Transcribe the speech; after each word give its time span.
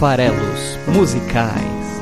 farelos 0.00 0.78
musicais. 0.88 2.00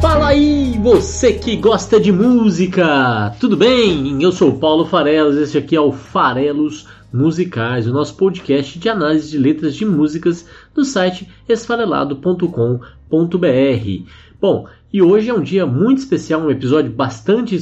Fala 0.00 0.28
aí, 0.28 0.78
você 0.82 1.34
que 1.34 1.54
gosta 1.56 2.00
de 2.00 2.10
música, 2.10 3.36
tudo 3.38 3.58
bem? 3.58 4.22
Eu 4.22 4.32
sou 4.32 4.56
Paulo 4.56 4.86
Farelos, 4.86 5.36
este 5.36 5.58
aqui 5.58 5.76
é 5.76 5.80
o 5.82 5.92
Farelos 5.92 6.88
Musicais, 7.12 7.86
o 7.86 7.92
nosso 7.92 8.16
podcast 8.16 8.78
de 8.78 8.88
análise 8.88 9.30
de 9.30 9.36
letras 9.36 9.74
de 9.74 9.84
músicas 9.84 10.46
do 10.74 10.82
site 10.82 11.28
esfarelado.com.br. 11.46 12.80
Bom, 14.40 14.66
e 14.90 15.02
hoje 15.02 15.28
é 15.28 15.34
um 15.34 15.42
dia 15.42 15.66
muito 15.66 15.98
especial, 15.98 16.40
um 16.40 16.50
episódio 16.50 16.90
bastante 16.90 17.54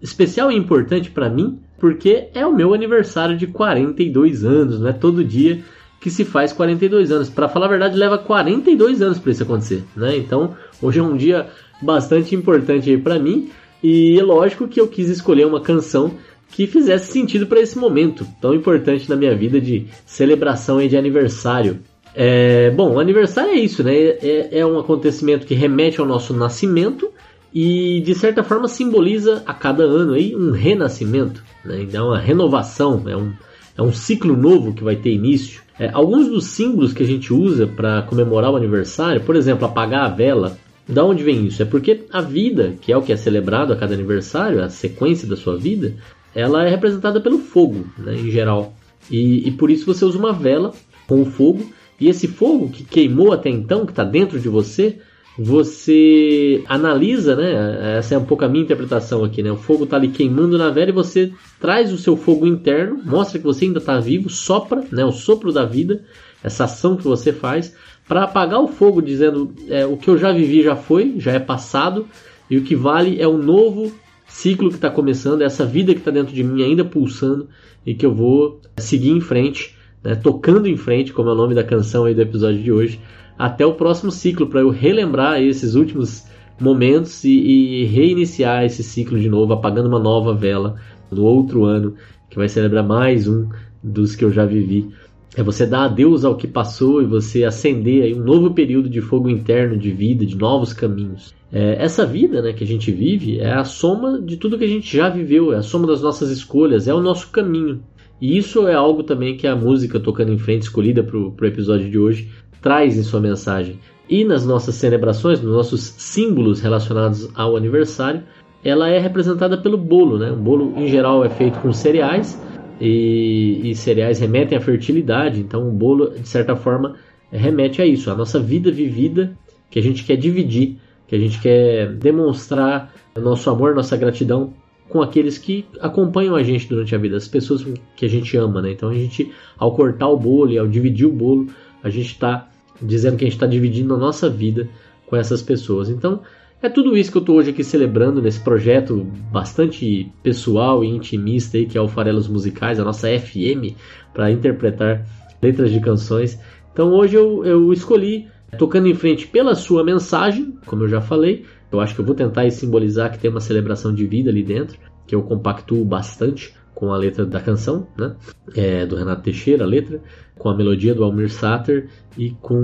especial 0.00 0.52
e 0.52 0.56
importante 0.56 1.10
para 1.10 1.28
mim, 1.28 1.58
porque 1.80 2.28
é 2.34 2.46
o 2.46 2.54
meu 2.54 2.74
aniversário 2.74 3.36
de 3.36 3.46
42 3.46 4.44
anos, 4.44 4.78
não 4.78 4.88
é 4.88 4.92
todo 4.92 5.24
dia 5.24 5.64
que 6.00 6.10
se 6.10 6.24
faz 6.24 6.52
42 6.52 7.10
anos. 7.10 7.28
Para 7.28 7.48
falar 7.48 7.66
a 7.66 7.70
verdade, 7.70 7.96
leva 7.96 8.18
42 8.18 9.02
anos 9.02 9.18
para 9.18 9.32
isso 9.32 9.42
acontecer, 9.42 9.82
né? 9.96 10.16
Então, 10.16 10.54
hoje 10.80 11.00
é 11.00 11.02
um 11.02 11.16
dia 11.16 11.48
bastante 11.82 12.34
importante 12.34 12.90
aí 12.90 12.98
para 12.98 13.18
mim 13.18 13.50
e 13.82 14.18
é 14.18 14.22
lógico 14.22 14.68
que 14.68 14.80
eu 14.80 14.86
quis 14.86 15.08
escolher 15.08 15.46
uma 15.46 15.60
canção 15.60 16.12
que 16.50 16.66
fizesse 16.66 17.12
sentido 17.12 17.46
para 17.46 17.60
esse 17.60 17.78
momento 17.78 18.26
tão 18.40 18.54
importante 18.54 19.08
na 19.08 19.16
minha 19.16 19.34
vida 19.34 19.60
de 19.60 19.86
celebração 20.04 20.80
e 20.82 20.88
de 20.88 20.96
aniversário. 20.96 21.78
É, 22.14 22.70
bom, 22.70 22.98
aniversário 22.98 23.52
é 23.52 23.58
isso, 23.58 23.84
né? 23.84 23.94
É, 23.94 24.58
é 24.58 24.66
um 24.66 24.78
acontecimento 24.78 25.46
que 25.46 25.54
remete 25.54 26.00
ao 26.00 26.06
nosso 26.06 26.34
nascimento 26.34 27.10
e 27.52 28.00
de 28.00 28.14
certa 28.14 28.42
forma 28.42 28.68
simboliza 28.68 29.42
a 29.46 29.52
cada 29.52 29.82
ano 29.82 30.14
aí 30.14 30.34
um 30.36 30.52
renascimento, 30.52 31.42
né? 31.64 31.86
é 31.92 32.00
uma 32.00 32.18
renovação, 32.18 33.02
é 33.08 33.16
um, 33.16 33.32
é 33.76 33.82
um 33.82 33.92
ciclo 33.92 34.36
novo 34.36 34.72
que 34.72 34.84
vai 34.84 34.96
ter 34.96 35.10
início. 35.10 35.62
É, 35.78 35.90
alguns 35.92 36.28
dos 36.28 36.44
símbolos 36.44 36.92
que 36.92 37.02
a 37.02 37.06
gente 37.06 37.32
usa 37.32 37.66
para 37.66 38.02
comemorar 38.02 38.50
o 38.50 38.56
aniversário, 38.56 39.22
por 39.22 39.34
exemplo, 39.34 39.64
apagar 39.64 40.04
a 40.04 40.08
vela, 40.08 40.58
da 40.86 41.04
onde 41.04 41.22
vem 41.22 41.46
isso? 41.46 41.62
É 41.62 41.64
porque 41.64 42.04
a 42.12 42.20
vida, 42.20 42.74
que 42.80 42.92
é 42.92 42.96
o 42.96 43.02
que 43.02 43.12
é 43.12 43.16
celebrado 43.16 43.72
a 43.72 43.76
cada 43.76 43.94
aniversário, 43.94 44.62
a 44.62 44.68
sequência 44.68 45.26
da 45.26 45.36
sua 45.36 45.56
vida, 45.56 45.94
ela 46.34 46.64
é 46.64 46.68
representada 46.68 47.20
pelo 47.20 47.38
fogo, 47.38 47.86
né, 47.96 48.14
em 48.14 48.30
geral. 48.30 48.74
E, 49.10 49.48
e 49.48 49.50
por 49.52 49.70
isso 49.70 49.86
você 49.86 50.04
usa 50.04 50.18
uma 50.18 50.32
vela 50.32 50.72
com 51.06 51.22
o 51.22 51.26
fogo, 51.26 51.70
e 51.98 52.08
esse 52.08 52.28
fogo 52.28 52.68
que 52.68 52.84
queimou 52.84 53.32
até 53.32 53.50
então, 53.50 53.84
que 53.84 53.92
está 53.92 54.04
dentro 54.04 54.38
de 54.38 54.48
você, 54.48 54.98
você 55.42 56.62
analisa, 56.66 57.34
né? 57.34 57.96
Essa 57.96 58.14
é 58.14 58.18
um 58.18 58.26
pouco 58.26 58.44
a 58.44 58.48
minha 58.48 58.62
interpretação 58.62 59.24
aqui, 59.24 59.42
né? 59.42 59.50
O 59.50 59.56
fogo 59.56 59.84
está 59.84 59.96
ali 59.96 60.08
queimando 60.08 60.58
na 60.58 60.68
vela 60.68 60.90
e 60.90 60.92
você 60.92 61.32
traz 61.58 61.90
o 61.94 61.96
seu 61.96 62.14
fogo 62.14 62.46
interno, 62.46 63.00
mostra 63.02 63.38
que 63.38 63.44
você 63.46 63.64
ainda 63.64 63.78
está 63.78 63.98
vivo, 63.98 64.28
sopra, 64.28 64.84
né? 64.92 65.02
O 65.02 65.12
sopro 65.12 65.50
da 65.50 65.64
vida, 65.64 66.04
essa 66.44 66.64
ação 66.64 66.94
que 66.94 67.04
você 67.04 67.32
faz, 67.32 67.74
para 68.06 68.24
apagar 68.24 68.60
o 68.60 68.68
fogo, 68.68 69.00
dizendo 69.00 69.54
é, 69.70 69.86
o 69.86 69.96
que 69.96 70.10
eu 70.10 70.18
já 70.18 70.30
vivi 70.30 70.62
já 70.62 70.76
foi, 70.76 71.14
já 71.16 71.32
é 71.32 71.38
passado, 71.38 72.06
e 72.50 72.58
o 72.58 72.62
que 72.62 72.76
vale 72.76 73.18
é 73.18 73.26
o 73.26 73.38
novo 73.38 73.90
ciclo 74.26 74.68
que 74.68 74.74
está 74.74 74.90
começando, 74.90 75.40
é 75.40 75.46
essa 75.46 75.64
vida 75.64 75.94
que 75.94 76.00
está 76.00 76.10
dentro 76.10 76.34
de 76.34 76.44
mim 76.44 76.62
ainda 76.62 76.84
pulsando 76.84 77.48
e 77.86 77.94
que 77.94 78.04
eu 78.04 78.14
vou 78.14 78.60
seguir 78.76 79.10
em 79.10 79.22
frente, 79.22 79.74
né, 80.04 80.14
tocando 80.14 80.68
em 80.68 80.76
frente, 80.76 81.14
como 81.14 81.30
é 81.30 81.32
o 81.32 81.36
nome 81.36 81.54
da 81.54 81.64
canção 81.64 82.04
aí 82.04 82.14
do 82.14 82.20
episódio 82.20 82.62
de 82.62 82.70
hoje, 82.70 83.00
até 83.40 83.64
o 83.64 83.72
próximo 83.72 84.10
ciclo, 84.10 84.46
para 84.46 84.60
eu 84.60 84.68
relembrar 84.68 85.40
esses 85.40 85.74
últimos 85.74 86.26
momentos 86.60 87.24
e, 87.24 87.30
e, 87.30 87.84
reiniciar 87.86 88.64
esse 88.64 88.82
ciclo 88.82 89.18
de 89.18 89.30
novo, 89.30 89.54
apagando 89.54 89.88
uma 89.88 89.98
nova 89.98 90.34
vela 90.34 90.76
no 91.10 91.24
outro 91.24 91.64
ano, 91.64 91.94
que 92.28 92.36
vai 92.36 92.50
celebrar 92.50 92.86
mais 92.86 93.26
um 93.26 93.48
dos 93.82 94.14
que 94.14 94.26
eu 94.26 94.30
já 94.30 94.44
vivi. 94.44 94.90
É 95.34 95.42
você 95.42 95.64
dar 95.64 95.84
adeus 95.84 96.22
ao 96.22 96.36
que 96.36 96.46
passou 96.46 97.00
e 97.00 97.06
você 97.06 97.42
acender 97.44 98.02
aí 98.02 98.14
um 98.14 98.22
novo 98.22 98.50
período 98.50 98.90
de 98.90 99.00
fogo 99.00 99.30
interno, 99.30 99.78
de 99.78 99.90
vida, 99.90 100.26
de 100.26 100.36
novos 100.36 100.74
caminhos. 100.74 101.34
É, 101.50 101.82
essa 101.82 102.04
vida 102.04 102.42
né, 102.42 102.52
que 102.52 102.62
a 102.62 102.66
gente 102.66 102.92
vive 102.92 103.38
é 103.38 103.54
a 103.54 103.64
soma 103.64 104.20
de 104.20 104.36
tudo 104.36 104.58
que 104.58 104.64
a 104.64 104.68
gente 104.68 104.94
já 104.94 105.08
viveu, 105.08 105.54
é 105.54 105.56
a 105.56 105.62
soma 105.62 105.86
das 105.86 106.02
nossas 106.02 106.30
escolhas, 106.30 106.86
é 106.86 106.92
o 106.92 107.00
nosso 107.00 107.30
caminho. 107.30 107.80
E 108.20 108.36
isso 108.36 108.68
é 108.68 108.74
algo 108.74 109.02
também 109.02 109.34
que 109.34 109.46
a 109.46 109.56
música 109.56 109.98
Tocando 109.98 110.30
em 110.30 110.38
Frente, 110.38 110.64
escolhida 110.64 111.02
para 111.02 111.16
o 111.16 111.46
episódio 111.46 111.90
de 111.90 111.98
hoje, 111.98 112.28
traz 112.60 112.96
em 112.96 113.02
sua 113.02 113.20
mensagem. 113.20 113.78
E 114.08 114.24
nas 114.24 114.44
nossas 114.44 114.74
celebrações, 114.74 115.40
nos 115.40 115.52
nossos 115.52 115.94
símbolos 115.98 116.60
relacionados 116.60 117.28
ao 117.34 117.56
aniversário, 117.56 118.22
ela 118.64 118.88
é 118.88 118.98
representada 118.98 119.56
pelo 119.56 119.78
bolo. 119.78 120.18
Né? 120.18 120.30
Um 120.32 120.42
bolo, 120.42 120.74
em 120.76 120.88
geral, 120.88 121.24
é 121.24 121.28
feito 121.28 121.58
com 121.60 121.72
cereais, 121.72 122.38
e, 122.80 123.70
e 123.70 123.74
cereais 123.74 124.18
remetem 124.18 124.56
à 124.56 124.60
fertilidade, 124.60 125.40
então 125.40 125.68
o 125.68 125.70
bolo, 125.70 126.10
de 126.10 126.26
certa 126.26 126.56
forma, 126.56 126.96
remete 127.30 127.82
a 127.82 127.86
isso, 127.86 128.10
a 128.10 128.14
nossa 128.14 128.40
vida 128.40 128.70
vivida 128.72 129.36
que 129.70 129.78
a 129.78 129.82
gente 129.82 130.02
quer 130.02 130.16
dividir, 130.16 130.78
que 131.06 131.14
a 131.14 131.18
gente 131.18 131.40
quer 131.40 131.92
demonstrar 131.92 132.92
nosso 133.16 133.50
amor, 133.50 133.74
nossa 133.74 133.96
gratidão 133.96 134.54
com 134.88 135.02
aqueles 135.02 135.38
que 135.38 135.66
acompanham 135.80 136.34
a 136.34 136.42
gente 136.42 136.68
durante 136.68 136.94
a 136.94 136.98
vida, 136.98 137.16
as 137.16 137.28
pessoas 137.28 137.64
que 137.94 138.04
a 138.04 138.08
gente 138.08 138.36
ama, 138.36 138.60
né? 138.60 138.72
Então 138.72 138.88
a 138.88 138.94
gente, 138.94 139.30
ao 139.56 139.74
cortar 139.76 140.08
o 140.08 140.16
bolo 140.16 140.50
e 140.50 140.58
ao 140.58 140.66
dividir 140.66 141.06
o 141.06 141.12
bolo, 141.12 141.46
a 141.82 141.90
gente 141.90 142.12
está 142.12 142.49
dizendo 142.82 143.16
que 143.16 143.24
a 143.24 143.26
gente 143.26 143.36
está 143.36 143.46
dividindo 143.46 143.94
a 143.94 143.98
nossa 143.98 144.28
vida 144.28 144.68
com 145.06 145.16
essas 145.16 145.42
pessoas. 145.42 145.88
Então 145.88 146.22
é 146.62 146.68
tudo 146.68 146.96
isso 146.96 147.10
que 147.10 147.16
eu 147.16 147.22
estou 147.22 147.36
hoje 147.36 147.50
aqui 147.50 147.64
celebrando 147.64 148.20
nesse 148.20 148.40
projeto 148.40 149.06
bastante 149.32 150.12
pessoal 150.22 150.84
e 150.84 150.88
intimista 150.88 151.56
aí, 151.56 151.66
que 151.66 151.78
é 151.78 151.80
o 151.80 151.88
Farelos 151.88 152.28
Musicais, 152.28 152.78
a 152.78 152.84
nossa 152.84 153.08
FM, 153.08 153.74
para 154.12 154.30
interpretar 154.30 155.06
letras 155.42 155.70
de 155.70 155.80
canções. 155.80 156.38
Então 156.72 156.92
hoje 156.92 157.16
eu, 157.16 157.44
eu 157.46 157.72
escolhi, 157.72 158.28
tocando 158.58 158.88
em 158.88 158.94
frente 158.94 159.26
pela 159.26 159.54
sua 159.54 159.82
mensagem, 159.82 160.54
como 160.66 160.84
eu 160.84 160.88
já 160.88 161.00
falei, 161.00 161.46
eu 161.72 161.80
acho 161.80 161.94
que 161.94 162.00
eu 162.00 162.04
vou 162.04 162.14
tentar 162.14 162.50
simbolizar 162.50 163.10
que 163.10 163.18
tem 163.18 163.30
uma 163.30 163.40
celebração 163.40 163.94
de 163.94 164.06
vida 164.06 164.28
ali 164.28 164.42
dentro, 164.42 164.78
que 165.06 165.14
eu 165.14 165.22
compactuo 165.22 165.84
bastante 165.84 166.54
com 166.74 166.92
a 166.92 166.96
letra 166.96 167.24
da 167.24 167.40
canção, 167.40 167.86
né? 167.96 168.16
É, 168.54 168.86
do 168.86 168.96
Renato 168.96 169.22
Teixeira, 169.22 169.64
a 169.64 169.66
letra, 169.66 170.02
com 170.40 170.48
a 170.48 170.56
melodia 170.56 170.94
do 170.94 171.04
Almir 171.04 171.30
Sater 171.30 171.90
e 172.16 172.30
com 172.30 172.58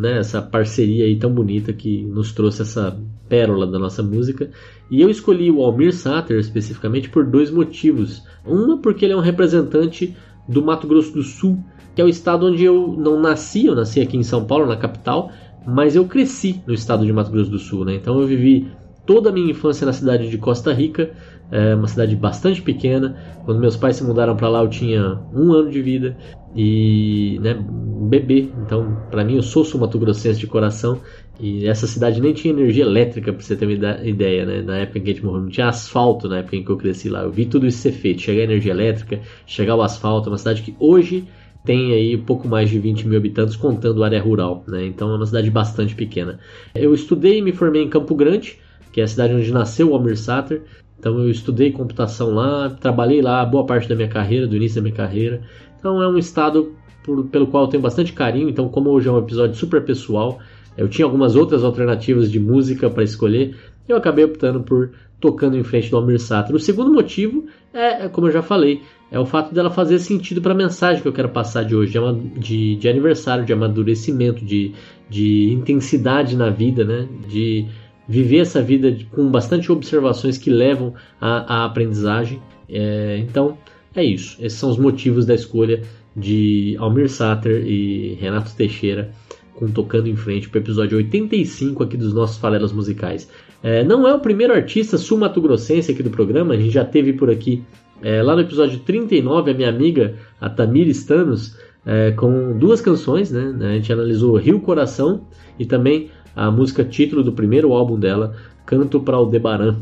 né, 0.00 0.18
essa 0.18 0.42
parceria 0.42 1.04
aí 1.04 1.16
tão 1.16 1.32
bonita 1.32 1.72
que 1.72 2.02
nos 2.02 2.32
trouxe 2.32 2.62
essa 2.62 3.00
pérola 3.28 3.68
da 3.68 3.78
nossa 3.78 4.02
música. 4.02 4.50
E 4.90 5.00
eu 5.00 5.08
escolhi 5.08 5.48
o 5.48 5.62
Almir 5.62 5.94
Sater 5.94 6.40
especificamente 6.40 7.08
por 7.08 7.24
dois 7.24 7.48
motivos. 7.48 8.24
Uma, 8.44 8.78
porque 8.78 9.04
ele 9.04 9.14
é 9.14 9.16
um 9.16 9.20
representante 9.20 10.16
do 10.48 10.60
Mato 10.60 10.88
Grosso 10.88 11.12
do 11.12 11.22
Sul, 11.22 11.62
que 11.94 12.02
é 12.02 12.04
o 12.04 12.08
estado 12.08 12.46
onde 12.46 12.64
eu 12.64 12.96
não 12.98 13.20
nasci, 13.20 13.66
eu 13.66 13.76
nasci 13.76 14.00
aqui 14.00 14.16
em 14.16 14.24
São 14.24 14.44
Paulo, 14.44 14.66
na 14.66 14.76
capital, 14.76 15.30
mas 15.64 15.94
eu 15.94 16.06
cresci 16.06 16.60
no 16.66 16.74
estado 16.74 17.06
de 17.06 17.12
Mato 17.12 17.30
Grosso 17.30 17.50
do 17.50 17.60
Sul, 17.60 17.84
né? 17.84 17.94
Então 17.94 18.20
eu 18.20 18.26
vivi 18.26 18.66
toda 19.06 19.30
a 19.30 19.32
minha 19.32 19.52
infância 19.52 19.86
na 19.86 19.92
cidade 19.92 20.28
de 20.28 20.36
Costa 20.36 20.72
Rica, 20.72 21.12
é 21.50 21.74
uma 21.74 21.88
cidade 21.88 22.14
bastante 22.16 22.62
pequena. 22.62 23.16
Quando 23.44 23.60
meus 23.60 23.76
pais 23.76 23.96
se 23.96 24.04
mudaram 24.04 24.36
para 24.36 24.48
lá, 24.48 24.62
eu 24.62 24.68
tinha 24.68 25.18
um 25.34 25.52
ano 25.52 25.70
de 25.70 25.82
vida 25.82 26.16
e, 26.54 27.38
né, 27.42 27.54
um 27.54 28.08
bebê. 28.08 28.48
Então, 28.64 28.96
para 29.10 29.24
mim, 29.24 29.36
eu 29.36 29.42
sou 29.42 29.64
sul-mato-grossense 29.64 30.38
de 30.38 30.46
coração 30.46 31.00
e 31.38 31.66
essa 31.66 31.86
cidade 31.86 32.20
nem 32.20 32.34
tinha 32.34 32.52
energia 32.52 32.84
elétrica, 32.84 33.32
para 33.32 33.42
você 33.42 33.56
ter 33.56 33.64
uma 33.64 34.06
ideia, 34.06 34.44
né? 34.44 34.62
Na 34.62 34.76
época 34.78 34.98
em 34.98 35.02
que 35.02 35.10
a 35.10 35.14
gente 35.14 35.24
morreu, 35.24 35.42
não 35.42 35.48
tinha 35.48 35.68
asfalto 35.68 36.28
na 36.28 36.38
época 36.38 36.56
em 36.56 36.64
que 36.64 36.70
eu 36.70 36.76
cresci 36.76 37.08
lá. 37.08 37.22
Eu 37.22 37.30
vi 37.30 37.46
tudo 37.46 37.66
isso 37.66 37.78
ser 37.78 37.92
feito, 37.92 38.20
chegar 38.20 38.42
a 38.42 38.44
energia 38.44 38.72
elétrica, 38.72 39.20
chegar 39.46 39.74
o 39.74 39.82
asfalto, 39.82 40.28
é 40.28 40.32
uma 40.32 40.38
cidade 40.38 40.62
que 40.62 40.74
hoje 40.78 41.24
tem 41.64 41.92
aí 41.92 42.16
pouco 42.16 42.48
mais 42.48 42.70
de 42.70 42.78
20 42.78 43.06
mil 43.08 43.18
habitantes, 43.18 43.56
contando 43.56 44.04
área 44.04 44.20
rural, 44.20 44.64
né? 44.68 44.84
Então 44.86 45.10
é 45.10 45.16
uma 45.16 45.26
cidade 45.26 45.50
bastante 45.50 45.94
pequena. 45.94 46.38
Eu 46.74 46.94
estudei 46.94 47.38
e 47.38 47.42
me 47.42 47.52
formei 47.52 47.82
em 47.82 47.88
Campo 47.88 48.14
Grande, 48.14 48.58
que 48.92 49.00
é 49.00 49.04
a 49.04 49.08
cidade 49.08 49.34
onde 49.34 49.50
nasceu 49.52 49.90
o 49.90 49.94
Almir 49.94 50.18
Sater. 50.18 50.62
Então 51.00 51.18
eu 51.18 51.30
estudei 51.30 51.72
computação 51.72 52.34
lá, 52.34 52.68
trabalhei 52.68 53.22
lá 53.22 53.42
boa 53.42 53.64
parte 53.64 53.88
da 53.88 53.96
minha 53.96 54.08
carreira, 54.08 54.46
do 54.46 54.54
início 54.54 54.76
da 54.76 54.82
minha 54.82 54.94
carreira. 54.94 55.40
Então 55.78 56.00
é 56.02 56.06
um 56.06 56.18
estado 56.18 56.74
por, 57.02 57.24
pelo 57.28 57.46
qual 57.46 57.64
eu 57.64 57.68
tenho 57.70 57.82
bastante 57.82 58.12
carinho. 58.12 58.50
Então, 58.50 58.68
como 58.68 58.90
hoje 58.90 59.08
é 59.08 59.10
um 59.10 59.18
episódio 59.18 59.56
super 59.56 59.82
pessoal, 59.82 60.38
eu 60.76 60.88
tinha 60.88 61.06
algumas 61.06 61.36
outras 61.36 61.64
alternativas 61.64 62.30
de 62.30 62.38
música 62.38 62.90
para 62.90 63.02
escolher. 63.02 63.56
Eu 63.88 63.96
acabei 63.96 64.24
optando 64.26 64.60
por 64.60 64.90
tocando 65.18 65.56
em 65.56 65.64
frente 65.64 65.90
do 65.90 65.96
Almir 65.96 66.20
Sater. 66.20 66.54
O 66.54 66.60
segundo 66.60 66.92
motivo 66.92 67.46
é, 67.72 68.04
é, 68.04 68.08
como 68.08 68.26
eu 68.26 68.32
já 68.32 68.42
falei, 68.42 68.82
é 69.10 69.18
o 69.18 69.26
fato 69.26 69.54
dela 69.54 69.70
fazer 69.70 69.98
sentido 69.98 70.40
para 70.40 70.52
a 70.52 70.56
mensagem 70.56 71.02
que 71.02 71.08
eu 71.08 71.12
quero 71.12 71.28
passar 71.28 71.64
de 71.64 71.74
hoje, 71.74 71.94
de, 72.36 72.76
de 72.76 72.88
aniversário, 72.88 73.44
de 73.44 73.52
amadurecimento, 73.52 74.44
de, 74.44 74.72
de 75.08 75.52
intensidade 75.52 76.36
na 76.36 76.50
vida, 76.50 76.84
né? 76.84 77.08
De 77.28 77.66
viver 78.10 78.38
essa 78.38 78.60
vida 78.60 78.96
com 79.12 79.30
bastante 79.30 79.70
observações 79.70 80.36
que 80.36 80.50
levam 80.50 80.94
à, 81.20 81.64
aprendizagem. 81.64 82.42
É, 82.68 83.18
então, 83.18 83.56
é 83.94 84.02
isso. 84.02 84.36
Esses 84.40 84.58
são 84.58 84.68
os 84.68 84.76
motivos 84.76 85.24
da 85.24 85.34
escolha 85.34 85.82
de 86.16 86.74
Almir 86.80 87.08
Sater 87.08 87.64
e 87.64 88.18
Renato 88.20 88.52
Teixeira 88.56 89.12
com 89.54 89.70
Tocando 89.70 90.08
em 90.08 90.16
Frente 90.16 90.48
para 90.48 90.58
o 90.58 90.62
episódio 90.62 90.96
85 90.98 91.84
aqui 91.84 91.96
dos 91.96 92.12
nossos 92.12 92.36
Falelas 92.36 92.72
Musicais. 92.72 93.30
É, 93.62 93.84
não 93.84 94.08
é 94.08 94.12
o 94.12 94.18
primeiro 94.18 94.52
artista 94.52 94.98
sul-mato-grossense 94.98 95.92
aqui 95.92 96.02
do 96.02 96.10
programa, 96.10 96.54
a 96.54 96.56
gente 96.56 96.70
já 96.70 96.84
teve 96.84 97.12
por 97.12 97.30
aqui 97.30 97.62
É, 98.02 98.22
lá 98.22 98.34
no 98.34 98.40
episódio 98.40 98.78
39, 98.78 99.50
a 99.50 99.54
minha 99.54 99.68
amiga, 99.68 100.14
a 100.40 100.48
Tamir 100.48 100.88
Stanos, 100.88 101.54
é, 101.84 102.10
com 102.12 102.56
duas 102.58 102.80
canções, 102.80 103.30
né? 103.30 103.54
A 103.60 103.74
gente 103.74 103.92
analisou 103.92 104.36
Rio 104.36 104.58
Coração 104.60 105.26
e 105.58 105.66
também 105.66 106.10
a 106.40 106.50
música 106.50 106.82
título 106.82 107.22
do 107.22 107.34
primeiro 107.34 107.74
álbum 107.74 108.00
dela, 108.00 108.34
Canto 108.64 108.98
para 108.98 109.18
o 109.18 109.26
Debaran. 109.26 109.76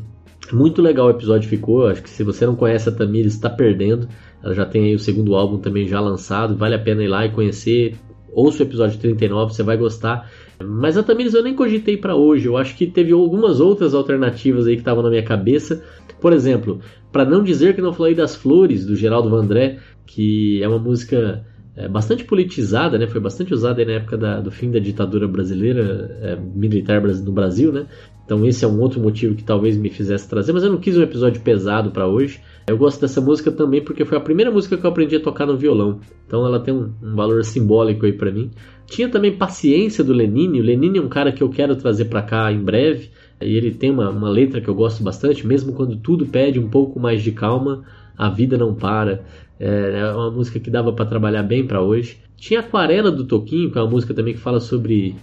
Muito 0.53 0.83
legal 0.83 1.07
o 1.07 1.11
episódio 1.11 1.49
ficou, 1.49 1.87
acho 1.87 2.03
que 2.03 2.11
se 2.11 2.25
você 2.25 2.45
não 2.45 2.57
conhece 2.57 2.89
a 2.89 2.93
Tamir, 2.93 3.27
está 3.27 3.49
perdendo. 3.49 4.09
Ela 4.43 4.55
já 4.55 4.67
tem 4.67 4.87
aí 4.87 4.95
o 4.97 4.99
segundo 4.99 5.37
álbum 5.37 5.59
também 5.59 5.87
já 5.87 6.01
lançado, 6.01 6.57
vale 6.57 6.75
a 6.75 6.79
pena 6.81 7.05
ir 7.05 7.07
lá 7.07 7.25
e 7.25 7.31
conhecer. 7.31 7.95
Ouça 8.33 8.65
o 8.65 8.67
episódio 8.67 8.99
39, 8.99 9.55
você 9.55 9.63
vai 9.63 9.77
gostar. 9.77 10.29
Mas 10.61 10.97
a 10.97 11.03
Tamires 11.05 11.33
eu 11.33 11.45
nem 11.45 11.55
cogitei 11.55 11.97
para 11.97 12.17
hoje. 12.17 12.47
Eu 12.47 12.57
acho 12.57 12.77
que 12.77 12.89
teve 12.89 13.13
algumas 13.13 13.61
outras 13.61 13.95
alternativas 13.95 14.67
aí 14.67 14.75
que 14.75 14.81
estavam 14.81 15.05
na 15.05 15.11
minha 15.11 15.23
cabeça. 15.23 15.85
Por 16.21 16.33
exemplo, 16.33 16.81
para 17.13 17.25
não 17.25 17.45
dizer 17.45 17.77
que 17.77 17.81
não 17.81 17.93
falei 17.93 18.17
das 18.17 18.35
Flores 18.35 18.85
do 18.85 18.97
Geraldo 18.97 19.31
Vandré, 19.31 19.79
que 20.05 20.61
é 20.61 20.67
uma 20.67 20.81
música 20.81 21.47
é, 21.79 21.89
bastante 21.89 22.25
politizada, 22.25 22.99
né? 22.99 23.07
Foi 23.07 23.21
bastante 23.21 23.55
usada 23.55 23.85
na 23.85 23.93
época 23.93 24.17
da, 24.17 24.41
do 24.41 24.51
fim 24.51 24.69
da 24.69 24.81
ditadura 24.81 25.29
brasileira, 25.29 26.19
é, 26.21 26.37
militar 26.37 27.01
no 27.01 27.33
Brasil, 27.33 27.73
né? 27.73 27.87
Então 28.25 28.45
esse 28.45 28.65
é 28.65 28.69
um 28.69 28.81
outro 28.81 29.01
motivo 29.01 29.37
que 29.37 29.45
talvez 29.45 29.77
me 29.77 29.89
fizesse 29.89 30.29
trazer, 30.29 30.53
mas 30.53 30.65
eu 30.65 30.71
não 30.71 30.79
quis 30.79 30.99
um 30.99 31.03
episódio 31.03 31.41
pesado 31.41 31.93
para 31.93 32.07
hoje. 32.07 32.41
Eu 32.67 32.77
gosto 32.77 33.01
dessa 33.01 33.21
música 33.21 33.53
também 33.53 33.83
porque 33.83 34.05
foi 34.05 34.19
a 34.19 34.21
primeira 34.21 34.51
música 34.51 34.77
que 34.77 34.85
eu 34.85 34.91
aprendi 34.91 35.17
a 35.17 35.21
tocar 35.21 35.47
no 35.47 35.57
violão. 35.57 36.01
Então 36.27 36.45
ela 36.45 36.59
tem 36.59 36.75
um, 36.75 36.93
um 37.01 37.15
valor 37.15 37.45
simbólico 37.45 38.05
aí 38.05 38.13
para 38.13 38.33
mim. 38.33 38.51
Tinha 38.87 39.09
também 39.09 39.37
Paciência 39.37 40.03
do 40.03 40.13
Lenine. 40.13 40.61
O 40.61 40.65
Lenine 40.65 40.99
é 40.99 41.03
um 41.03 41.09
cara 41.09 41.31
que 41.31 41.43
eu 41.43 41.49
quero 41.49 41.77
trazer 41.77 42.07
para 42.07 42.23
cá 42.23 42.53
em 42.53 42.61
breve. 42.61 43.09
E 43.41 43.57
ele 43.57 43.71
tem 43.71 43.91
uma, 43.91 44.11
uma 44.11 44.29
letra 44.29 44.61
que 44.61 44.69
eu 44.69 44.75
gosto 44.75 45.03
bastante, 45.03 45.47
mesmo 45.47 45.73
quando 45.73 45.97
tudo 45.97 46.27
pede 46.27 46.59
um 46.59 46.69
pouco 46.69 46.99
mais 46.99 47.23
de 47.23 47.31
calma, 47.31 47.85
a 48.17 48.29
vida 48.29 48.59
não 48.59 48.75
para. 48.75 49.25
É, 49.61 50.01
é 50.01 50.13
uma 50.13 50.31
música 50.31 50.61
que 50.61 50.71
dava 50.71 50.93
para 50.93 51.07
trabalhar 51.07 51.43
bem 51.43 51.67
para 51.67 51.81
hoje. 51.81 52.19
Tinha 52.37 52.61
Aquarela 52.61 53.11
do 53.11 53.25
Toquinho, 53.25 53.71
que 53.71 53.79
é 53.79 53.81
uma 53.83 53.91
música 53.91 54.15
também 54.15 54.35
que 54.35 54.41
fala 54.41 54.61
sobre 54.61 55.17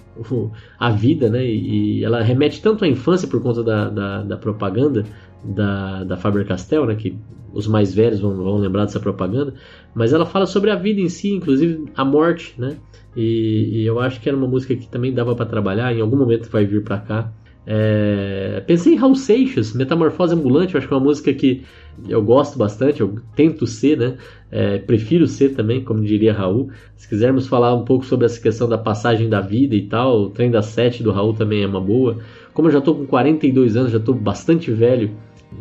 a 0.78 0.92
vida, 0.92 1.30
né? 1.30 1.46
E, 1.46 2.04
ela 2.04 2.22
remete 2.22 2.62
tanto 2.62 2.84
à 2.84 2.88
infância 2.88 3.28
por 3.28 3.42
conta 3.42 3.64
da, 3.64 3.90
da, 3.90 4.24
da 4.24 4.38
propaganda 4.38 5.06
da, 5.44 6.04
da 6.04 6.18
Faber-Castell, 6.18 6.86
né? 6.86 6.96
Que 6.96 7.18
os 7.54 7.68
mais 7.68 7.94
velhos 7.94 8.20
vão, 8.20 8.36
vão 8.36 8.58
lembrar 8.58 8.84
dessa 8.84 9.00
propaganda. 9.00 9.54
Mas 9.94 10.12
ela 10.12 10.26
fala 10.26 10.46
sobre 10.46 10.72
a 10.72 10.76
vida 10.76 11.00
em 11.00 11.08
si, 11.08 11.32
inclusive 11.32 11.86
a 11.96 12.04
morte, 12.04 12.54
né? 12.58 12.76
E, 13.16 13.82
e 13.82 13.86
eu 13.86 14.00
acho 14.02 14.20
que 14.20 14.28
era 14.28 14.38
uma 14.38 14.48
música 14.48 14.76
que 14.76 14.88
também 14.88 15.14
dava 15.14 15.34
para 15.36 15.46
trabalhar. 15.46 15.96
Em 15.96 16.02
algum 16.02 16.18
momento 16.18 16.50
vai 16.50 16.66
vir 16.66 16.84
para 16.84 16.98
cá. 16.98 17.32
É... 17.67 18.63
Pensei 18.67 18.94
em 18.94 18.95
Raul 18.95 19.15
Seixas, 19.15 19.73
Metamorfose 19.73 20.33
Ambulante, 20.33 20.73
eu 20.73 20.77
acho 20.77 20.88
que 20.88 20.94
é 20.94 20.97
uma 20.97 21.03
música 21.03 21.33
que 21.33 21.63
eu 22.07 22.21
gosto 22.21 22.57
bastante, 22.57 23.01
eu 23.01 23.15
tento 23.35 23.65
ser, 23.65 23.97
né? 23.97 24.17
É, 24.51 24.77
prefiro 24.77 25.27
ser 25.27 25.56
também, 25.56 25.83
como 25.83 26.03
diria 26.03 26.33
Raul. 26.33 26.69
Se 26.95 27.07
quisermos 27.07 27.47
falar 27.47 27.73
um 27.73 27.85
pouco 27.85 28.06
sobre 28.06 28.25
essa 28.25 28.39
questão 28.39 28.67
da 28.67 28.77
passagem 28.77 29.29
da 29.29 29.41
vida 29.41 29.75
e 29.75 29.88
tal, 29.88 30.23
o 30.23 30.29
trem 30.29 30.51
da 30.51 30.62
sete 30.62 31.01
do 31.01 31.12
Raul 31.12 31.33
também 31.33 31.63
é 31.63 31.67
uma 31.67 31.81
boa. 31.81 32.19
Como 32.53 32.67
eu 32.67 32.71
já 32.71 32.79
estou 32.79 32.95
com 32.95 33.06
42 33.06 33.75
anos, 33.75 33.91
já 33.91 33.97
estou 33.97 34.13
bastante 34.13 34.71
velho, 34.71 35.12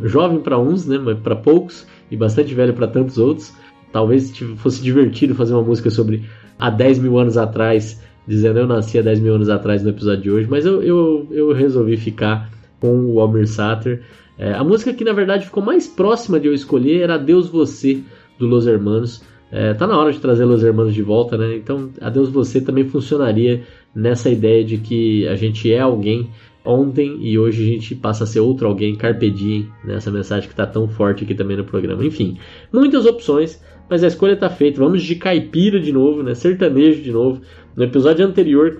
jovem 0.03 0.41
para 0.41 0.59
uns, 0.59 0.87
né? 0.87 0.99
Mas 0.99 1.19
para 1.19 1.37
poucos, 1.37 1.87
e 2.11 2.17
bastante 2.17 2.55
velho 2.55 2.75
para 2.75 2.87
tantos 2.87 3.19
outros. 3.19 3.53
Talvez 3.93 4.37
fosse 4.57 4.83
divertido 4.83 5.35
fazer 5.35 5.55
uma 5.55 5.63
música 5.63 5.89
sobre 5.89 6.25
há 6.59 6.69
10 6.69 6.99
mil 6.99 7.19
anos 7.19 7.37
atrás 7.37 8.03
dizendo 8.27 8.59
eu 8.59 8.67
nasci 8.67 8.99
há 8.99 9.03
10 9.03 9.21
mil 9.21 9.35
anos 9.35 9.49
atrás 9.49 9.83
no 9.83 9.91
episódio 9.91 10.23
de 10.23 10.31
hoje, 10.31 10.49
mas 10.49 10.65
eu, 10.65 10.83
eu, 10.83 11.27
eu 11.31 11.53
resolvi 11.53 11.97
ficar 11.97 12.51
com 12.81 13.07
o 13.07 13.21
Almir 13.21 13.47
Sater. 13.47 14.03
É, 14.39 14.53
a 14.53 14.65
música 14.65 14.93
que 14.93 15.05
na 15.05 15.13
verdade 15.13 15.47
ficou 15.47 15.63
mais 15.63 15.87
próxima 15.87 16.41
de 16.41 16.49
eu 16.49 16.55
escolher 16.55 17.03
era 17.03 17.15
Adeus 17.15 17.49
Você, 17.49 18.01
do 18.39 18.47
Los 18.47 18.67
Hermanos. 18.67 19.23
É, 19.51 19.73
tá 19.73 19.87
na 19.87 19.97
hora 19.97 20.13
de 20.13 20.19
trazer 20.19 20.45
Los 20.45 20.65
Hermanos 20.65 20.95
de 20.95 21.03
volta, 21.03 21.39
né? 21.39 21.57
Então, 21.57 21.91
Adeus 22.01 22.29
Você 22.31 22.61
também 22.61 22.89
funcionaria 22.89 23.63
nessa 23.95 24.29
ideia 24.29 24.65
de 24.65 24.79
que 24.79 25.29
a 25.29 25.37
gente 25.37 25.73
é 25.73 25.79
alguém 25.79 26.29
ontem 26.65 27.19
e 27.21 27.39
hoje 27.39 27.63
a 27.63 27.67
gente 27.67 27.95
passa 27.95 28.25
a 28.25 28.27
ser 28.27 28.41
outro 28.41 28.67
alguém, 28.67 28.97
carpe 28.97 29.31
diem, 29.31 29.69
nessa 29.85 30.11
né? 30.11 30.17
mensagem 30.19 30.49
que 30.49 30.55
está 30.55 30.67
tão 30.67 30.89
forte 30.89 31.25
aqui 31.25 31.35
também 31.35 31.57
no 31.57 31.65
programa. 31.65 32.05
Enfim, 32.05 32.39
muitas 32.73 33.05
opções, 33.05 33.63
mas 33.89 34.03
a 34.03 34.07
escolha 34.07 34.33
está 34.33 34.49
feita. 34.49 34.81
Vamos 34.81 35.03
de 35.03 35.15
caipira 35.17 35.79
de 35.79 35.93
novo, 35.93 36.23
né? 36.23 36.35
sertanejo 36.35 37.03
de 37.03 37.13
novo. 37.13 37.43
No 37.77 37.83
episódio 37.83 38.25
anterior, 38.25 38.77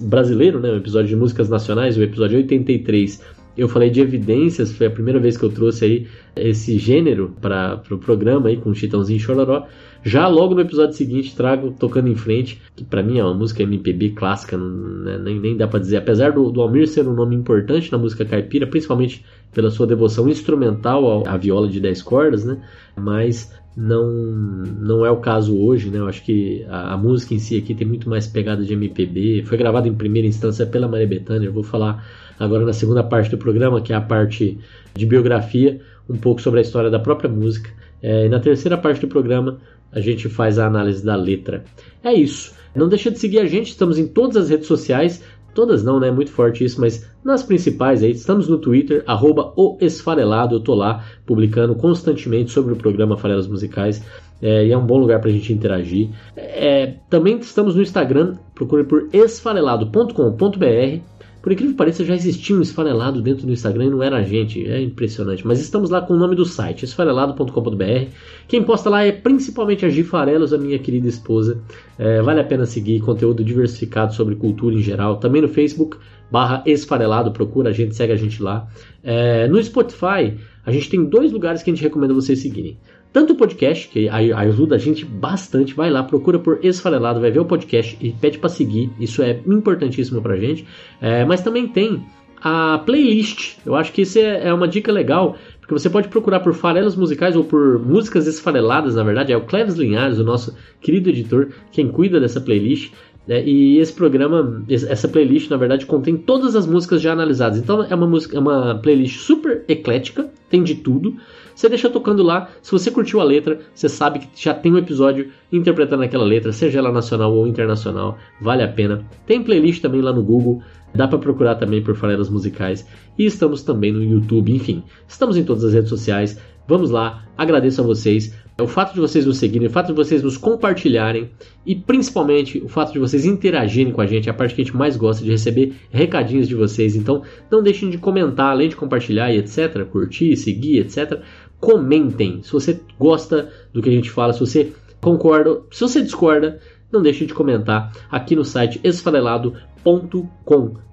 brasileiro, 0.00 0.58
né, 0.58 0.70
o 0.70 0.76
episódio 0.76 1.08
de 1.08 1.16
músicas 1.16 1.48
nacionais, 1.48 1.98
o 1.98 2.02
episódio 2.02 2.38
83, 2.38 3.22
eu 3.58 3.68
falei 3.68 3.90
de 3.90 4.00
evidências, 4.00 4.72
foi 4.72 4.86
a 4.86 4.90
primeira 4.90 5.18
vez 5.18 5.36
que 5.36 5.44
eu 5.44 5.50
trouxe 5.50 5.84
aí 5.84 6.06
esse 6.36 6.78
gênero 6.78 7.34
para 7.40 7.74
o 7.74 7.78
pro 7.78 7.98
programa 7.98 8.48
aí 8.48 8.56
com 8.56 8.72
Chitãozinho 8.72 9.18
Chororó. 9.18 9.66
Já 10.04 10.28
logo 10.28 10.54
no 10.54 10.60
episódio 10.60 10.94
seguinte 10.94 11.34
trago 11.34 11.72
Tocando 11.72 12.08
em 12.08 12.14
Frente, 12.14 12.62
que 12.76 12.84
para 12.84 13.02
mim 13.02 13.18
é 13.18 13.24
uma 13.24 13.34
música 13.34 13.64
MPB 13.64 14.10
clássica, 14.10 14.56
né, 14.56 15.18
nem, 15.18 15.40
nem 15.40 15.56
dá 15.56 15.66
para 15.66 15.80
dizer. 15.80 15.96
Apesar 15.96 16.30
do, 16.30 16.52
do 16.52 16.62
Almir 16.62 16.86
ser 16.86 17.06
um 17.08 17.12
nome 17.12 17.34
importante 17.34 17.90
na 17.90 17.98
música 17.98 18.24
caipira, 18.24 18.64
principalmente 18.64 19.24
pela 19.52 19.70
sua 19.70 19.88
devoção 19.88 20.28
instrumental 20.28 21.26
à 21.26 21.36
viola 21.36 21.68
de 21.68 21.80
10 21.80 22.00
cordas, 22.02 22.44
né? 22.44 22.62
Mas 22.96 23.52
não 23.80 24.10
não 24.10 25.06
é 25.06 25.10
o 25.10 25.18
caso 25.18 25.56
hoje, 25.56 25.88
né? 25.88 26.00
Eu 26.00 26.08
acho 26.08 26.24
que 26.24 26.66
a, 26.68 26.94
a, 26.94 26.96
música 26.96 27.32
em 27.32 27.38
si 27.38 27.56
aqui 27.56 27.76
tem 27.76 27.86
muito 27.86 28.10
mais 28.10 28.26
pegada 28.26 28.64
de 28.64 28.72
MPB. 28.72 29.44
Foi 29.46 29.56
gravada 29.56 29.86
em 29.86 29.94
primeira 29.94 30.26
instância 30.26 30.66
pela 30.66 30.88
Maria 30.88 31.06
Bethânia. 31.06 31.46
Eu 31.46 31.52
vou 31.52 31.62
falar 31.62 32.04
agora 32.36 32.66
na 32.66 32.72
segunda 32.72 33.04
parte 33.04 33.30
do 33.30 33.38
programa, 33.38 33.80
que 33.80 33.92
é 33.92 33.96
a 33.96 34.00
parte 34.00 34.58
de 34.96 35.06
biografia, 35.06 35.80
um 36.10 36.16
pouco 36.16 36.42
sobre 36.42 36.58
a 36.58 36.62
história 36.62 36.90
da 36.90 36.98
própria 36.98 37.30
música. 37.30 37.70
É, 38.02 38.26
e 38.26 38.28
na 38.28 38.40
terceira 38.40 38.76
parte 38.76 39.00
do 39.00 39.06
programa 39.06 39.60
a 39.92 40.00
gente 40.00 40.28
faz 40.28 40.58
a 40.58 40.66
análise 40.66 41.04
da 41.04 41.14
letra. 41.14 41.64
É 42.02 42.12
isso. 42.12 42.52
Não 42.74 42.88
deixa 42.88 43.12
de 43.12 43.18
seguir 43.18 43.38
a 43.38 43.46
gente, 43.46 43.68
estamos 43.68 43.96
em 43.96 44.08
todas 44.08 44.36
as 44.36 44.50
redes 44.50 44.66
sociais. 44.66 45.22
Todas 45.58 45.82
não, 45.82 45.98
né? 45.98 46.08
Muito 46.08 46.30
forte 46.30 46.62
isso, 46.62 46.80
mas 46.80 47.04
nas 47.24 47.42
principais 47.42 48.00
aí, 48.00 48.12
estamos 48.12 48.46
no 48.46 48.58
Twitter, 48.58 49.02
arroba 49.08 49.52
o 49.56 49.76
Esfarelado, 49.80 50.54
eu 50.54 50.60
tô 50.60 50.72
lá 50.72 51.04
publicando 51.26 51.74
constantemente 51.74 52.52
sobre 52.52 52.74
o 52.74 52.76
programa 52.76 53.16
Farelas 53.16 53.48
Musicais. 53.48 54.00
É, 54.40 54.64
e 54.64 54.70
é 54.70 54.78
um 54.78 54.86
bom 54.86 54.98
lugar 54.98 55.20
para 55.20 55.30
a 55.30 55.32
gente 55.32 55.52
interagir. 55.52 56.10
É, 56.36 56.94
também 57.10 57.38
estamos 57.40 57.74
no 57.74 57.82
Instagram, 57.82 58.36
procure 58.54 58.84
por 58.84 59.08
esfarelado.com.br 59.12 61.00
por 61.48 61.52
incrível 61.52 61.72
que 61.72 61.78
pareça, 61.78 62.04
já 62.04 62.14
existia 62.14 62.54
um 62.54 62.60
esfarelado 62.60 63.22
dentro 63.22 63.46
do 63.46 63.52
Instagram 63.54 63.86
e 63.86 63.90
não 63.90 64.02
era 64.02 64.18
a 64.18 64.22
gente. 64.22 64.68
É 64.68 64.82
impressionante. 64.82 65.46
Mas 65.46 65.58
estamos 65.60 65.88
lá 65.88 66.02
com 66.02 66.12
o 66.12 66.16
nome 66.18 66.36
do 66.36 66.44
site, 66.44 66.84
esfarelado.com.br. 66.84 68.10
Quem 68.46 68.62
posta 68.62 68.90
lá 68.90 69.02
é 69.02 69.12
principalmente 69.12 69.86
a 69.86 69.88
Gifarelos, 69.88 70.52
a 70.52 70.58
minha 70.58 70.78
querida 70.78 71.08
esposa. 71.08 71.58
É, 71.98 72.20
vale 72.20 72.40
a 72.40 72.44
pena 72.44 72.66
seguir 72.66 73.00
conteúdo 73.00 73.42
diversificado 73.42 74.12
sobre 74.12 74.34
cultura 74.34 74.74
em 74.74 74.82
geral. 74.82 75.16
Também 75.16 75.40
no 75.40 75.48
Facebook, 75.48 75.96
barra 76.30 76.62
esfarelado, 76.66 77.32
procura 77.32 77.70
a 77.70 77.72
gente, 77.72 77.96
segue 77.96 78.12
a 78.12 78.16
gente 78.16 78.42
lá. 78.42 78.68
É, 79.02 79.48
no 79.48 79.62
Spotify, 79.62 80.36
a 80.66 80.70
gente 80.70 80.90
tem 80.90 81.02
dois 81.02 81.32
lugares 81.32 81.62
que 81.62 81.70
a 81.70 81.74
gente 81.74 81.82
recomenda 81.82 82.12
vocês 82.12 82.40
seguirem. 82.40 82.76
Tanto 83.12 83.32
o 83.32 83.36
podcast, 83.36 83.88
que 83.88 84.08
ajuda 84.08 84.76
a 84.76 84.78
gente 84.78 85.04
bastante, 85.04 85.74
vai 85.74 85.90
lá, 85.90 86.02
procura 86.02 86.38
por 86.38 86.58
Esfarelado, 86.62 87.20
vai 87.20 87.30
ver 87.30 87.40
o 87.40 87.44
podcast 87.44 87.96
e 88.00 88.12
pede 88.12 88.38
para 88.38 88.50
seguir, 88.50 88.90
isso 89.00 89.22
é 89.22 89.40
importantíssimo 89.46 90.20
pra 90.20 90.36
gente. 90.36 90.66
É, 91.00 91.24
mas 91.24 91.40
também 91.40 91.66
tem 91.66 92.04
a 92.40 92.78
playlist, 92.78 93.56
eu 93.66 93.74
acho 93.74 93.92
que 93.92 94.02
isso 94.02 94.18
é, 94.18 94.48
é 94.48 94.54
uma 94.54 94.68
dica 94.68 94.92
legal, 94.92 95.36
porque 95.58 95.72
você 95.72 95.90
pode 95.90 96.08
procurar 96.08 96.40
por 96.40 96.54
farelos 96.54 96.96
musicais 96.96 97.34
ou 97.34 97.44
por 97.44 97.78
músicas 97.78 98.26
esfareladas, 98.26 98.94
na 98.94 99.02
verdade, 99.02 99.32
é 99.32 99.36
o 99.36 99.44
Cleves 99.44 99.74
Linhares, 99.74 100.18
o 100.18 100.24
nosso 100.24 100.56
querido 100.80 101.08
editor, 101.08 101.48
quem 101.72 101.88
cuida 101.88 102.20
dessa 102.20 102.40
playlist. 102.40 102.92
É, 103.28 103.44
e 103.44 103.78
esse 103.78 103.92
programa, 103.92 104.64
essa 104.70 105.06
playlist, 105.06 105.50
na 105.50 105.58
verdade, 105.58 105.84
contém 105.84 106.16
todas 106.16 106.56
as 106.56 106.66
músicas 106.66 107.02
já 107.02 107.12
analisadas. 107.12 107.58
Então 107.58 107.84
é 107.84 107.94
uma, 107.94 108.06
música, 108.06 108.34
é 108.34 108.40
uma 108.40 108.76
playlist 108.76 109.18
super 109.18 109.64
eclética, 109.68 110.30
tem 110.48 110.62
de 110.62 110.76
tudo. 110.76 111.14
Você 111.58 111.68
deixa 111.68 111.90
tocando 111.90 112.22
lá. 112.22 112.50
Se 112.62 112.70
você 112.70 112.88
curtiu 112.88 113.20
a 113.20 113.24
letra, 113.24 113.58
você 113.74 113.88
sabe 113.88 114.20
que 114.20 114.28
já 114.36 114.54
tem 114.54 114.72
um 114.72 114.78
episódio 114.78 115.32
interpretando 115.50 116.04
aquela 116.04 116.22
letra, 116.22 116.52
seja 116.52 116.78
ela 116.78 116.92
nacional 116.92 117.34
ou 117.34 117.48
internacional. 117.48 118.16
Vale 118.40 118.62
a 118.62 118.68
pena. 118.68 119.04
Tem 119.26 119.42
playlist 119.42 119.82
também 119.82 120.00
lá 120.00 120.12
no 120.12 120.22
Google. 120.22 120.62
Dá 120.94 121.08
para 121.08 121.18
procurar 121.18 121.56
também 121.56 121.82
por 121.82 121.96
farelas 121.96 122.30
musicais. 122.30 122.86
E 123.18 123.26
estamos 123.26 123.64
também 123.64 123.90
no 123.90 124.04
YouTube. 124.04 124.54
Enfim, 124.54 124.84
estamos 125.08 125.36
em 125.36 125.42
todas 125.42 125.64
as 125.64 125.72
redes 125.72 125.88
sociais. 125.88 126.40
Vamos 126.68 126.90
lá, 126.90 127.24
agradeço 127.36 127.80
a 127.80 127.84
vocês. 127.84 128.32
O 128.60 128.66
fato 128.66 128.92
de 128.92 129.00
vocês 129.00 129.24
nos 129.24 129.38
seguirem, 129.38 129.68
o 129.68 129.70
fato 129.70 129.86
de 129.86 129.92
vocês 129.92 130.20
nos 130.20 130.36
compartilharem 130.36 131.30
e 131.64 131.76
principalmente 131.76 132.58
o 132.58 132.68
fato 132.68 132.92
de 132.92 132.98
vocês 132.98 133.24
interagirem 133.24 133.92
com 133.92 134.00
a 134.00 134.06
gente 134.06 134.28
é 134.28 134.32
a 134.32 134.34
parte 134.34 134.52
que 134.52 134.60
a 134.60 134.64
gente 134.64 134.76
mais 134.76 134.96
gosta 134.96 135.24
de 135.24 135.30
receber 135.30 135.74
recadinhos 135.90 136.48
de 136.48 136.56
vocês. 136.56 136.96
Então 136.96 137.22
não 137.48 137.62
deixem 137.62 137.88
de 137.88 137.98
comentar, 137.98 138.50
além 138.50 138.68
de 138.68 138.74
compartilhar 138.74 139.32
e 139.32 139.38
etc, 139.38 139.84
curtir, 139.84 140.36
seguir, 140.36 140.80
etc 140.80 141.22
comentem. 141.60 142.42
Se 142.42 142.52
você 142.52 142.80
gosta 142.98 143.52
do 143.72 143.82
que 143.82 143.88
a 143.88 143.92
gente 143.92 144.10
fala, 144.10 144.32
se 144.32 144.40
você 144.40 144.72
concorda, 145.00 145.60
se 145.70 145.80
você 145.80 146.02
discorda, 146.02 146.60
não 146.90 147.02
deixe 147.02 147.26
de 147.26 147.34
comentar 147.34 147.92
aqui 148.10 148.34
no 148.34 148.44
site 148.44 148.80
esfarelado.com. 148.82 150.87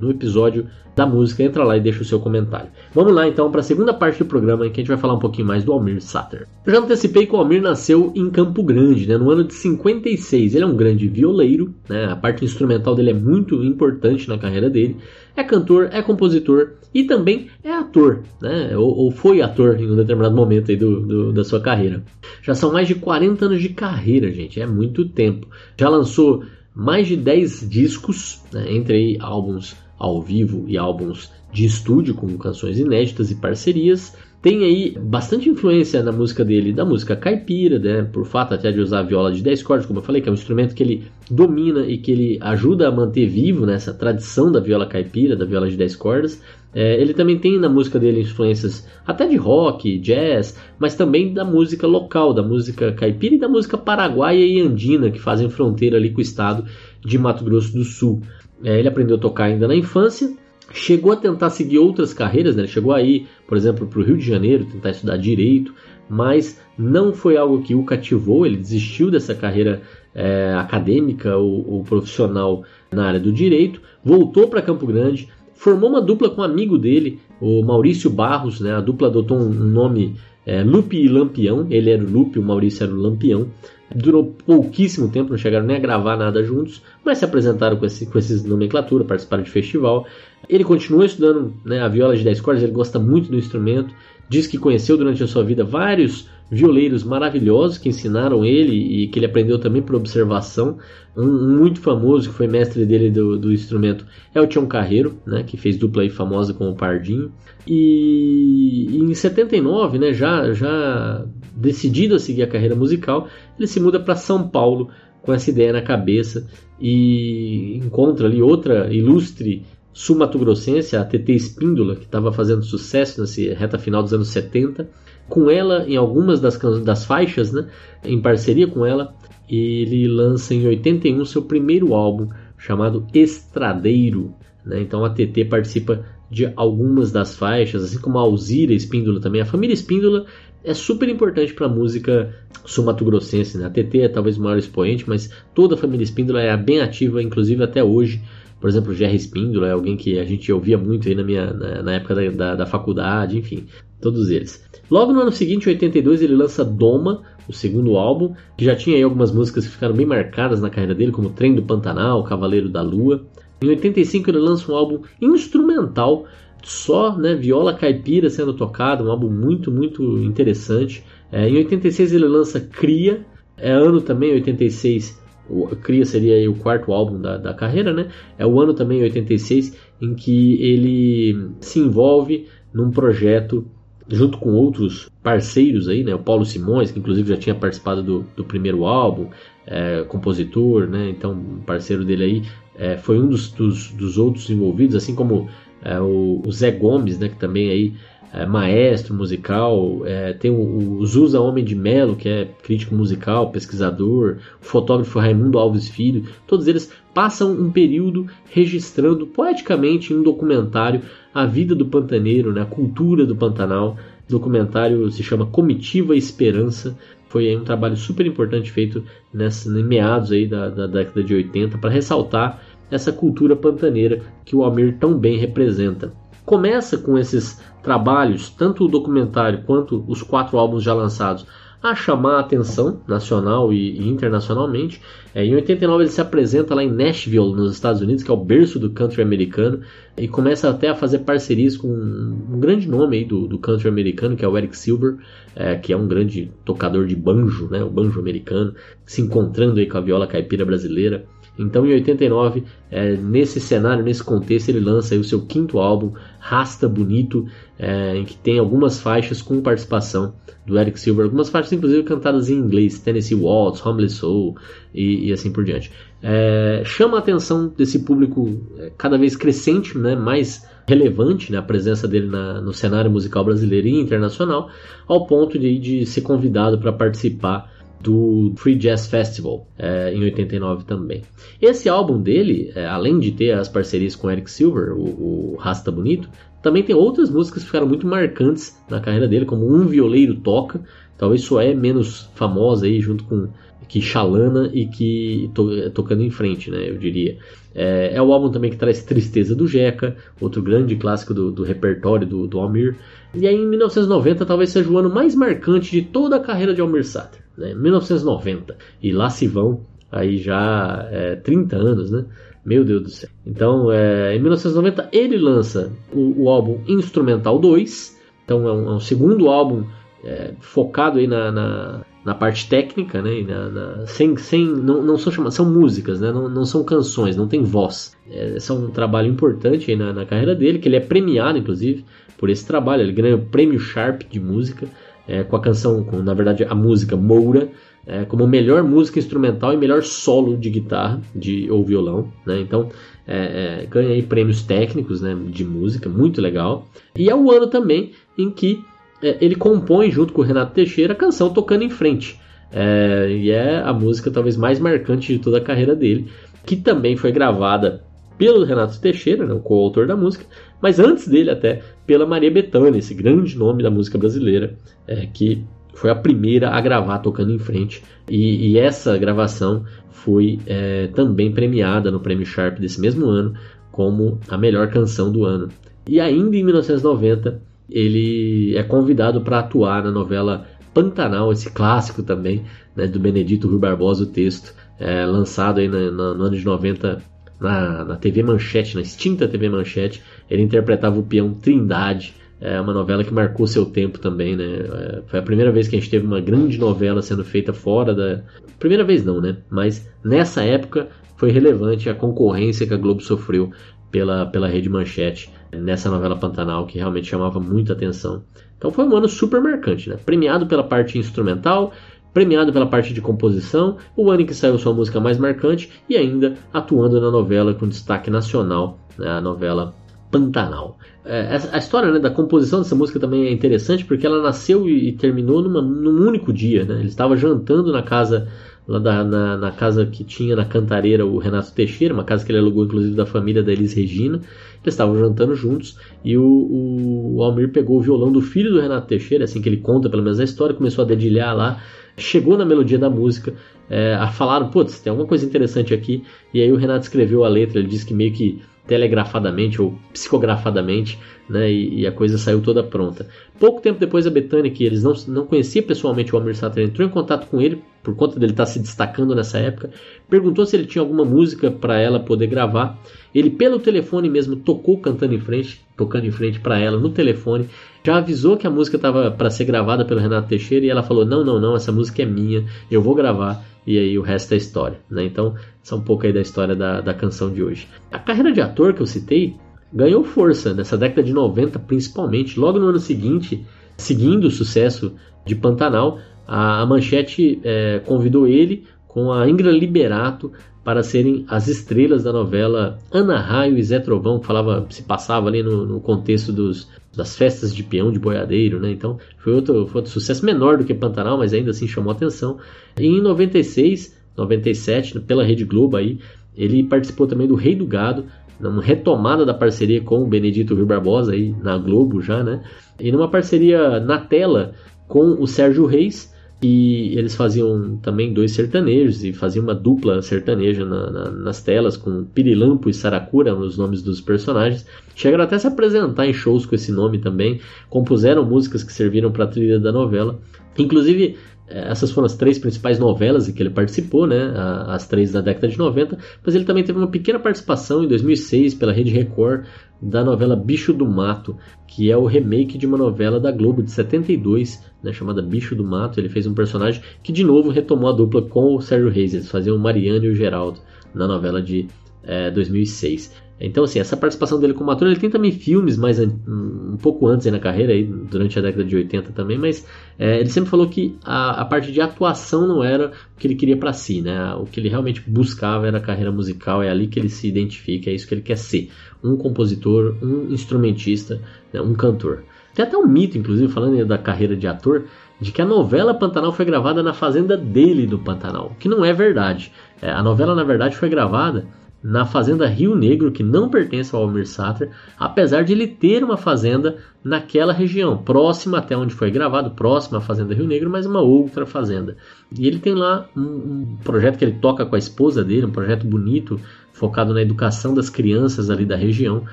no 0.00 0.10
episódio 0.10 0.66
da 0.94 1.06
música. 1.06 1.42
Entra 1.42 1.64
lá 1.64 1.76
e 1.76 1.80
deixa 1.80 2.02
o 2.02 2.04
seu 2.04 2.20
comentário. 2.20 2.68
Vamos 2.94 3.12
lá 3.12 3.26
então 3.26 3.50
para 3.50 3.60
a 3.60 3.64
segunda 3.64 3.92
parte 3.92 4.18
do 4.18 4.26
programa 4.26 4.66
em 4.66 4.70
que 4.70 4.80
a 4.80 4.82
gente 4.82 4.88
vai 4.88 4.98
falar 4.98 5.14
um 5.14 5.18
pouquinho 5.18 5.46
mais 5.46 5.64
do 5.64 5.72
Almir 5.72 6.00
Sater. 6.00 6.46
Eu 6.64 6.72
já 6.72 6.80
antecipei 6.80 7.26
que 7.26 7.34
o 7.34 7.38
Almir 7.38 7.62
nasceu 7.62 8.12
em 8.14 8.30
Campo 8.30 8.62
Grande, 8.62 9.06
né, 9.06 9.16
no 9.16 9.30
ano 9.30 9.44
de 9.44 9.54
56. 9.54 10.54
Ele 10.54 10.64
é 10.64 10.66
um 10.66 10.76
grande 10.76 11.08
violeiro, 11.08 11.74
né, 11.88 12.06
a 12.06 12.16
parte 12.16 12.44
instrumental 12.44 12.94
dele 12.94 13.10
é 13.10 13.14
muito 13.14 13.62
importante 13.64 14.28
na 14.28 14.38
carreira 14.38 14.68
dele. 14.68 14.96
É 15.34 15.42
cantor, 15.42 15.88
é 15.92 16.02
compositor 16.02 16.72
e 16.94 17.04
também 17.04 17.48
é 17.64 17.72
ator, 17.72 18.22
né, 18.40 18.76
ou, 18.76 18.94
ou 18.94 19.10
foi 19.10 19.40
ator 19.40 19.80
em 19.80 19.90
um 19.90 19.96
determinado 19.96 20.36
momento 20.36 20.70
aí 20.70 20.76
do, 20.76 21.00
do, 21.00 21.32
da 21.32 21.42
sua 21.42 21.60
carreira. 21.60 22.02
Já 22.42 22.54
são 22.54 22.72
mais 22.72 22.86
de 22.86 22.94
40 22.94 23.46
anos 23.46 23.62
de 23.62 23.70
carreira, 23.70 24.30
gente, 24.30 24.60
é 24.60 24.66
muito 24.66 25.08
tempo. 25.08 25.46
Já 25.78 25.88
lançou 25.88 26.44
mais 26.74 27.06
de 27.06 27.16
10 27.16 27.68
discos, 27.68 28.40
né, 28.52 28.72
entre 28.72 29.18
álbuns 29.20 29.76
ao 29.98 30.20
vivo 30.20 30.64
e 30.66 30.76
álbuns 30.76 31.30
de 31.52 31.64
estúdio 31.64 32.14
com 32.14 32.36
canções 32.38 32.78
inéditas 32.78 33.30
e 33.30 33.36
parcerias. 33.36 34.16
Tem 34.42 34.64
aí 34.64 34.98
bastante 34.98 35.48
influência 35.48 36.02
na 36.02 36.10
música 36.10 36.44
dele, 36.44 36.72
da 36.72 36.84
música 36.84 37.14
caipira, 37.14 37.78
né? 37.78 38.02
Por 38.02 38.26
fato 38.26 38.52
até 38.52 38.72
de 38.72 38.80
usar 38.80 38.98
a 38.98 39.02
viola 39.04 39.30
de 39.30 39.40
10 39.40 39.62
cordas, 39.62 39.86
como 39.86 40.00
eu 40.00 40.02
falei, 40.02 40.20
que 40.20 40.28
é 40.28 40.32
um 40.32 40.34
instrumento 40.34 40.74
que 40.74 40.82
ele 40.82 41.04
domina 41.30 41.86
e 41.86 41.96
que 41.96 42.10
ele 42.10 42.38
ajuda 42.40 42.88
a 42.88 42.90
manter 42.90 43.28
vivo 43.28 43.64
né? 43.64 43.78
tradição 43.96 44.50
da 44.50 44.58
viola 44.58 44.84
caipira, 44.84 45.36
da 45.36 45.44
viola 45.44 45.70
de 45.70 45.76
10 45.76 45.94
cordas. 45.94 46.42
É, 46.74 47.00
ele 47.00 47.14
também 47.14 47.38
tem 47.38 47.56
na 47.56 47.68
música 47.68 48.00
dele 48.00 48.22
influências 48.22 48.84
até 49.06 49.28
de 49.28 49.36
rock, 49.36 49.96
jazz, 49.98 50.58
mas 50.76 50.96
também 50.96 51.32
da 51.32 51.44
música 51.44 51.86
local, 51.86 52.34
da 52.34 52.42
música 52.42 52.90
caipira 52.90 53.36
e 53.36 53.38
da 53.38 53.48
música 53.48 53.78
paraguaia 53.78 54.44
e 54.44 54.60
andina, 54.60 55.08
que 55.08 55.20
fazem 55.20 55.48
fronteira 55.50 55.96
ali 55.96 56.10
com 56.10 56.18
o 56.18 56.22
estado 56.22 56.64
de 57.00 57.16
Mato 57.16 57.44
Grosso 57.44 57.72
do 57.72 57.84
Sul. 57.84 58.20
É, 58.64 58.76
ele 58.76 58.88
aprendeu 58.88 59.14
a 59.14 59.20
tocar 59.20 59.44
ainda 59.44 59.68
na 59.68 59.76
infância, 59.76 60.32
chegou 60.72 61.12
a 61.12 61.16
tentar 61.16 61.50
seguir 61.50 61.78
outras 61.78 62.12
carreiras, 62.12 62.56
né? 62.56 62.62
Ele 62.62 62.68
chegou 62.68 62.92
aí, 62.92 63.26
por 63.46 63.56
exemplo, 63.56 63.86
para 63.86 64.00
o 64.00 64.02
Rio 64.02 64.16
de 64.16 64.26
Janeiro, 64.26 64.64
tentar 64.64 64.90
estudar 64.90 65.16
direito, 65.16 65.74
mas 66.08 66.60
não 66.76 67.12
foi 67.12 67.36
algo 67.36 67.62
que 67.62 67.74
o 67.74 67.84
cativou. 67.84 68.46
Ele 68.46 68.56
desistiu 68.56 69.10
dessa 69.10 69.34
carreira 69.34 69.82
é, 70.14 70.54
acadêmica 70.54 71.36
ou, 71.36 71.68
ou, 71.68 71.84
profissional 71.84 72.64
na 72.90 73.06
área 73.06 73.20
do 73.20 73.32
direito, 73.32 73.80
voltou 74.04 74.48
para 74.48 74.62
Campo 74.62 74.86
Grande, 74.86 75.28
formou 75.54 75.88
uma 75.88 76.00
dupla 76.00 76.28
com 76.28 76.40
um 76.40 76.44
amigo 76.44 76.76
dele, 76.76 77.20
o 77.40 77.62
Maurício 77.62 78.10
Barros, 78.10 78.60
né? 78.60 78.74
A 78.74 78.80
dupla 78.80 79.08
adotou 79.08 79.38
um 79.38 79.48
nome 79.48 80.16
é, 80.46 80.62
Lupe 80.62 80.96
e 80.96 81.08
Lampião. 81.08 81.66
Ele 81.70 81.90
era 81.90 82.02
o 82.02 82.10
Lupe, 82.10 82.38
o 82.38 82.42
Maurício 82.42 82.84
era 82.84 82.92
o 82.92 82.96
Lampião. 82.96 83.48
Durou 83.94 84.34
pouquíssimo 84.46 85.10
tempo, 85.10 85.30
não 85.30 85.38
chegaram 85.38 85.66
nem 85.66 85.76
a 85.76 85.80
gravar 85.80 86.16
nada 86.16 86.42
juntos, 86.42 86.82
mas 87.04 87.18
se 87.18 87.26
apresentaram 87.26 87.76
com, 87.76 87.84
esse, 87.84 88.06
com 88.06 88.18
esses 88.18 88.42
nomenclatura, 88.42 89.04
participaram 89.04 89.42
de 89.42 89.50
festival. 89.50 90.06
Ele 90.48 90.64
continua 90.64 91.06
estudando 91.06 91.54
né, 91.64 91.80
a 91.80 91.88
viola 91.88 92.16
de 92.16 92.24
10 92.24 92.40
cordas, 92.40 92.62
ele 92.62 92.72
gosta 92.72 92.98
muito 92.98 93.30
do 93.30 93.36
instrumento, 93.36 93.94
diz 94.28 94.46
que 94.46 94.58
conheceu 94.58 94.96
durante 94.96 95.22
a 95.22 95.26
sua 95.26 95.44
vida 95.44 95.64
vários 95.64 96.28
violeiros 96.50 97.02
maravilhosos 97.02 97.78
que 97.78 97.88
ensinaram 97.88 98.44
ele 98.44 98.74
e 98.74 99.08
que 99.08 99.18
ele 99.18 99.24
aprendeu 99.24 99.58
também 99.58 99.80
por 99.80 99.94
observação. 99.94 100.76
Um, 101.16 101.56
muito 101.56 101.80
famoso 101.80 102.28
que 102.28 102.34
foi 102.34 102.46
mestre 102.46 102.84
dele 102.84 103.10
do, 103.10 103.38
do 103.38 103.52
instrumento 103.52 104.06
é 104.34 104.40
o 104.40 104.46
Tião 104.46 104.66
Carreiro, 104.66 105.18
né, 105.26 105.42
que 105.42 105.56
fez 105.56 105.78
dupla 105.78 106.02
aí 106.02 106.10
famosa 106.10 106.52
com 106.52 106.68
o 106.68 106.74
Pardinho. 106.74 107.32
E, 107.66 108.86
e 108.90 108.98
em 108.98 109.14
79, 109.14 109.98
né, 109.98 110.12
já, 110.12 110.52
já 110.52 111.24
decidido 111.56 112.16
a 112.16 112.18
seguir 112.18 112.42
a 112.42 112.46
carreira 112.46 112.74
musical, 112.74 113.28
ele 113.58 113.66
se 113.66 113.80
muda 113.80 113.98
para 113.98 114.14
São 114.14 114.46
Paulo 114.46 114.90
com 115.22 115.32
essa 115.32 115.50
ideia 115.50 115.72
na 115.72 115.82
cabeça 115.82 116.46
e 116.80 117.78
encontra 117.78 118.26
ali 118.26 118.42
outra 118.42 118.92
ilustre 118.92 119.64
sul-mato-grossense, 119.92 120.96
a 120.96 121.04
TT 121.04 121.32
Espíndola, 121.32 121.96
que 121.96 122.04
estava 122.04 122.32
fazendo 122.32 122.62
sucesso 122.62 123.20
nessa 123.20 123.40
reta 123.54 123.78
final 123.78 124.02
dos 124.02 124.14
anos 124.14 124.28
70. 124.28 124.88
Com 125.28 125.50
ela, 125.50 125.84
em 125.88 125.96
algumas 125.96 126.40
das, 126.40 126.58
das 126.82 127.04
faixas, 127.04 127.52
né, 127.52 127.68
em 128.04 128.20
parceria 128.20 128.66
com 128.66 128.84
ela, 128.84 129.14
ele 129.48 130.08
lança 130.08 130.54
em 130.54 130.66
81 130.66 131.24
seu 131.24 131.42
primeiro 131.42 131.94
álbum, 131.94 132.28
chamado 132.56 133.06
Estradeiro. 133.12 134.34
Né? 134.64 134.80
Então 134.80 135.04
a 135.04 135.10
TT 135.10 135.44
participa 135.46 136.04
de 136.30 136.50
algumas 136.56 137.12
das 137.12 137.36
faixas, 137.36 137.84
assim 137.84 137.98
como 137.98 138.18
a 138.18 138.22
Alzira 138.22 138.72
Espíndola 138.72 139.20
também. 139.20 139.42
A 139.42 139.46
família 139.46 139.74
Espíndola 139.74 140.24
é 140.64 140.72
super 140.72 141.08
importante 141.08 141.52
para 141.52 141.66
a 141.66 141.68
música 141.68 142.34
sul-mato-grossense. 142.64 143.58
Né? 143.58 143.66
A 143.66 143.70
TT 143.70 144.00
é 144.00 144.08
talvez 144.08 144.38
o 144.38 144.42
maior 144.42 144.56
expoente, 144.56 145.06
mas 145.06 145.30
toda 145.54 145.74
a 145.74 145.78
família 145.78 146.04
Espíndola 146.04 146.40
é 146.40 146.56
bem 146.56 146.80
ativa, 146.80 147.22
inclusive 147.22 147.62
até 147.62 147.82
hoje. 147.84 148.22
Por 148.62 148.70
exemplo, 148.70 148.92
o 148.92 148.94
Jerry 148.94 149.16
Spindler 149.16 149.70
é 149.70 149.72
alguém 149.72 149.96
que 149.96 150.20
a 150.20 150.24
gente 150.24 150.52
ouvia 150.52 150.78
muito 150.78 151.08
aí 151.08 151.16
na, 151.16 151.24
minha, 151.24 151.52
na, 151.52 151.82
na 151.82 151.92
época 151.94 152.14
da, 152.14 152.30
da, 152.30 152.54
da, 152.54 152.64
faculdade, 152.64 153.36
enfim, 153.36 153.66
todos 154.00 154.30
eles. 154.30 154.64
Logo 154.88 155.12
no 155.12 155.20
ano 155.20 155.32
seguinte, 155.32 155.68
82, 155.68 156.22
ele 156.22 156.36
lança 156.36 156.64
Doma, 156.64 157.22
o 157.48 157.52
segundo 157.52 157.96
álbum, 157.96 158.34
que 158.56 158.64
já 158.64 158.76
tinha 158.76 158.94
aí 158.94 159.02
algumas 159.02 159.32
músicas 159.32 159.66
que 159.66 159.72
ficaram 159.72 159.96
bem 159.96 160.06
marcadas 160.06 160.60
na 160.60 160.70
carreira 160.70 160.94
dele, 160.94 161.10
como 161.10 161.30
Trem 161.30 161.56
do 161.56 161.62
Pantanal, 161.64 162.22
Cavaleiro 162.22 162.68
da 162.68 162.82
Lua. 162.82 163.26
Em 163.60 163.68
85 163.68 164.30
ele 164.30 164.38
lança 164.38 164.70
um 164.70 164.76
álbum 164.76 165.00
instrumental, 165.20 166.26
só 166.62 167.18
né, 167.18 167.34
viola 167.34 167.74
caipira 167.74 168.30
sendo 168.30 168.54
tocado, 168.54 169.02
um 169.02 169.10
álbum 169.10 169.28
muito, 169.28 169.72
muito 169.72 170.20
interessante. 170.20 171.04
É, 171.32 171.48
em 171.48 171.56
86 171.56 172.12
ele 172.12 172.28
lança 172.28 172.60
Cria, 172.60 173.26
é 173.56 173.72
ano 173.72 174.00
também, 174.00 174.32
86, 174.34 175.20
o 175.48 175.66
Cria 175.76 176.04
seria 176.04 176.50
o 176.50 176.54
quarto 176.54 176.92
álbum 176.92 177.20
da, 177.20 177.36
da 177.36 177.54
carreira, 177.54 177.92
né? 177.92 178.08
É 178.38 178.46
o 178.46 178.60
ano 178.60 178.74
também 178.74 179.02
86 179.02 179.76
em 180.00 180.14
que 180.14 180.62
ele 180.62 181.50
se 181.60 181.78
envolve 181.78 182.46
num 182.72 182.90
projeto 182.90 183.66
junto 184.08 184.38
com 184.38 184.50
outros 184.50 185.10
parceiros 185.22 185.88
aí, 185.88 186.04
né? 186.04 186.14
O 186.14 186.18
Paulo 186.18 186.44
Simões, 186.44 186.90
que 186.90 186.98
inclusive 186.98 187.28
já 187.28 187.36
tinha 187.36 187.54
participado 187.54 188.02
do, 188.02 188.26
do 188.36 188.44
primeiro 188.44 188.84
álbum, 188.84 189.28
é, 189.66 190.02
compositor, 190.04 190.86
né? 190.86 191.10
Então, 191.10 191.36
parceiro 191.64 192.04
dele 192.04 192.24
aí 192.24 192.42
é, 192.76 192.96
foi 192.96 193.18
um 193.18 193.28
dos, 193.28 193.50
dos, 193.52 193.92
dos, 193.92 194.18
outros 194.18 194.48
envolvidos, 194.50 194.96
assim 194.96 195.14
como 195.14 195.48
é, 195.82 196.00
o, 196.00 196.42
o, 196.44 196.52
Zé 196.52 196.70
Gomes, 196.70 197.18
né? 197.18 197.28
Que 197.28 197.36
também 197.36 197.70
aí 197.70 197.94
é, 198.32 198.46
maestro 198.46 199.14
musical, 199.14 200.00
é, 200.06 200.32
tem 200.32 200.50
o, 200.50 200.98
o 200.98 201.06
Zusa 201.06 201.38
Homem 201.38 201.62
de 201.62 201.74
Melo, 201.74 202.16
que 202.16 202.28
é 202.28 202.48
crítico 202.62 202.94
musical, 202.94 203.50
pesquisador, 203.50 204.38
o 204.60 204.64
fotógrafo 204.64 205.18
Raimundo 205.18 205.58
Alves 205.58 205.88
Filho, 205.88 206.24
todos 206.46 206.66
eles 206.66 206.90
passam 207.12 207.52
um 207.52 207.70
período 207.70 208.26
registrando 208.50 209.26
poeticamente 209.26 210.12
em 210.12 210.16
um 210.16 210.22
documentário 210.22 211.02
a 211.34 211.44
vida 211.44 211.74
do 211.74 211.84
pantaneiro, 211.86 212.52
né, 212.52 212.62
a 212.62 212.66
cultura 212.66 213.26
do 213.26 213.36
Pantanal. 213.36 213.98
O 214.28 214.32
documentário 214.32 215.10
se 215.10 215.22
chama 215.22 215.44
Comitiva 215.44 216.16
Esperança. 216.16 216.96
Foi 217.28 217.54
um 217.54 217.64
trabalho 217.64 217.96
super 217.96 218.26
importante 218.26 218.70
feito 218.70 219.04
nessa, 219.32 219.68
em 219.68 219.84
meados 219.84 220.32
aí 220.32 220.46
da, 220.46 220.70
da 220.70 220.86
década 220.86 221.22
de 221.22 221.34
80 221.34 221.76
para 221.76 221.90
ressaltar 221.90 222.62
essa 222.90 223.12
cultura 223.12 223.56
pantaneira 223.56 224.22
que 224.44 224.54
o 224.54 224.62
Almir 224.62 224.96
tão 224.98 225.18
bem 225.18 225.38
representa 225.38 226.21
começa 226.44 226.98
com 226.98 227.18
esses 227.18 227.60
trabalhos, 227.82 228.50
tanto 228.50 228.84
o 228.84 228.88
documentário 228.88 229.62
quanto 229.64 230.04
os 230.08 230.22
quatro 230.22 230.58
álbuns 230.58 230.82
já 230.82 230.94
lançados, 230.94 231.46
a 231.82 231.96
chamar 231.96 232.36
a 232.36 232.40
atenção 232.40 233.00
nacional 233.08 233.72
e, 233.72 234.08
internacionalmente. 234.08 235.02
É, 235.34 235.44
em 235.44 235.54
89 235.54 236.04
ele 236.04 236.10
se 236.10 236.20
apresenta 236.20 236.74
lá 236.74 236.84
em 236.84 236.90
Nashville, 236.90 237.52
nos 237.52 237.72
Estados 237.72 238.00
Unidos, 238.00 238.22
que 238.22 238.30
é 238.30 238.34
o 238.34 238.36
berço 238.36 238.78
do 238.78 238.90
country 238.90 239.20
americano, 239.20 239.80
e 240.16 240.28
começa 240.28 240.70
até 240.70 240.90
a 240.90 240.94
fazer 240.94 241.20
parcerias 241.20 241.76
com 241.76 241.88
um, 241.88 242.46
um 242.52 242.60
grande 242.60 242.88
nome 242.88 243.16
aí 243.16 243.24
do, 243.24 243.48
do, 243.48 243.58
country 243.58 243.88
americano, 243.88 244.36
que 244.36 244.44
é 244.44 244.48
o 244.48 244.56
Eric 244.56 244.76
Silver, 244.76 245.16
é, 245.56 245.74
que 245.74 245.92
é 245.92 245.96
um 245.96 246.06
grande 246.06 246.52
tocador 246.64 247.06
de 247.06 247.16
banjo, 247.16 247.68
né, 247.68 247.82
o 247.82 247.90
banjo 247.90 248.20
americano, 248.20 248.74
se 249.04 249.20
encontrando 249.20 249.80
aí 249.80 249.88
com 249.88 249.98
a 249.98 250.00
viola 250.00 250.28
caipira 250.28 250.64
brasileira. 250.64 251.24
Então, 251.58 251.86
em 251.86 251.92
89, 251.92 252.64
é, 252.90 253.14
nesse 253.16 253.60
cenário, 253.60 254.02
nesse 254.02 254.24
contexto, 254.24 254.70
ele 254.70 254.80
lança 254.80 255.14
o 255.16 255.24
seu 255.24 255.42
quinto 255.42 255.78
álbum, 255.78 256.12
Rasta 256.38 256.88
Bonito, 256.88 257.46
é, 257.78 258.16
em 258.16 258.24
que 258.24 258.36
tem 258.36 258.58
algumas 258.58 259.00
faixas 259.00 259.42
com 259.42 259.60
participação 259.60 260.34
do 260.64 260.78
Eric 260.78 260.98
Silver, 260.98 261.24
algumas 261.24 261.50
faixas 261.50 261.72
inclusive 261.72 262.04
cantadas 262.04 262.48
em 262.48 262.54
inglês, 262.54 262.98
Tennessee 263.00 263.36
Waltz, 263.36 263.84
Homeless 263.84 264.16
Soul 264.16 264.56
e, 264.94 265.28
e 265.28 265.32
assim 265.32 265.52
por 265.52 265.64
diante. 265.64 265.90
É, 266.22 266.82
chama 266.84 267.16
a 267.16 267.20
atenção 267.20 267.68
desse 267.76 267.98
público 268.00 268.60
é, 268.78 268.92
cada 268.96 269.18
vez 269.18 269.36
crescente, 269.36 269.98
né, 269.98 270.14
mais 270.14 270.66
relevante 270.86 271.50
né, 271.50 271.58
a 271.58 271.62
presença 271.62 272.06
dele 272.06 272.28
na, 272.28 272.60
no 272.60 272.72
cenário 272.72 273.10
musical 273.10 273.44
brasileiro 273.44 273.88
e 273.88 274.00
internacional, 274.00 274.70
ao 275.06 275.26
ponto 275.26 275.58
de, 275.58 275.78
de 275.78 276.06
ser 276.06 276.20
convidado 276.22 276.78
para 276.78 276.92
participar 276.92 277.70
do 278.02 278.52
Free 278.56 278.74
Jazz 278.74 279.06
Festival 279.06 279.66
é, 279.78 280.12
em 280.12 280.22
89 280.22 280.84
também. 280.84 281.22
Esse 281.60 281.88
álbum 281.88 282.20
dele, 282.20 282.72
é, 282.74 282.86
além 282.86 283.18
de 283.18 283.32
ter 283.32 283.52
as 283.52 283.68
parcerias 283.68 284.16
com 284.16 284.30
Eric 284.30 284.50
Silver, 284.50 284.92
o, 284.92 285.54
o 285.54 285.56
Rasta 285.58 285.90
Bonito, 285.90 286.28
também 286.62 286.82
tem 286.82 286.94
outras 286.94 287.30
músicas 287.30 287.62
que 287.62 287.66
ficaram 287.66 287.86
muito 287.86 288.06
marcantes 288.06 288.76
na 288.88 289.00
carreira 289.00 289.26
dele, 289.26 289.44
como 289.44 289.66
Um 289.66 289.86
Violeiro 289.86 290.36
Toca, 290.36 290.80
talvez 291.18 291.42
só 291.42 291.60
é 291.60 291.74
menos 291.74 292.30
famosa 292.34 292.86
aí 292.86 293.00
junto 293.00 293.24
com 293.24 293.48
que 293.92 294.00
Xalana 294.00 294.70
e 294.72 294.86
que 294.86 295.50
to, 295.52 295.90
Tocando 295.90 296.22
em 296.22 296.30
Frente, 296.30 296.70
né, 296.70 296.88
eu 296.88 296.96
diria. 296.96 297.36
É, 297.74 298.12
é, 298.14 298.22
o 298.22 298.32
álbum 298.32 298.50
também 298.50 298.70
que 298.70 298.76
traz 298.78 299.02
Tristeza 299.02 299.54
do 299.54 299.68
Jeca, 299.68 300.16
outro 300.40 300.62
grande 300.62 300.96
clássico 300.96 301.34
do, 301.34 301.50
do 301.50 301.62
repertório 301.62 302.26
do, 302.26 302.46
do, 302.46 302.58
Almir. 302.58 302.96
E 303.34 303.46
aí 303.46 303.54
em 303.54 303.68
1990 303.68 304.46
talvez 304.46 304.70
seja 304.70 304.88
o 304.88 304.96
ano 304.96 305.10
mais 305.12 305.34
marcante 305.34 305.90
de 305.90 306.00
toda 306.00 306.36
a 306.36 306.40
carreira 306.40 306.72
de 306.72 306.80
Almir 306.80 307.04
Sater, 307.04 307.41
né, 307.56 307.74
1990. 307.74 308.76
E 309.02 309.12
lá 309.12 309.30
se 309.30 309.46
vão 309.46 309.80
aí 310.10 310.36
já 310.36 311.08
é, 311.10 311.36
30 311.36 311.76
anos, 311.76 312.10
né? 312.10 312.24
Meu 312.64 312.84
Deus 312.84 313.02
do 313.02 313.10
céu. 313.10 313.30
Então, 313.44 313.90
é, 313.90 314.36
em 314.36 314.38
1990 314.38 315.08
ele 315.12 315.36
lança 315.36 315.90
o, 316.12 316.44
o 316.44 316.48
álbum 316.48 316.80
Instrumental 316.86 317.58
2, 317.58 318.20
então 318.44 318.68
é 318.68 318.72
um, 318.72 318.88
é 318.88 318.94
um 318.94 319.00
segundo 319.00 319.48
álbum 319.48 319.84
é, 320.24 320.52
focado 320.60 321.18
aí 321.18 321.26
na, 321.26 321.50
na, 321.50 322.00
na, 322.24 322.34
parte 322.34 322.68
técnica, 322.68 323.20
né? 323.20 323.42
Na, 323.42 323.68
na, 323.68 324.06
sem, 324.06 324.36
sem, 324.36 324.66
não, 324.66 325.02
não 325.02 325.18
são 325.18 325.32
chamadas, 325.32 325.54
são 325.54 325.68
músicas, 325.68 326.20
né? 326.20 326.30
Não, 326.30 326.48
não 326.48 326.64
são 326.64 326.84
canções, 326.84 327.36
não 327.36 327.48
tem 327.48 327.62
voz. 327.64 328.16
É, 328.30 328.56
é 328.56 328.72
um 328.72 328.90
trabalho 328.90 329.28
importante 329.28 329.90
aí 329.90 329.96
na, 329.96 330.12
na 330.12 330.24
carreira 330.24 330.54
dele, 330.54 330.78
que 330.78 330.88
ele 330.88 330.96
é 330.96 331.00
premiado, 331.00 331.58
inclusive, 331.58 332.04
por 332.38 332.48
esse 332.48 332.64
trabalho. 332.64 333.02
Ele 333.02 333.12
ganhou 333.12 333.38
o 333.38 333.46
prêmio 333.46 333.80
Sharp 333.80 334.22
de 334.30 334.38
música, 334.38 334.86
é, 335.26 335.42
com 335.42 335.56
a 335.56 335.60
canção, 335.60 336.02
com, 336.04 336.22
na 336.22 336.34
verdade, 336.34 336.64
a 336.64 336.74
música 336.74 337.16
Moura, 337.16 337.70
é, 338.06 338.24
como 338.24 338.46
melhor 338.46 338.82
música 338.82 339.18
instrumental 339.18 339.72
e 339.72 339.76
melhor 339.76 340.02
solo 340.02 340.56
de 340.56 340.70
guitarra 340.70 341.20
de, 341.34 341.70
ou 341.70 341.84
violão. 341.84 342.32
Né? 342.44 342.60
Então, 342.60 342.88
é, 343.26 343.82
é, 343.82 343.86
ganha 343.86 344.10
aí 344.10 344.22
prêmios 344.22 344.62
técnicos 344.62 345.20
né, 345.20 345.36
de 345.48 345.64
música, 345.64 346.08
muito 346.08 346.40
legal. 346.40 346.88
E 347.16 347.30
é 347.30 347.34
o 347.34 347.50
ano 347.50 347.68
também 347.68 348.12
em 348.36 348.50
que 348.50 348.84
é, 349.22 349.36
ele 349.40 349.54
compõe, 349.54 350.10
junto 350.10 350.32
com 350.32 350.42
o 350.42 350.44
Renato 350.44 350.74
Teixeira, 350.74 351.12
a 351.12 351.16
canção 351.16 351.50
Tocando 351.50 351.84
em 351.84 351.90
Frente. 351.90 352.40
É, 352.72 353.28
e 353.30 353.50
é 353.50 353.82
a 353.82 353.92
música 353.92 354.30
talvez 354.30 354.56
mais 354.56 354.80
marcante 354.80 355.32
de 355.32 355.38
toda 355.38 355.58
a 355.58 355.60
carreira 355.60 355.94
dele, 355.94 356.28
que 356.64 356.74
também 356.74 357.16
foi 357.16 357.30
gravada 357.30 358.02
pelo 358.42 358.64
Renato 358.64 359.00
Teixeira, 359.00 359.46
né, 359.46 359.54
o 359.54 359.60
coautor 359.60 360.04
da 360.04 360.16
música, 360.16 360.44
mas 360.80 360.98
antes 360.98 361.28
dele 361.28 361.48
até 361.48 361.80
pela 362.04 362.26
Maria 362.26 362.50
Bethânia, 362.50 362.98
esse 362.98 363.14
grande 363.14 363.56
nome 363.56 363.84
da 363.84 363.90
música 363.90 364.18
brasileira, 364.18 364.74
é, 365.06 365.26
que 365.26 365.64
foi 365.94 366.10
a 366.10 366.14
primeira 366.16 366.70
a 366.70 366.80
gravar 366.80 367.20
tocando 367.20 367.52
em 367.52 367.58
frente. 367.60 368.02
E, 368.28 368.72
e 368.72 368.78
essa 368.80 369.16
gravação 369.16 369.84
foi 370.10 370.58
é, 370.66 371.06
também 371.14 371.52
premiada 371.52 372.10
no 372.10 372.18
Prêmio 372.18 372.44
Sharp 372.44 372.80
desse 372.80 373.00
mesmo 373.00 373.26
ano 373.26 373.54
como 373.92 374.40
a 374.48 374.58
melhor 374.58 374.90
canção 374.90 375.30
do 375.30 375.44
ano. 375.44 375.68
E 376.08 376.18
ainda 376.18 376.56
em 376.56 376.64
1990 376.64 377.62
ele 377.88 378.76
é 378.76 378.82
convidado 378.82 379.40
para 379.42 379.60
atuar 379.60 380.02
na 380.02 380.10
novela 380.10 380.66
Pantanal, 380.92 381.52
esse 381.52 381.70
clássico 381.70 382.24
também 382.24 382.64
né, 382.96 383.06
do 383.06 383.20
Benedito 383.20 383.68
Rui 383.68 383.78
Barbosa, 383.78 384.24
o 384.24 384.26
texto, 384.26 384.74
é, 384.98 385.24
lançado 385.24 385.78
aí 385.78 385.86
na, 385.86 386.10
na, 386.10 386.34
no 386.34 386.42
ano 386.42 386.56
de 386.56 386.64
90 386.64 387.30
na, 387.62 388.04
na 388.04 388.16
TV 388.16 388.42
Manchete, 388.42 388.94
na 388.94 389.00
extinta 389.00 389.48
TV 389.48 389.68
Manchete. 389.68 390.22
Ele 390.50 390.62
interpretava 390.62 391.18
o 391.18 391.22
peão 391.22 391.54
Trindade, 391.54 392.34
é 392.64 392.80
uma 392.80 392.92
novela 392.92 393.24
que 393.24 393.34
marcou 393.34 393.66
seu 393.66 393.84
tempo 393.84 394.20
também, 394.20 394.54
né? 394.54 394.64
É, 394.64 395.22
foi 395.26 395.40
a 395.40 395.42
primeira 395.42 395.72
vez 395.72 395.88
que 395.88 395.96
a 395.96 395.98
gente 395.98 396.08
teve 396.08 396.24
uma 396.24 396.40
grande 396.40 396.78
novela 396.78 397.20
sendo 397.20 397.44
feita 397.44 397.72
fora 397.72 398.14
da. 398.14 398.40
Primeira 398.78 399.02
vez 399.02 399.24
não, 399.24 399.40
né? 399.40 399.56
Mas 399.68 400.08
nessa 400.24 400.62
época 400.62 401.08
foi 401.36 401.50
relevante 401.50 402.08
a 402.08 402.14
concorrência 402.14 402.86
que 402.86 402.94
a 402.94 402.96
Globo 402.96 403.20
sofreu 403.20 403.72
pela, 404.12 404.46
pela 404.46 404.68
Rede 404.68 404.88
Manchete 404.88 405.50
nessa 405.72 406.08
novela 406.08 406.36
Pantanal, 406.36 406.86
que 406.86 406.98
realmente 406.98 407.26
chamava 407.26 407.58
muita 407.58 407.94
atenção. 407.94 408.44
Então 408.78 408.92
foi 408.92 409.06
um 409.06 409.16
ano 409.16 409.28
super 409.28 409.60
marcante, 409.60 410.08
né? 410.08 410.16
Premiado 410.24 410.64
pela 410.66 410.84
parte 410.84 411.18
instrumental, 411.18 411.92
premiado 412.32 412.72
pela 412.72 412.86
parte 412.86 413.12
de 413.12 413.20
composição, 413.20 413.96
o 414.16 414.30
ano 414.30 414.42
em 414.42 414.46
que 414.46 414.54
saiu 414.54 414.78
sua 414.78 414.92
música 414.92 415.20
mais 415.20 415.38
marcante 415.38 415.90
e 416.08 416.16
ainda 416.16 416.54
atuando 416.72 417.20
na 417.20 417.30
novela 417.30 417.74
com 417.74 417.86
destaque 417.86 418.30
nacional, 418.30 418.98
né? 419.18 419.28
a 419.28 419.40
novela 419.40 419.94
Pantanal. 420.30 420.98
É, 421.24 421.58
a 421.70 421.78
história 421.78 422.10
né, 422.10 422.18
da 422.18 422.30
composição 422.30 422.80
dessa 422.80 422.96
música 422.96 423.20
também 423.20 423.46
é 423.46 423.52
interessante 423.52 424.04
porque 424.04 424.26
ela 424.26 424.42
nasceu 424.42 424.88
e 424.88 425.12
terminou 425.12 425.62
numa, 425.62 425.82
num 425.82 426.26
único 426.26 426.52
dia. 426.52 426.84
Né? 426.84 427.00
Ele 427.00 427.08
estava 427.08 427.36
jantando 427.36 427.92
na 427.92 428.02
casa 428.02 428.48
lá 428.88 428.98
da, 428.98 429.22
na, 429.22 429.56
na, 429.56 429.70
casa 429.70 430.04
que 430.06 430.24
tinha 430.24 430.56
na 430.56 430.64
Cantareira 430.64 431.24
o 431.24 431.38
Renato 431.38 431.72
Teixeira, 431.72 432.12
uma 432.12 432.24
casa 432.24 432.44
que 432.44 432.50
ele 432.50 432.58
alugou 432.58 432.84
inclusive 432.84 433.14
da 433.14 433.26
família 433.26 433.62
da 433.62 433.70
Elis 433.70 433.92
Regina. 433.92 434.36
Eles 434.36 434.94
estavam 434.94 435.16
jantando 435.16 435.54
juntos 435.54 435.98
e 436.24 436.36
o, 436.36 437.36
o 437.36 437.42
Almir 437.42 437.70
pegou 437.70 437.98
o 437.98 438.02
violão 438.02 438.32
do 438.32 438.40
filho 438.40 438.72
do 438.72 438.80
Renato 438.80 439.06
Teixeira, 439.06 439.44
assim 439.44 439.60
que 439.60 439.68
ele 439.68 439.76
conta 439.76 440.08
pelo 440.10 440.22
menos 440.22 440.40
a 440.40 440.44
história, 440.44 440.74
começou 440.74 441.04
a 441.04 441.06
dedilhar 441.06 441.54
lá, 441.54 441.80
chegou 442.16 442.56
na 442.56 442.64
melodia 442.64 442.98
da 442.98 443.10
música, 443.10 443.54
é, 443.88 444.18
falaram, 444.32 444.68
putz, 444.70 445.00
tem 445.00 445.10
alguma 445.10 445.28
coisa 445.28 445.44
interessante 445.44 445.92
aqui, 445.92 446.24
e 446.52 446.60
aí 446.60 446.72
o 446.72 446.76
Renato 446.76 447.04
escreveu 447.04 447.44
a 447.44 447.48
letra, 447.48 447.78
ele 447.78 447.88
disse 447.88 448.06
que 448.06 448.14
meio 448.14 448.32
que 448.32 448.62
telegrafadamente 448.86 449.80
ou 449.80 449.94
psicografadamente, 450.12 451.18
né, 451.48 451.70
e, 451.70 452.00
e, 452.00 452.06
a 452.06 452.12
coisa 452.12 452.36
saiu 452.38 452.60
toda 452.60 452.82
pronta. 452.82 453.28
Pouco 453.58 453.80
tempo 453.80 454.00
depois 454.00 454.26
a 454.26 454.30
Bethânia, 454.30 454.70
que 454.70 454.84
eles 454.84 455.02
não, 455.02 455.14
não 455.28 455.46
conheciam 455.46 455.84
pessoalmente 455.84 456.34
o 456.34 456.38
Almir 456.38 456.56
Sater, 456.56 456.84
entrou 456.84 457.06
em 457.06 457.10
contato 457.10 457.46
com 457.48 457.60
ele, 457.60 457.82
por 458.02 458.16
conta 458.16 458.38
dele 458.38 458.52
estar 458.52 458.66
se 458.66 458.78
destacando 458.78 459.34
nessa 459.34 459.58
época, 459.58 459.90
perguntou 460.28 460.66
se 460.66 460.76
ele 460.76 460.86
tinha 460.86 461.02
alguma 461.02 461.24
música 461.24 461.70
para 461.70 462.00
ela 462.00 462.18
poder 462.20 462.46
gravar. 462.46 462.98
Ele 463.34 463.50
pelo 463.50 463.78
telefone 463.78 464.28
mesmo 464.28 464.56
tocou 464.56 464.98
cantando 464.98 465.34
em 465.34 465.40
frente, 465.40 465.84
tocando 465.96 466.26
em 466.26 466.30
frente 466.30 466.60
para 466.60 466.78
ela 466.78 466.98
no 466.98 467.10
telefone, 467.10 467.68
já 468.04 468.16
avisou 468.16 468.56
que 468.56 468.66
a 468.66 468.70
música 468.70 468.96
estava 468.96 469.30
para 469.30 469.50
ser 469.50 469.64
gravada 469.64 470.04
pelo 470.04 470.20
Renato 470.20 470.48
Teixeira 470.48 470.84
e 470.84 470.90
ela 470.90 471.02
falou: 471.02 471.24
"Não, 471.24 471.44
não, 471.44 471.60
não, 471.60 471.76
essa 471.76 471.92
música 471.92 472.22
é 472.22 472.26
minha, 472.26 472.64
eu 472.90 473.00
vou 473.00 473.14
gravar" 473.14 473.64
e 473.86 473.98
aí 473.98 474.18
o 474.18 474.22
resto 474.22 474.54
é 474.54 474.56
história, 474.56 475.00
né? 475.10 475.24
Então, 475.24 475.54
é 475.90 475.94
um 475.94 476.00
pouco 476.00 476.26
aí 476.26 476.32
da 476.32 476.40
história 476.40 476.74
da, 476.74 477.00
da 477.00 477.12
canção 477.12 477.52
de 477.52 477.62
hoje. 477.62 477.88
A 478.10 478.18
carreira 478.18 478.52
de 478.52 478.60
ator 478.60 478.94
que 478.94 479.02
eu 479.02 479.06
citei 479.06 479.56
ganhou 479.92 480.24
força 480.24 480.72
nessa 480.72 480.96
década 480.96 481.22
de 481.22 481.32
90, 481.32 481.78
principalmente. 481.80 482.58
Logo 482.58 482.78
no 482.78 482.86
ano 482.86 482.98
seguinte, 482.98 483.66
seguindo 483.96 484.44
o 484.44 484.50
sucesso 484.50 485.14
de 485.44 485.54
Pantanal, 485.54 486.18
a, 486.54 486.82
a 486.82 486.86
Manchete 486.86 487.62
é, 487.64 487.98
convidou 488.04 488.46
ele 488.46 488.84
com 489.08 489.32
a 489.32 489.48
Ingra 489.48 489.70
Liberato 489.70 490.52
para 490.84 491.02
serem 491.02 491.46
as 491.48 491.66
estrelas 491.66 492.24
da 492.24 492.30
novela 492.30 492.98
Ana 493.10 493.38
Raio 493.38 493.78
e 493.78 493.82
Zé 493.82 493.98
Trovão, 493.98 494.38
que 494.38 494.46
falava, 494.46 494.86
se 494.90 495.02
passava 495.02 495.48
ali 495.48 495.62
no, 495.62 495.86
no 495.86 495.98
contexto 495.98 496.52
dos, 496.52 496.90
das 497.16 497.34
festas 497.34 497.74
de 497.74 497.82
peão 497.82 498.12
de 498.12 498.18
boiadeiro, 498.18 498.78
né? 498.78 498.90
Então 498.90 499.18
foi 499.38 499.54
outro, 499.54 499.86
foi 499.86 500.00
outro 500.00 500.12
sucesso 500.12 500.44
menor 500.44 500.76
do 500.76 500.84
que 500.84 500.92
Pantanal, 500.92 501.38
mas 501.38 501.54
ainda 501.54 501.70
assim 501.70 501.88
chamou 501.88 502.12
atenção. 502.12 502.58
E 503.00 503.06
em 503.06 503.22
96, 503.22 504.14
97, 504.36 505.20
pela 505.20 505.44
Rede 505.44 505.64
Globo 505.64 505.96
aí, 505.96 506.18
ele 506.54 506.82
participou 506.82 507.26
também 507.26 507.48
do 507.48 507.54
Rei 507.54 507.74
do 507.74 507.86
Gado, 507.86 508.26
numa 508.60 508.82
retomada 508.82 509.46
da 509.46 509.54
parceria 509.54 510.02
com 510.02 510.22
o 510.22 510.26
Benedito 510.26 510.74
Rio 510.74 510.84
Barbosa 510.84 511.32
aí 511.32 511.54
na 511.62 511.78
Globo 511.78 512.20
já, 512.20 512.42
né? 512.42 512.62
E 513.00 513.10
numa 513.10 513.28
parceria 513.30 513.98
na 514.00 514.18
tela 514.18 514.74
com 515.08 515.40
o 515.40 515.46
Sérgio 515.46 515.86
Reis, 515.86 516.31
e 516.62 517.18
eles 517.18 517.34
faziam 517.34 517.96
também 517.96 518.32
dois 518.32 518.52
sertanejos 518.52 519.24
e 519.24 519.32
faziam 519.32 519.64
uma 519.64 519.74
dupla 519.74 520.22
sertaneja 520.22 520.84
na, 520.84 521.10
na, 521.10 521.30
nas 521.30 521.60
telas 521.60 521.96
com 521.96 522.24
Pirilampo 522.24 522.88
e 522.88 522.94
Saracura 522.94 523.52
nos 523.52 523.76
nomes 523.76 524.00
dos 524.00 524.20
personagens. 524.20 524.86
Chegaram 525.16 525.42
até 525.42 525.56
a 525.56 525.58
se 525.58 525.66
apresentar 525.66 526.26
em 526.26 526.32
shows 526.32 526.64
com 526.64 526.76
esse 526.76 526.92
nome 526.92 527.18
também, 527.18 527.60
compuseram 527.90 528.44
músicas 528.44 528.84
que 528.84 528.92
serviram 528.92 529.32
para 529.32 529.44
a 529.44 529.48
trilha 529.48 529.80
da 529.80 529.90
novela. 529.90 530.38
Inclusive, 530.78 531.36
essas 531.68 532.10
foram 532.10 532.26
as 532.26 532.36
três 532.36 532.58
principais 532.58 532.98
novelas 532.98 533.48
em 533.48 533.52
que 533.52 533.62
ele 533.62 533.70
participou, 533.70 534.26
né? 534.26 534.52
As 534.88 535.06
três 535.06 535.32
da 535.32 535.40
década 535.40 535.68
de 535.68 535.78
90, 535.78 536.18
mas 536.44 536.54
ele 536.54 536.64
também 536.64 536.84
teve 536.84 536.98
uma 536.98 537.08
pequena 537.08 537.38
participação 537.38 538.04
em 538.04 538.08
2006 538.08 538.74
pela 538.74 538.92
Rede 538.92 539.10
Record 539.10 539.64
da 540.00 540.24
novela 540.24 540.56
Bicho 540.56 540.92
do 540.92 541.06
Mato, 541.06 541.56
que 541.86 542.10
é 542.10 542.16
o 542.16 542.26
remake 542.26 542.76
de 542.76 542.86
uma 542.86 542.98
novela 542.98 543.38
da 543.38 543.52
Globo 543.52 543.82
de 543.82 543.90
72, 543.90 544.84
né, 545.02 545.12
chamada 545.12 545.40
Bicho 545.40 545.74
do 545.76 545.84
Mato. 545.84 546.18
Ele 546.18 546.28
fez 546.28 546.46
um 546.46 546.54
personagem 546.54 547.00
que 547.22 547.32
de 547.32 547.44
novo 547.44 547.70
retomou 547.70 548.10
a 548.10 548.12
dupla 548.12 548.42
com 548.42 548.74
o 548.74 548.80
Sérgio 548.80 549.08
Reis. 549.08 549.32
Eles 549.32 549.50
faziam 549.50 549.76
o 549.76 549.80
Mariano 549.80 550.24
e 550.24 550.28
o 550.28 550.34
Geraldo 550.34 550.80
na 551.14 551.26
novela 551.26 551.62
de 551.62 551.86
é, 552.24 552.50
2006. 552.50 553.32
Então, 553.64 553.84
assim, 553.84 554.00
essa 554.00 554.16
participação 554.16 554.58
dele 554.58 554.74
como 554.74 554.90
ator, 554.90 555.06
ele 555.06 555.20
tem 555.20 555.30
também 555.30 555.52
filmes 555.52 555.96
mais 555.96 556.18
um, 556.18 556.96
pouco 557.00 557.28
antes 557.28 557.46
na 557.46 557.60
carreira, 557.60 557.92
aí, 557.92 558.02
durante 558.02 558.58
a 558.58 558.62
década 558.62 558.82
de 558.82 558.96
80 558.96 559.30
também, 559.30 559.56
mas 559.56 559.86
é, 560.18 560.40
ele 560.40 560.48
sempre 560.48 560.68
falou 560.68 560.88
que 560.88 561.16
a, 561.24 561.62
a, 561.62 561.64
parte 561.64 561.92
de 561.92 562.00
atuação 562.00 562.66
não 562.66 562.82
era 562.82 563.12
o 563.36 563.38
que 563.38 563.46
ele 563.46 563.54
queria 563.54 563.76
para 563.76 563.92
si, 563.92 564.20
né? 564.20 564.52
O 564.54 564.64
que 564.64 564.80
ele 564.80 564.88
realmente 564.88 565.22
buscava 565.24 565.86
era 565.86 565.98
a 565.98 566.00
carreira 566.00 566.32
musical, 566.32 566.82
é 566.82 566.90
ali 566.90 567.06
que 567.06 567.20
ele 567.20 567.28
se 567.28 567.46
identifica, 567.46 568.10
é 568.10 568.14
isso 568.14 568.26
que 568.26 568.34
ele 568.34 568.42
quer 568.42 568.56
ser. 568.56 568.90
Um 569.22 569.36
compositor, 569.36 570.16
um 570.20 570.52
instrumentista, 570.52 571.40
né? 571.72 571.80
um 571.80 571.94
cantor. 571.94 572.42
Tem 572.74 572.84
até 572.84 572.96
um 572.96 573.06
mito, 573.06 573.38
inclusive, 573.38 573.72
falando 573.72 574.04
da 574.04 574.18
carreira 574.18 574.56
de 574.56 574.66
ator, 574.66 575.04
de 575.40 575.52
que 575.52 575.62
a 575.62 575.64
novela 575.64 576.14
Pantanal 576.14 576.52
foi 576.52 576.64
gravada 576.64 577.02
na 577.02 577.12
fazenda 577.12 577.56
dele 577.56 578.06
do 578.06 578.18
Pantanal, 578.18 578.74
que 578.80 578.88
não 578.88 579.04
é 579.04 579.12
verdade. 579.12 579.70
É, 580.00 580.10
a 580.10 580.22
novela, 580.22 580.54
na 580.54 580.64
verdade, 580.64 580.96
foi 580.96 581.08
gravada 581.08 581.66
na 582.02 582.24
fazenda 582.24 582.66
Rio 582.66 582.96
Negro, 582.96 583.30
que 583.30 583.42
não 583.42 583.68
pertence 583.68 584.14
ao 584.14 584.22
Almir 584.22 584.46
Sater, 584.46 584.90
apesar 585.16 585.62
de 585.62 585.72
ele 585.72 585.86
ter 585.86 586.24
uma 586.24 586.36
fazenda 586.36 586.96
naquela 587.22 587.72
região, 587.72 588.18
próxima 588.18 588.78
até 588.78 588.96
onde 588.96 589.14
foi 589.14 589.30
gravado, 589.30 589.70
próxima 589.70 590.18
à 590.18 590.20
fazenda 590.20 590.54
Rio 590.54 590.66
Negro, 590.66 590.90
mas 590.90 591.06
uma 591.06 591.20
outra 591.20 591.64
fazenda. 591.64 592.16
E 592.50 592.66
ele 592.66 592.80
tem 592.80 592.94
lá 592.94 593.28
um, 593.36 593.40
um 593.40 593.98
projeto 594.02 594.36
que 594.36 594.44
ele 594.44 594.58
toca 594.60 594.84
com 594.84 594.96
a 594.96 594.98
esposa 594.98 595.44
dele, 595.44 595.66
um 595.66 595.70
projeto 595.70 596.04
bonito, 596.06 596.60
focado 596.92 597.32
na 597.32 597.42
educação 597.42 597.94
das 597.94 598.10
crianças 598.10 598.68
ali 598.68 598.84
da 598.84 598.96
região. 598.96 599.44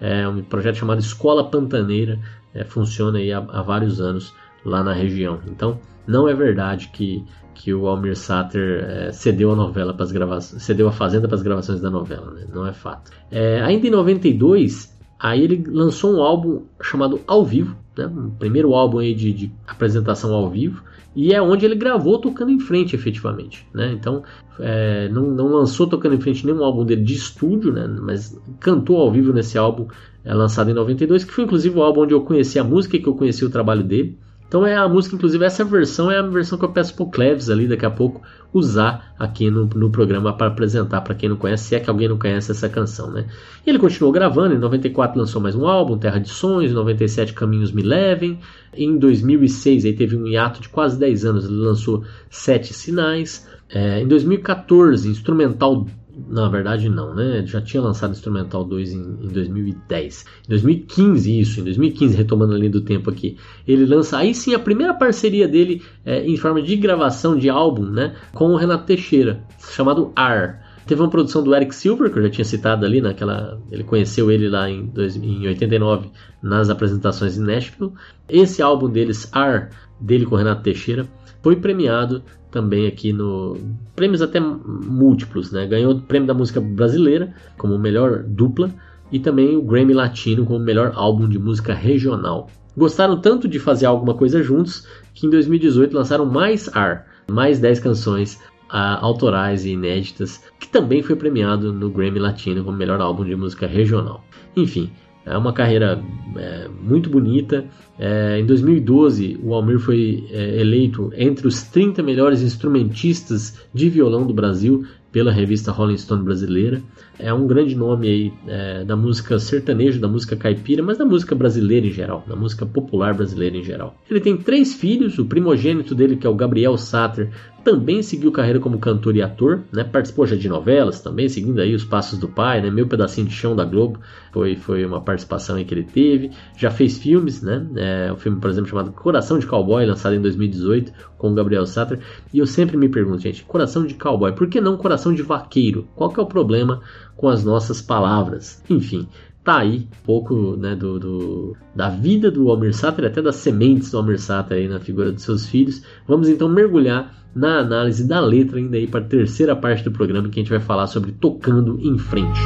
É 0.00 0.26
um 0.28 0.42
projeto 0.42 0.76
chamado 0.76 1.00
Escola 1.00 1.48
Pantaneira, 1.48 2.18
é, 2.52 2.64
funciona 2.64 3.18
aí 3.18 3.32
há, 3.32 3.38
há 3.38 3.62
vários 3.62 4.00
anos 4.00 4.34
lá 4.64 4.82
na 4.82 4.92
região. 4.92 5.38
Então, 5.46 5.78
não 6.08 6.28
é 6.28 6.34
verdade 6.34 6.88
que 6.88 7.24
que 7.58 7.74
o 7.74 7.88
Almir 7.88 8.16
Sater 8.16 8.84
é, 8.84 9.12
cedeu 9.12 9.50
a 9.50 9.56
novela 9.56 9.92
para 9.92 10.04
as 10.04 10.12
gravações, 10.12 10.62
cedeu 10.62 10.86
a 10.86 10.92
Fazenda 10.92 11.26
para 11.26 11.34
as 11.34 11.42
gravações 11.42 11.80
da 11.80 11.90
novela, 11.90 12.30
né? 12.30 12.46
não 12.54 12.64
é 12.64 12.72
fato. 12.72 13.10
É, 13.30 13.60
ainda 13.60 13.84
em 13.84 13.90
92, 13.90 14.96
aí 15.18 15.42
ele 15.42 15.64
lançou 15.66 16.14
um 16.14 16.22
álbum 16.22 16.62
chamado 16.80 17.20
Ao 17.26 17.44
Vivo, 17.44 17.76
né? 17.96 18.06
um 18.06 18.30
primeiro 18.30 18.74
álbum 18.74 18.98
aí 18.98 19.12
de, 19.12 19.32
de, 19.32 19.52
apresentação 19.66 20.32
ao 20.32 20.48
vivo, 20.48 20.82
e 21.16 21.34
é 21.34 21.42
onde 21.42 21.64
ele 21.66 21.74
gravou 21.74 22.20
tocando 22.20 22.52
em 22.52 22.60
frente, 22.60 22.94
efetivamente. 22.94 23.66
Né? 23.74 23.92
Então, 23.92 24.22
é, 24.60 25.08
não, 25.08 25.22
não, 25.22 25.48
lançou 25.48 25.88
tocando 25.88 26.14
em 26.14 26.20
frente 26.20 26.46
nenhum 26.46 26.62
álbum 26.62 26.84
dele 26.84 27.02
de 27.02 27.14
estúdio, 27.14 27.72
né? 27.72 27.88
mas 28.00 28.40
cantou 28.60 28.98
ao 28.98 29.10
vivo 29.10 29.32
nesse 29.32 29.58
álbum 29.58 29.88
é, 30.24 30.32
lançado 30.32 30.70
em 30.70 30.74
92, 30.74 31.24
que 31.24 31.32
foi 31.32 31.42
inclusive 31.42 31.76
o 31.76 31.82
álbum 31.82 32.02
onde 32.02 32.14
eu 32.14 32.20
conheci 32.20 32.56
a 32.56 32.62
música 32.62 32.96
e 32.96 33.00
que 33.00 33.08
eu 33.08 33.14
conheci 33.14 33.44
o 33.44 33.50
trabalho 33.50 33.82
dele. 33.82 34.16
Então 34.48 34.66
é 34.66 34.74
a 34.74 34.88
música, 34.88 35.14
inclusive 35.14 35.44
essa 35.44 35.62
versão 35.62 36.10
é 36.10 36.18
a 36.18 36.22
versão 36.22 36.58
que 36.58 36.64
eu 36.64 36.70
peço 36.70 36.94
pro 36.94 37.06
Cleves 37.06 37.50
ali 37.50 37.68
daqui 37.68 37.84
a 37.84 37.90
pouco 37.90 38.22
usar 38.52 39.14
aqui 39.18 39.50
no, 39.50 39.66
no 39.66 39.90
programa 39.90 40.32
para 40.32 40.46
apresentar 40.46 41.02
para 41.02 41.14
quem 41.14 41.28
não 41.28 41.36
conhece, 41.36 41.64
se 41.64 41.74
é 41.74 41.80
que 41.80 41.90
alguém 41.90 42.08
não 42.08 42.18
conhece 42.18 42.50
essa 42.50 42.66
canção, 42.66 43.10
né? 43.10 43.26
E 43.66 43.68
ele 43.68 43.78
continuou 43.78 44.10
gravando, 44.10 44.54
em 44.54 44.58
94 44.58 45.18
lançou 45.18 45.42
mais 45.42 45.54
um 45.54 45.66
álbum, 45.66 45.98
Terra 45.98 46.18
de 46.18 46.30
Sonhos, 46.30 46.72
em 46.72 46.74
97 46.74 47.34
Caminhos 47.34 47.72
Me 47.72 47.82
Levem, 47.82 48.40
em 48.72 48.96
2006 48.96 49.84
aí 49.84 49.92
teve 49.92 50.16
um 50.16 50.26
hiato 50.26 50.62
de 50.62 50.70
quase 50.70 50.98
10 50.98 51.24
anos, 51.26 51.44
ele 51.44 51.56
lançou 51.56 52.02
Sete 52.30 52.72
Sinais, 52.72 53.46
é, 53.68 54.00
em 54.00 54.08
2014 54.08 55.10
Instrumental 55.10 55.86
na 56.26 56.48
verdade, 56.48 56.88
não, 56.88 57.14
né? 57.14 57.44
Já 57.46 57.60
tinha 57.60 57.82
lançado 57.82 58.12
Instrumental 58.12 58.64
2 58.64 58.92
em, 58.92 58.98
em 58.98 59.28
2010. 59.28 60.24
Em 60.46 60.48
2015, 60.48 61.40
isso, 61.40 61.60
em 61.60 61.64
2015, 61.64 62.16
retomando 62.16 62.54
a 62.54 62.58
linha 62.58 62.70
do 62.70 62.80
tempo 62.80 63.10
aqui. 63.10 63.36
Ele 63.66 63.84
lança 63.84 64.18
aí 64.18 64.34
sim 64.34 64.54
a 64.54 64.58
primeira 64.58 64.94
parceria 64.94 65.46
dele 65.46 65.82
é, 66.04 66.24
em 66.26 66.36
forma 66.36 66.60
de 66.60 66.76
gravação 66.76 67.36
de 67.36 67.48
álbum, 67.48 67.84
né? 67.84 68.16
Com 68.32 68.46
o 68.48 68.56
Renato 68.56 68.86
Teixeira, 68.86 69.44
chamado 69.58 70.12
R. 70.16 70.56
Teve 70.86 71.02
uma 71.02 71.10
produção 71.10 71.44
do 71.44 71.54
Eric 71.54 71.74
Silver, 71.74 72.10
que 72.10 72.18
eu 72.18 72.22
já 72.22 72.30
tinha 72.30 72.44
citado 72.46 72.86
ali 72.86 73.02
naquela. 73.02 73.60
Ele 73.70 73.84
conheceu 73.84 74.30
ele 74.30 74.48
lá 74.48 74.70
em, 74.70 74.86
dois, 74.86 75.16
em 75.16 75.46
89 75.46 76.10
nas 76.42 76.70
apresentações 76.70 77.36
em 77.36 77.42
Nashville. 77.42 77.92
Esse 78.26 78.62
álbum 78.62 78.88
deles, 78.88 79.30
R, 79.34 79.68
dele 80.00 80.24
com 80.24 80.34
o 80.34 80.38
Renato 80.38 80.62
Teixeira, 80.62 81.06
foi 81.42 81.56
premiado 81.56 82.22
também 82.50 82.86
aqui 82.86 83.12
no 83.12 83.56
prêmios 83.94 84.22
até 84.22 84.40
múltiplos, 84.40 85.52
né? 85.52 85.66
Ganhou 85.66 85.92
o 85.92 86.00
prêmio 86.00 86.26
da 86.26 86.34
música 86.34 86.60
brasileira 86.60 87.34
como 87.56 87.78
melhor 87.78 88.22
dupla 88.22 88.70
e 89.12 89.18
também 89.18 89.56
o 89.56 89.62
Grammy 89.62 89.94
Latino 89.94 90.44
como 90.44 90.58
melhor 90.58 90.92
álbum 90.94 91.28
de 91.28 91.38
música 91.38 91.74
regional. 91.74 92.48
Gostaram 92.76 93.20
tanto 93.20 93.48
de 93.48 93.58
fazer 93.58 93.86
alguma 93.86 94.14
coisa 94.14 94.42
juntos 94.42 94.86
que 95.14 95.26
em 95.26 95.30
2018 95.30 95.94
lançaram 95.94 96.24
mais 96.24 96.68
AR, 96.76 97.06
mais 97.30 97.58
10 97.58 97.80
canções 97.80 98.40
ah, 98.68 98.98
autorais 99.00 99.64
e 99.64 99.70
inéditas, 99.70 100.42
que 100.60 100.68
também 100.68 101.02
foi 101.02 101.16
premiado 101.16 101.72
no 101.72 101.90
Grammy 101.90 102.18
Latino 102.18 102.64
como 102.64 102.76
melhor 102.76 103.00
álbum 103.00 103.24
de 103.24 103.34
música 103.34 103.66
regional. 103.66 104.22
Enfim, 104.56 104.90
é 105.30 105.36
uma 105.36 105.52
carreira 105.52 106.02
é, 106.36 106.68
muito 106.80 107.10
bonita. 107.10 107.64
É, 107.98 108.38
em 108.38 108.46
2012, 108.46 109.38
o 109.42 109.54
Almir 109.54 109.78
foi 109.78 110.26
é, 110.30 110.60
eleito 110.60 111.10
entre 111.16 111.46
os 111.46 111.62
30 111.62 112.02
melhores 112.02 112.42
instrumentistas 112.42 113.58
de 113.72 113.88
violão 113.88 114.26
do 114.26 114.34
Brasil 114.34 114.84
pela 115.12 115.32
revista 115.32 115.72
Rolling 115.72 115.96
Stone 115.96 116.22
brasileira. 116.22 116.82
É 117.18 117.32
um 117.34 117.46
grande 117.46 117.74
nome 117.74 118.08
aí 118.08 118.32
é, 118.46 118.84
da 118.84 118.94
música 118.94 119.38
sertaneja, 119.38 119.98
da 119.98 120.08
música 120.08 120.36
caipira, 120.36 120.82
mas 120.82 120.98
da 120.98 121.04
música 121.04 121.34
brasileira 121.34 121.86
em 121.86 121.90
geral, 121.90 122.24
da 122.26 122.36
música 122.36 122.64
popular 122.64 123.14
brasileira 123.14 123.56
em 123.56 123.62
geral. 123.62 123.96
Ele 124.08 124.20
tem 124.20 124.36
três 124.36 124.74
filhos, 124.74 125.18
o 125.18 125.24
primogênito 125.24 125.94
dele, 125.94 126.16
que 126.16 126.26
é 126.26 126.30
o 126.30 126.34
Gabriel 126.34 126.76
Satter, 126.76 127.30
também 127.64 128.02
seguiu 128.02 128.32
carreira 128.32 128.60
como 128.60 128.78
cantor 128.78 129.14
e 129.14 129.20
ator, 129.20 129.62
né? 129.70 129.84
Participou 129.84 130.26
já 130.26 130.36
de 130.36 130.48
novelas 130.48 131.02
também, 131.02 131.28
seguindo 131.28 131.60
aí 131.60 131.74
os 131.74 131.84
passos 131.84 132.18
do 132.18 132.26
pai, 132.26 132.62
né? 132.62 132.70
Meu 132.70 132.86
pedacinho 132.86 133.26
de 133.26 133.34
chão 133.34 133.54
da 133.54 133.62
Globo 133.62 134.00
foi, 134.32 134.56
foi 134.56 134.86
uma 134.86 135.02
participação 135.02 135.62
que 135.62 135.74
ele 135.74 135.82
teve. 135.82 136.30
Já 136.56 136.70
fez 136.70 136.96
filmes, 136.96 137.42
né? 137.42 137.66
É, 137.76 138.14
filme, 138.16 138.40
por 138.40 138.48
exemplo, 138.48 138.70
chamado 138.70 138.92
Coração 138.92 139.38
de 139.38 139.46
Cowboy, 139.46 139.84
lançado 139.84 140.14
em 140.14 140.22
2018 140.22 140.92
com 141.18 141.30
o 141.30 141.34
Gabriel 141.34 141.66
Satter. 141.66 141.98
E 142.32 142.38
eu 142.38 142.46
sempre 142.46 142.76
me 142.76 142.88
pergunto, 142.88 143.20
gente, 143.20 143.44
Coração 143.44 143.84
de 143.84 143.94
Cowboy, 143.94 144.32
por 144.32 144.48
que 144.48 144.60
não 144.60 144.76
Coração 144.76 145.12
de 145.12 145.22
Vaqueiro? 145.22 145.86
Qual 145.94 146.10
que 146.10 146.18
é 146.18 146.22
o 146.22 146.26
problema 146.26 146.80
com 147.18 147.28
as 147.28 147.44
nossas 147.44 147.82
palavras? 147.82 148.62
Enfim, 148.70 149.06
tá 149.44 149.58
aí 149.58 149.88
um 149.92 150.04
pouco 150.06 150.56
né, 150.56 150.74
do, 150.74 150.98
do, 150.98 151.56
da 151.74 151.90
vida 151.90 152.30
do 152.30 152.48
Almir 152.48 152.74
Sater, 152.74 153.04
até 153.04 153.20
das 153.20 153.36
sementes 153.36 153.90
do 153.90 153.98
Almir 153.98 154.20
Sater 154.20 154.56
aí 154.56 154.68
na 154.68 154.80
figura 154.80 155.12
dos 155.12 155.24
seus 155.24 155.44
filhos. 155.44 155.82
Vamos 156.06 156.28
então 156.28 156.48
mergulhar 156.48 157.14
na 157.34 157.58
análise 157.58 158.06
da 158.06 158.20
letra 158.20 158.58
ainda 158.58 158.76
aí 158.76 158.86
para 158.86 159.00
a 159.00 159.04
terceira 159.04 159.54
parte 159.56 159.82
do 159.84 159.90
programa 159.90 160.28
que 160.28 160.38
a 160.38 160.42
gente 160.42 160.50
vai 160.50 160.60
falar 160.60 160.86
sobre 160.86 161.12
tocando 161.12 161.78
em 161.82 161.98
frente. 161.98 162.40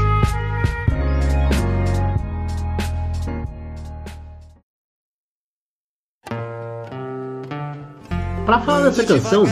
Para 8.46 8.61
falar 8.61 8.85
dessa 8.85 9.04
canção, 9.04 9.44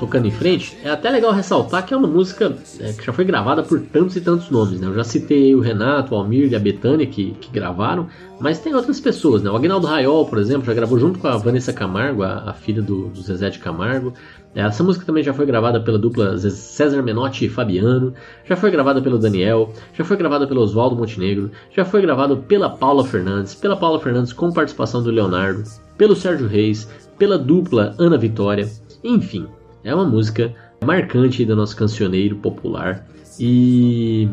tocando 0.00 0.26
em 0.26 0.30
frente, 0.30 0.78
é 0.82 0.90
até 0.90 1.10
legal 1.10 1.30
ressaltar 1.30 1.84
que 1.84 1.92
é 1.92 1.96
uma 1.96 2.08
música 2.08 2.56
é, 2.80 2.92
que 2.94 3.04
já 3.04 3.12
foi 3.12 3.22
gravada 3.22 3.62
por 3.62 3.78
tantos 3.80 4.16
e 4.16 4.20
tantos 4.22 4.48
nomes. 4.48 4.80
Né? 4.80 4.86
Eu 4.86 4.94
já 4.94 5.04
citei 5.04 5.54
o 5.54 5.60
Renato, 5.60 6.14
o 6.14 6.18
Almir 6.18 6.50
e 6.50 6.56
a 6.56 6.58
Betânia 6.58 7.06
que, 7.06 7.32
que 7.32 7.52
gravaram, 7.52 8.08
mas 8.40 8.58
tem 8.58 8.74
outras 8.74 8.98
pessoas. 8.98 9.42
Né? 9.42 9.50
O 9.50 9.56
Agnaldo 9.56 9.86
Raiol, 9.86 10.24
por 10.24 10.38
exemplo, 10.38 10.64
já 10.64 10.72
gravou 10.72 10.98
junto 10.98 11.18
com 11.18 11.28
a 11.28 11.36
Vanessa 11.36 11.70
Camargo, 11.70 12.22
a, 12.22 12.50
a 12.50 12.54
filha 12.54 12.80
do, 12.80 13.08
do, 13.08 13.20
Zezé 13.20 13.50
de 13.50 13.58
Camargo. 13.58 14.14
É, 14.54 14.62
essa 14.62 14.82
música 14.82 15.04
também 15.04 15.22
já 15.22 15.34
foi 15.34 15.44
gravada 15.44 15.78
pela 15.78 15.98
dupla 15.98 16.38
César 16.38 17.02
Menotti 17.02 17.44
e 17.44 17.48
Fabiano, 17.50 18.14
já 18.48 18.56
foi 18.56 18.70
gravada 18.70 19.02
pelo 19.02 19.18
Daniel, 19.18 19.70
já 19.92 20.02
foi 20.02 20.16
gravada 20.16 20.46
pelo 20.46 20.62
Oswaldo 20.62 20.96
Montenegro, 20.96 21.50
já 21.76 21.84
foi 21.84 22.00
gravada 22.00 22.34
pela 22.34 22.70
Paula 22.70 23.04
Fernandes, 23.04 23.54
pela 23.54 23.76
Paula 23.76 24.00
Fernandes 24.00 24.32
com 24.32 24.50
participação 24.50 25.02
do 25.02 25.10
Leonardo, 25.10 25.62
pelo 25.98 26.16
Sérgio 26.16 26.48
Reis, 26.48 26.88
pela 27.18 27.36
dupla 27.36 27.94
Ana 27.98 28.16
Vitória, 28.16 28.66
enfim. 29.04 29.46
É 29.82 29.94
uma 29.94 30.04
música 30.04 30.54
marcante 30.84 31.44
do 31.44 31.56
nosso 31.56 31.76
cancioneiro 31.76 32.36
popular 32.36 33.06
e 33.38 34.28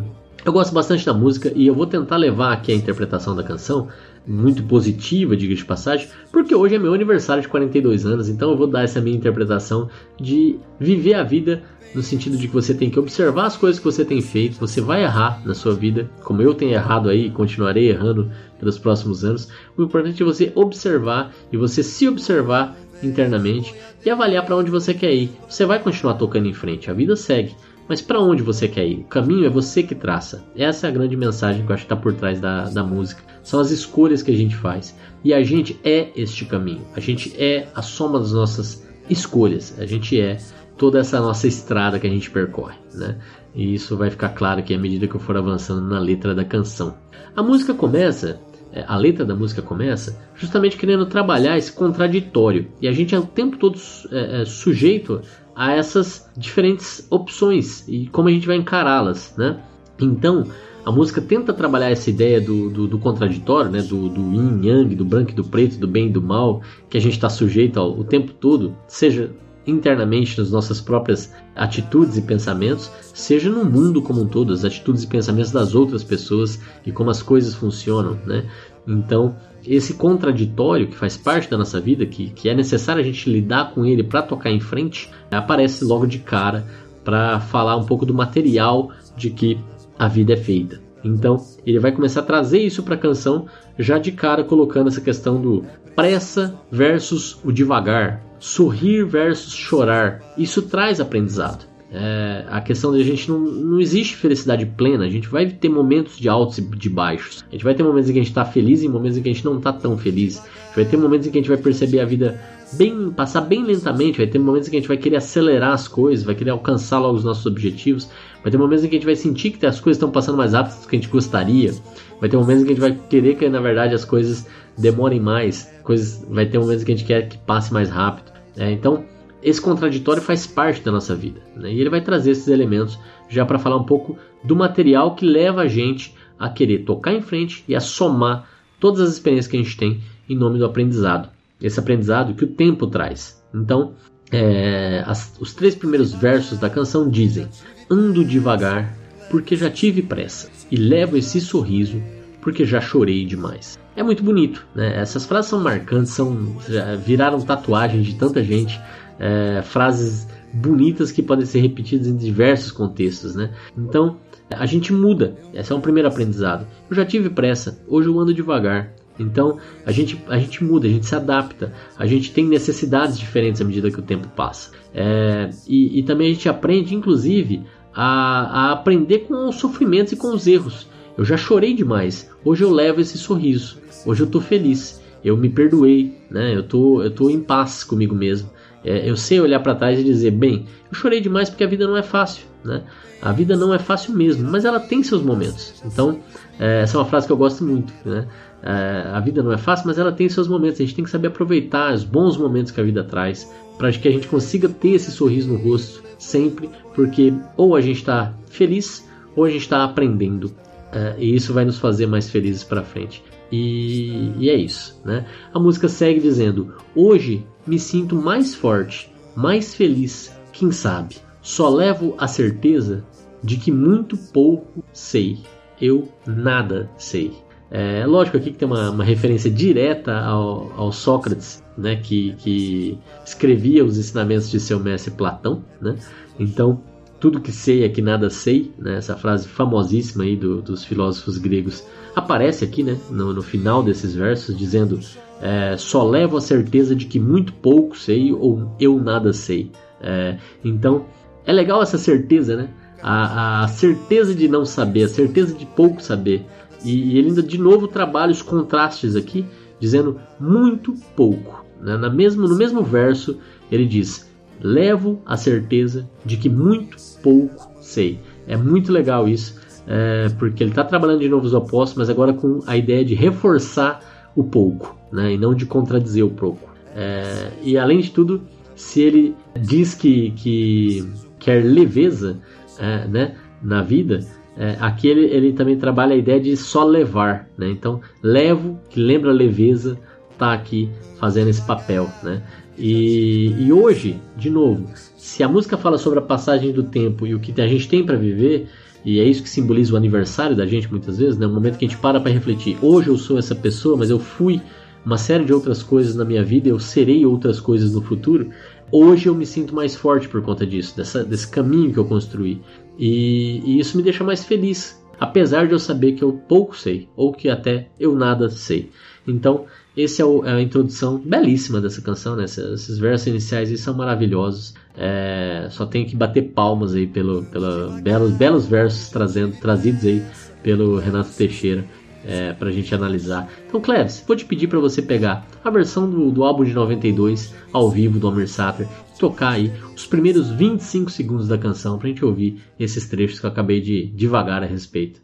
eu 0.45 0.53
gosto 0.53 0.73
bastante 0.73 1.05
da 1.05 1.13
música 1.13 1.51
e 1.55 1.67
eu 1.67 1.75
vou 1.75 1.85
tentar 1.85 2.17
levar 2.17 2.53
aqui 2.53 2.71
a 2.71 2.75
interpretação 2.75 3.35
da 3.35 3.43
canção 3.43 3.87
muito 4.25 4.63
positiva, 4.63 5.35
diga 5.35 5.55
de 5.55 5.63
passagem, 5.63 6.07
porque 6.31 6.53
hoje 6.53 6.75
é 6.75 6.79
meu 6.79 6.93
aniversário 6.93 7.41
de 7.41 7.47
42 7.47 8.05
anos, 8.05 8.29
então 8.29 8.51
eu 8.51 8.57
vou 8.57 8.67
dar 8.67 8.83
essa 8.83 8.99
minha 8.99 9.15
interpretação 9.15 9.89
de 10.19 10.57
viver 10.79 11.13
a 11.15 11.23
vida 11.23 11.63
no 11.95 12.03
sentido 12.03 12.37
de 12.37 12.47
que 12.47 12.53
você 12.53 12.73
tem 12.73 12.89
que 12.89 12.99
observar 12.99 13.45
as 13.45 13.57
coisas 13.57 13.79
que 13.79 13.85
você 13.85 14.03
tem 14.03 14.21
feito, 14.21 14.59
você 14.59 14.81
vai 14.81 15.03
errar 15.03 15.41
na 15.45 15.53
sua 15.53 15.73
vida, 15.73 16.09
como 16.23 16.41
eu 16.41 16.53
tenho 16.53 16.73
errado 16.73 17.09
aí 17.09 17.27
e 17.27 17.31
continuarei 17.31 17.89
errando 17.89 18.29
pelos 18.59 18.77
próximos 18.77 19.23
anos. 19.23 19.49
O 19.77 19.83
importante 19.83 20.21
é 20.21 20.25
você 20.25 20.51
observar 20.55 21.33
e 21.51 21.57
você 21.57 21.81
se 21.81 22.07
observar 22.07 22.77
internamente 23.03 23.73
e 24.05 24.09
avaliar 24.09 24.45
para 24.45 24.55
onde 24.55 24.71
você 24.71 24.93
quer 24.93 25.13
ir. 25.13 25.31
Você 25.47 25.65
vai 25.65 25.79
continuar 25.79 26.15
tocando 26.15 26.47
em 26.47 26.53
frente, 26.53 26.89
a 26.89 26.93
vida 26.93 27.15
segue. 27.15 27.55
Mas 27.87 28.01
para 28.01 28.19
onde 28.19 28.43
você 28.43 28.67
quer 28.67 28.85
ir? 28.85 28.99
O 28.99 29.03
caminho 29.05 29.45
é 29.45 29.49
você 29.49 29.81
que 29.81 29.95
traça. 29.95 30.43
Essa 30.55 30.87
é 30.87 30.89
a 30.89 30.93
grande 30.93 31.15
mensagem 31.15 31.65
que 31.65 31.71
eu 31.71 31.73
acho 31.73 31.85
que 31.85 31.93
está 31.93 31.95
por 31.95 32.13
trás 32.13 32.39
da, 32.39 32.65
da 32.65 32.83
música. 32.83 33.23
São 33.41 33.61
as 33.61 33.71
escolhas 33.71 34.21
que 34.21 34.31
a 34.31 34.35
gente 34.35 34.55
faz. 34.55 34.93
E 35.23 35.33
a 35.33 35.41
gente 35.41 35.79
é 35.83 36.09
este 36.15 36.43
caminho. 36.43 36.81
A 36.95 36.99
gente 36.99 37.33
é 37.41 37.67
a 37.73 37.81
soma 37.81 38.19
das 38.19 38.33
nossas 38.33 38.85
escolhas. 39.09 39.79
A 39.79 39.85
gente 39.85 40.19
é 40.19 40.37
toda 40.77 40.99
essa 40.99 41.19
nossa 41.21 41.47
estrada 41.47 41.97
que 41.97 42.05
a 42.05 42.09
gente 42.09 42.29
percorre. 42.29 42.75
Né? 42.93 43.17
E 43.55 43.73
isso 43.73 43.95
vai 43.95 44.09
ficar 44.09 44.29
claro 44.29 44.59
aqui 44.59 44.73
à 44.73 44.77
medida 44.77 45.07
que 45.07 45.15
eu 45.15 45.19
for 45.19 45.37
avançando 45.37 45.81
na 45.81 45.99
letra 45.99 46.35
da 46.35 46.43
canção. 46.43 46.97
A 47.35 47.41
música 47.41 47.73
começa 47.73 48.41
a 48.87 48.97
letra 48.97 49.23
da 49.25 49.35
música 49.35 49.61
começa 49.61 50.19
justamente 50.35 50.77
querendo 50.77 51.05
trabalhar 51.05 51.57
esse 51.57 51.71
contraditório. 51.71 52.67
E 52.81 52.87
a 52.87 52.91
gente 52.91 53.15
é 53.15 53.19
o 53.19 53.25
tempo 53.25 53.57
todo 53.57 53.79
é, 54.11 54.41
é, 54.41 54.45
sujeito 54.45 55.21
a 55.55 55.73
essas 55.73 56.29
diferentes 56.37 57.07
opções 57.09 57.87
e 57.87 58.07
como 58.07 58.29
a 58.29 58.31
gente 58.31 58.45
vai 58.45 58.57
encará-las, 58.57 59.33
né? 59.37 59.59
Então, 59.99 60.45
a 60.85 60.91
música 60.91 61.19
tenta 61.19 61.53
trabalhar 61.53 61.89
essa 61.89 62.09
ideia 62.09 62.39
do, 62.39 62.69
do, 62.69 62.87
do 62.87 62.97
contraditório, 62.97 63.69
né? 63.69 63.81
do, 63.81 64.07
do 64.07 64.21
yin 64.21 64.65
yang, 64.65 64.95
do 64.95 65.03
branco 65.03 65.31
e 65.31 65.33
do 65.33 65.43
preto, 65.43 65.77
do 65.77 65.87
bem 65.87 66.07
e 66.07 66.09
do 66.09 66.21
mal, 66.21 66.61
que 66.89 66.97
a 66.97 67.01
gente 67.01 67.13
está 67.13 67.29
sujeito 67.29 67.77
ao, 67.77 67.91
o 67.91 68.03
tempo 68.05 68.31
todo, 68.31 68.73
seja 68.87 69.31
internamente 69.67 70.39
nas 70.39 70.49
nossas 70.49 70.79
próprias 70.79 71.33
atitudes 71.55 72.17
e 72.17 72.21
pensamentos, 72.21 72.89
seja 73.13 73.49
no 73.49 73.65
mundo 73.65 74.01
como 74.01 74.21
um 74.21 74.27
todo, 74.27 74.53
as 74.53 74.63
atitudes 74.63 75.03
e 75.03 75.07
pensamentos 75.07 75.51
das 75.51 75.75
outras 75.75 76.03
pessoas 76.03 76.59
e 76.85 76.91
como 76.91 77.09
as 77.09 77.21
coisas 77.21 77.53
funcionam, 77.53 78.17
né? 78.25 78.45
Então, 78.87 79.35
esse 79.65 79.95
contraditório 79.95 80.87
que 80.87 80.95
faz 80.95 81.17
parte 81.17 81.51
da 81.51 81.57
nossa 81.57 81.81
vida, 81.81 82.05
que, 82.05 82.29
que 82.29 82.47
é 82.47 82.55
necessário 82.55 83.01
a 83.01 83.05
gente 83.05 83.29
lidar 83.29 83.73
com 83.73 83.85
ele 83.85 84.01
para 84.01 84.21
tocar 84.21 84.49
em 84.49 84.61
frente, 84.61 85.11
aparece 85.29 85.83
logo 85.83 86.07
de 86.07 86.19
cara 86.19 86.65
para 87.03 87.39
falar 87.41 87.75
um 87.75 87.85
pouco 87.85 88.05
do 88.05 88.13
material 88.13 88.91
de 89.17 89.29
que 89.29 89.59
a 89.99 90.07
vida 90.07 90.33
é 90.33 90.37
feita. 90.37 90.86
Então, 91.07 91.37
ele 91.65 91.79
vai 91.79 91.91
começar 91.91 92.21
a 92.21 92.23
trazer 92.23 92.59
isso 92.59 92.83
para 92.83 92.95
a 92.95 92.97
canção 92.97 93.45
já 93.77 93.97
de 93.97 94.11
cara 94.11 94.43
colocando 94.43 94.87
essa 94.87 95.01
questão 95.01 95.41
do 95.41 95.63
pressa 95.95 96.55
versus 96.71 97.39
o 97.43 97.51
devagar, 97.51 98.21
sorrir 98.39 99.05
versus 99.05 99.53
chorar. 99.53 100.21
Isso 100.37 100.61
traz 100.61 100.99
aprendizado. 100.99 101.65
É, 101.89 102.45
a 102.49 102.59
questão 102.59 102.93
de 102.93 102.99
a 102.99 103.03
gente 103.03 103.29
não, 103.29 103.39
não 103.39 103.79
existe 103.79 104.17
felicidade 104.17 104.65
plena, 104.65 105.05
a 105.05 105.09
gente 105.09 105.27
vai 105.29 105.49
ter 105.49 105.69
momentos 105.69 106.17
de 106.19 106.27
altos 106.27 106.57
e 106.57 106.61
de 106.61 106.89
baixos. 106.89 107.45
A 107.47 107.51
gente 107.51 107.63
vai 107.63 107.73
ter 107.73 107.83
momentos 107.83 108.09
em 108.09 108.13
que 108.13 108.19
a 108.19 108.21
gente 108.21 108.31
está 108.31 108.45
feliz 108.45 108.83
e 108.83 108.89
momentos 108.89 109.17
em 109.17 109.21
que 109.21 109.29
a 109.29 109.33
gente 109.33 109.45
não 109.45 109.57
está 109.57 109.71
tão 109.71 109.97
feliz. 109.97 110.39
A 110.39 110.41
gente 110.41 110.75
vai 110.75 110.85
ter 110.85 110.97
momentos 110.97 111.27
em 111.27 111.31
que 111.31 111.37
a 111.37 111.41
gente 111.41 111.49
vai 111.49 111.57
perceber 111.57 112.01
a 112.01 112.05
vida 112.05 112.39
bem, 112.73 113.11
passar 113.11 113.41
bem 113.41 113.63
lentamente, 113.63 114.17
vai 114.17 114.27
ter 114.27 114.39
momentos 114.39 114.67
em 114.67 114.71
que 114.71 114.77
a 114.77 114.79
gente 114.79 114.87
vai 114.87 114.97
querer 114.97 115.17
acelerar 115.17 115.73
as 115.73 115.87
coisas, 115.87 116.25
vai 116.25 116.35
querer 116.35 116.51
alcançar 116.51 116.99
logo 116.99 117.15
os 117.15 117.23
nossos 117.23 117.45
objetivos. 117.45 118.09
Vai 118.41 118.51
ter 118.51 118.57
momentos 118.57 118.83
em 118.83 118.87
que 118.87 118.95
a 118.95 118.99
gente 118.99 119.05
vai 119.05 119.15
sentir 119.15 119.51
que 119.51 119.65
as 119.65 119.79
coisas 119.79 119.97
estão 119.97 120.11
passando 120.11 120.37
mais 120.37 120.53
rápido 120.53 120.81
do 120.81 120.87
que 120.87 120.95
a 120.95 120.99
gente 120.99 121.09
gostaria. 121.09 121.73
Vai 122.19 122.29
ter 122.29 122.37
momentos 122.37 122.63
em 122.63 122.65
que 122.65 122.71
a 122.71 122.75
gente 122.75 122.81
vai 122.81 123.07
querer 123.09 123.35
que 123.35 123.49
na 123.49 123.59
verdade 123.59 123.93
as 123.93 124.05
coisas 124.05 124.47
demorem 124.77 125.19
mais. 125.19 125.71
Coisas, 125.83 126.25
vai 126.29 126.45
ter 126.45 126.59
momentos 126.59 126.83
em 126.83 126.85
que 126.85 126.91
a 126.91 126.95
gente 126.95 127.07
quer 127.07 127.27
que 127.27 127.37
passe 127.37 127.73
mais 127.73 127.89
rápido. 127.89 128.31
É, 128.55 128.71
então 128.71 129.03
esse 129.41 129.61
contraditório 129.61 130.21
faz 130.21 130.47
parte 130.47 130.81
da 130.81 130.91
nossa 130.91 131.15
vida. 131.15 131.41
Né? 131.55 131.73
E 131.73 131.79
ele 131.79 131.89
vai 131.89 132.01
trazer 132.01 132.31
esses 132.31 132.47
elementos 132.47 132.97
já 133.29 133.45
para 133.45 133.59
falar 133.59 133.77
um 133.77 133.83
pouco 133.83 134.17
do 134.43 134.55
material 134.55 135.15
que 135.15 135.25
leva 135.25 135.61
a 135.61 135.67
gente 135.67 136.15
a 136.39 136.49
querer 136.49 136.79
tocar 136.79 137.13
em 137.13 137.21
frente 137.21 137.63
e 137.67 137.75
a 137.75 137.79
somar 137.79 138.47
todas 138.79 139.01
as 139.01 139.13
experiências 139.13 139.47
que 139.49 139.57
a 139.57 139.61
gente 139.61 139.77
tem 139.77 140.01
em 140.29 140.35
nome 140.35 140.59
do 140.59 140.65
aprendizado. 140.65 141.29
Esse 141.61 141.79
aprendizado 141.79 142.33
que 142.33 142.43
o 142.43 142.47
tempo 142.47 142.87
traz. 142.87 143.43
Então, 143.53 143.93
é, 144.31 145.03
as, 145.05 145.33
os 145.39 145.53
três 145.53 145.75
primeiros 145.75 146.13
versos 146.13 146.59
da 146.59 146.69
canção 146.69 147.09
dizem: 147.09 147.47
Ando 147.89 148.23
devagar 148.23 148.95
porque 149.29 149.55
já 149.55 149.69
tive 149.69 150.01
pressa, 150.01 150.49
e 150.71 150.75
levo 150.75 151.17
esse 151.17 151.41
sorriso 151.41 152.01
porque 152.41 152.63
já 152.63 152.79
chorei 152.79 153.25
demais. 153.25 153.77
É 153.95 154.01
muito 154.01 154.23
bonito, 154.23 154.65
né? 154.73 154.95
Essas 155.01 155.25
frases 155.25 155.49
são 155.49 155.59
marcantes, 155.59 156.13
são 156.13 156.55
viraram 157.03 157.41
tatuagem 157.41 158.01
de 158.01 158.15
tanta 158.15 158.41
gente 158.43 158.79
é, 159.19 159.61
frases 159.61 160.27
bonitas 160.53 161.11
que 161.11 161.21
podem 161.21 161.45
ser 161.45 161.59
repetidas 161.59 162.07
em 162.07 162.15
diversos 162.15 162.71
contextos, 162.71 163.35
né? 163.35 163.51
Então 163.77 164.17
a 164.49 164.65
gente 164.65 164.93
muda. 164.93 165.35
Esse 165.53 165.71
é 165.71 165.75
um 165.75 165.81
primeiro 165.81 166.07
aprendizado. 166.07 166.65
Eu 166.89 166.95
já 166.95 167.05
tive 167.05 167.29
pressa, 167.29 167.79
hoje 167.87 168.07
eu 168.07 168.17
ando 168.19 168.33
devagar. 168.33 168.93
Então 169.19 169.57
a 169.85 169.91
gente, 169.91 170.21
a 170.27 170.37
gente 170.37 170.63
muda, 170.63 170.87
a 170.87 170.89
gente 170.89 171.05
se 171.05 171.15
adapta, 171.15 171.73
a 171.97 172.05
gente 172.05 172.31
tem 172.31 172.45
necessidades 172.45 173.17
diferentes 173.17 173.61
à 173.61 173.65
medida 173.65 173.91
que 173.91 173.99
o 173.99 174.03
tempo 174.03 174.27
passa. 174.29 174.71
É, 174.93 175.49
e, 175.67 175.99
e, 175.99 176.03
também 176.03 176.31
a 176.31 176.33
gente 176.33 176.49
aprende, 176.49 176.95
inclusive, 176.95 177.63
a, 177.93 178.69
a 178.69 178.71
aprender 178.71 179.19
com 179.19 179.49
os 179.49 179.55
sofrimentos 179.55 180.13
e 180.13 180.15
com 180.15 180.33
os 180.33 180.47
erros. 180.47 180.87
Eu 181.17 181.25
já 181.25 181.35
chorei 181.35 181.73
demais, 181.73 182.29
hoje 182.45 182.63
eu 182.63 182.71
levo 182.71 183.01
esse 183.01 183.17
sorriso, 183.17 183.79
hoje 184.05 184.21
eu 184.21 184.27
estou 184.27 184.39
feliz, 184.39 185.01
eu 185.23 185.35
me 185.35 185.49
perdoei, 185.49 186.15
né? 186.29 186.55
eu 186.55 186.63
tô, 186.63 187.01
eu 187.01 187.09
tô 187.09 187.29
em 187.29 187.39
paz 187.39 187.83
comigo 187.83 188.15
mesmo. 188.15 188.49
É, 188.83 189.09
eu 189.09 189.17
sei 189.17 189.41
olhar 189.41 189.59
para 189.59 189.75
trás 189.75 189.99
e 189.99 190.03
dizer, 190.03 190.31
bem, 190.31 190.65
eu 190.89 190.95
chorei 190.95 191.19
demais 191.19 191.49
porque 191.49 191.63
a 191.63 191.67
vida 191.67 191.87
não 191.87 191.97
é 191.97 192.03
fácil, 192.03 192.45
né? 192.63 192.83
A 193.21 193.31
vida 193.31 193.55
não 193.55 193.73
é 193.73 193.79
fácil 193.79 194.13
mesmo, 194.13 194.49
mas 194.49 194.63
ela 194.63 194.79
tem 194.79 195.01
seus 195.01 195.23
momentos. 195.23 195.73
Então, 195.83 196.19
é, 196.59 196.81
essa 196.81 196.95
é 196.95 196.99
uma 196.99 197.05
frase 197.05 197.25
que 197.25 197.33
eu 197.33 197.37
gosto 197.37 197.63
muito, 197.63 197.91
né? 198.05 198.27
É, 198.63 199.09
a 199.13 199.19
vida 199.19 199.43
não 199.43 199.51
é 199.51 199.57
fácil, 199.57 199.87
mas 199.87 199.97
ela 199.97 200.11
tem 200.11 200.27
seus 200.27 200.47
momentos. 200.47 200.79
A 200.79 200.83
gente 200.83 200.95
tem 200.95 201.05
que 201.05 201.11
saber 201.11 201.27
aproveitar 201.27 201.93
os 201.93 202.03
bons 202.03 202.37
momentos 202.37 202.71
que 202.71 202.81
a 202.81 202.83
vida 202.83 203.03
traz 203.03 203.51
para 203.77 203.91
que 203.91 204.07
a 204.07 204.11
gente 204.11 204.27
consiga 204.27 204.67
ter 204.67 204.89
esse 204.89 205.11
sorriso 205.11 205.53
no 205.53 205.59
rosto 205.59 206.03
sempre, 206.17 206.69
porque 206.95 207.31
ou 207.55 207.75
a 207.75 207.81
gente 207.81 207.97
está 207.97 208.33
feliz 208.49 209.07
ou 209.35 209.45
a 209.45 209.49
gente 209.49 209.61
está 209.61 209.83
aprendendo. 209.83 210.51
É, 210.91 211.15
e 211.19 211.35
isso 211.35 211.53
vai 211.53 211.65
nos 211.65 211.77
fazer 211.77 212.07
mais 212.07 212.29
felizes 212.29 212.63
para 212.63 212.83
frente. 212.83 213.23
E, 213.51 214.33
e, 214.37 214.49
é 214.49 214.55
isso, 214.55 214.99
né? 215.05 215.25
A 215.53 215.59
música 215.59 215.87
segue 215.87 216.19
dizendo: 216.19 216.73
Hoje 216.95 217.45
me 217.65 217.79
sinto 217.79 218.15
mais 218.15 218.55
forte, 218.55 219.11
mais 219.35 219.75
feliz, 219.75 220.35
quem 220.51 220.71
sabe. 220.71 221.17
Só 221.41 221.69
levo 221.69 222.15
a 222.17 222.27
certeza 222.27 223.05
de 223.43 223.57
que 223.57 223.71
muito 223.71 224.17
pouco 224.17 224.83
sei. 224.91 225.37
Eu 225.79 226.09
nada 226.25 226.89
sei. 226.97 227.31
É 227.69 228.05
lógico 228.05 228.37
aqui 228.37 228.51
que 228.51 228.57
tem 228.57 228.67
uma, 228.67 228.91
uma 228.91 229.03
referência 229.03 229.51
direta 229.51 230.17
ao, 230.17 230.71
ao 230.77 230.91
Sócrates, 230.91 231.61
né, 231.77 231.97
que, 231.97 232.33
que 232.37 232.97
escrevia 233.25 233.83
os 233.83 233.97
ensinamentos 233.97 234.49
de 234.49 234.59
seu 234.59 234.79
mestre 234.79 235.11
Platão, 235.11 235.63
né? 235.81 235.95
Então 236.39 236.81
tudo 237.19 237.41
que 237.41 237.51
sei 237.51 237.83
é 237.83 237.89
que 237.89 238.01
nada 238.01 238.29
sei, 238.29 238.71
né? 238.77 238.97
Essa 238.97 239.15
frase 239.15 239.47
famosíssima 239.47 240.23
aí 240.23 240.35
do, 240.35 240.61
dos 240.61 240.83
filósofos 240.83 241.37
gregos 241.37 241.83
aparece 242.15 242.63
aqui, 242.63 242.83
né? 242.83 242.97
No, 243.09 243.33
no 243.33 243.41
final 243.41 243.83
desses 243.83 244.15
versos, 244.15 244.55
dizendo: 244.55 244.99
é, 245.41 245.75
só 245.77 246.03
levo 246.03 246.37
a 246.37 246.41
certeza 246.41 246.95
de 246.95 247.05
que 247.05 247.19
muito 247.19 247.53
pouco 247.53 247.97
sei 247.97 248.31
ou 248.31 248.71
eu 248.79 248.99
nada 248.99 249.33
sei. 249.33 249.71
É, 250.01 250.37
então 250.63 251.05
é 251.45 251.51
legal 251.51 251.81
essa 251.81 251.97
certeza, 251.97 252.55
né? 252.55 252.69
A, 253.01 253.63
a, 253.63 253.67
certeza 253.67 254.33
de 254.33 254.47
não 254.47 254.65
saber, 254.65 255.03
a 255.03 255.07
certeza 255.07 255.53
de 255.53 255.65
pouco 255.65 256.01
saber. 256.01 256.45
E, 256.83 257.13
e 257.13 257.17
ele 257.17 257.29
ainda 257.29 257.43
de 257.43 257.57
novo 257.57 257.87
trabalha 257.87 258.31
os 258.31 258.41
contrastes 258.41 259.15
aqui, 259.15 259.45
dizendo 259.79 260.19
muito 260.39 260.93
pouco. 261.15 261.65
Né? 261.81 261.97
Na 261.97 262.09
mesmo, 262.09 262.47
no 262.47 262.55
mesmo 262.55 262.83
verso 262.83 263.37
ele 263.71 263.85
diz: 263.85 264.29
levo 264.61 265.21
a 265.25 265.37
certeza 265.37 266.09
de 266.25 266.37
que 266.37 266.49
muito 266.49 266.97
pouco 267.21 267.71
sei. 267.81 268.19
É 268.47 268.55
muito 268.55 268.91
legal 268.91 269.27
isso, 269.27 269.59
é, 269.85 270.29
porque 270.37 270.63
ele 270.63 270.71
está 270.71 270.83
trabalhando 270.83 271.19
de 271.19 271.29
novo 271.29 271.45
os 271.45 271.53
opostos, 271.53 271.97
mas 271.97 272.09
agora 272.09 272.33
com 272.33 272.59
a 272.65 272.77
ideia 272.77 273.03
de 273.03 273.13
reforçar 273.13 274.31
o 274.35 274.43
pouco, 274.43 274.95
né, 275.11 275.33
e 275.33 275.37
não 275.37 275.53
de 275.53 275.65
contradizer 275.65 276.23
o 276.23 276.29
pouco. 276.29 276.69
É, 276.95 277.51
e 277.63 277.77
além 277.77 277.99
de 277.99 278.11
tudo, 278.11 278.41
se 278.75 279.01
ele 279.01 279.35
diz 279.59 279.93
que, 279.93 280.31
que 280.31 281.07
quer 281.39 281.63
leveza 281.63 282.37
é, 282.77 283.07
né, 283.07 283.35
na 283.61 283.81
vida, 283.81 284.25
é, 284.57 284.75
aqui 284.79 285.07
ele, 285.07 285.25
ele, 285.25 285.53
também 285.53 285.77
trabalha 285.77 286.15
a 286.15 286.17
ideia 286.17 286.39
de 286.39 286.57
só 286.57 286.83
levar. 286.83 287.47
Né? 287.57 287.69
Então, 287.69 288.01
levo, 288.23 288.79
que 288.89 288.99
lembra 288.99 289.31
leveza, 289.31 289.99
está 290.31 290.53
aqui 290.53 290.89
fazendo 291.19 291.49
esse 291.49 291.61
papel. 291.61 292.09
Né? 292.23 292.41
E, 292.77 293.55
e 293.59 293.71
hoje, 293.71 294.19
de 294.35 294.49
novo, 294.49 294.87
se 295.15 295.43
a 295.43 295.47
música 295.47 295.77
fala 295.77 295.97
sobre 295.97 296.19
a 296.19 296.23
passagem 296.23 296.71
do 296.71 296.83
tempo 296.83 297.27
e 297.27 297.35
o 297.35 297.39
que 297.39 297.59
a 297.61 297.67
gente 297.67 297.87
tem 297.87 298.03
para 298.03 298.15
viver, 298.15 298.67
e 299.05 299.19
é 299.19 299.23
isso 299.23 299.43
que 299.43 299.49
simboliza 299.49 299.93
o 299.93 299.97
aniversário 299.97 300.55
da 300.55 300.65
gente 300.65 300.89
muitas 300.89 301.17
vezes, 301.17 301.37
né? 301.37 301.45
O 301.45 301.51
momento 301.51 301.77
que 301.77 301.85
a 301.85 301.87
gente 301.87 301.99
para 301.99 302.19
para 302.19 302.31
refletir. 302.31 302.77
Hoje 302.81 303.09
eu 303.09 303.17
sou 303.17 303.37
essa 303.37 303.55
pessoa, 303.55 303.95
mas 303.95 304.09
eu 304.09 304.19
fui 304.19 304.61
uma 305.05 305.17
série 305.17 305.45
de 305.45 305.53
outras 305.53 305.81
coisas 305.81 306.15
na 306.15 306.25
minha 306.25 306.43
vida, 306.43 306.67
eu 306.67 306.79
serei 306.79 307.25
outras 307.25 307.59
coisas 307.59 307.93
no 307.93 308.01
futuro. 308.01 308.49
Hoje 308.91 309.27
eu 309.27 309.35
me 309.35 309.45
sinto 309.45 309.73
mais 309.73 309.95
forte 309.95 310.27
por 310.27 310.41
conta 310.41 310.65
disso, 310.65 310.95
dessa, 310.97 311.23
desse 311.23 311.47
caminho 311.47 311.93
que 311.93 311.97
eu 311.97 312.05
construí. 312.05 312.61
E, 312.97 313.61
e 313.63 313.79
isso 313.79 313.95
me 313.97 314.03
deixa 314.03 314.23
mais 314.23 314.43
feliz, 314.43 315.01
apesar 315.19 315.67
de 315.67 315.73
eu 315.73 315.79
saber 315.79 316.13
que 316.13 316.23
eu 316.23 316.33
pouco 316.33 316.75
sei, 316.75 317.07
ou 317.15 317.31
que 317.31 317.49
até 317.49 317.89
eu 317.99 318.15
nada 318.15 318.49
sei. 318.49 318.89
Então, 319.27 319.65
esse 319.95 320.21
é, 320.21 320.25
é 320.25 320.51
a 320.51 320.61
introdução 320.61 321.17
belíssima 321.17 321.81
dessa 321.81 322.01
canção, 322.01 322.35
né? 322.35 322.45
Esses, 322.45 322.97
versos 322.97 323.27
iniciais 323.27 323.79
são 323.79 323.93
maravilhosos. 323.93 324.73
É, 324.95 325.67
só 325.71 325.85
tenho 325.85 326.07
que 326.07 326.15
bater 326.15 326.53
palmas 326.53 326.93
aí 326.93 327.05
pelo, 327.05 327.43
pela 327.45 327.99
belos, 328.01 328.31
belos 328.33 328.65
versos 328.67 329.09
trazendo, 329.09 329.57
trazidos 329.59 330.05
aí 330.05 330.23
pelo 330.63 330.97
Renato 330.99 331.31
Teixeira 331.31 331.85
é, 332.25 332.53
para 332.53 332.69
a 332.69 332.71
gente 332.71 332.93
analisar. 332.93 333.49
Então, 333.67 333.79
Cleves, 333.79 334.23
vou 334.25 334.35
te 334.35 334.45
pedir 334.45 334.67
para 334.67 334.79
você 334.79 335.01
pegar 335.01 335.47
a 335.63 335.69
versão 335.69 336.09
do, 336.09 336.31
do 336.31 336.43
álbum 336.43 336.63
de 336.63 336.73
92 336.73 337.53
ao 337.71 337.89
vivo 337.89 338.19
do 338.19 338.47
Sater 338.47 338.87
e 339.15 339.19
tocar 339.19 339.51
aí 339.51 339.71
os 339.95 340.05
primeiros 340.05 340.49
25 340.49 341.09
segundos 341.09 341.47
da 341.47 341.57
canção 341.57 341.97
para 341.97 342.07
a 342.07 342.09
gente 342.09 342.23
ouvir 342.23 342.61
esses 342.79 343.07
trechos 343.07 343.39
que 343.39 343.45
eu 343.45 343.49
acabei 343.49 343.81
de 343.81 344.07
devagar 344.07 344.63
a 344.63 344.65
respeito. 344.65 345.21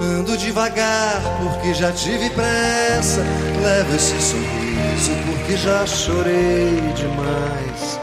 Ando 0.00 0.36
devagar 0.36 1.22
porque 1.42 1.72
já 1.72 1.92
tive 1.92 2.28
pressa. 2.30 3.22
Levo 3.62 3.96
esse 3.96 4.20
sorriso 4.20 5.12
porque 5.26 5.56
já 5.56 5.86
chorei 5.86 6.80
demais. 6.94 8.00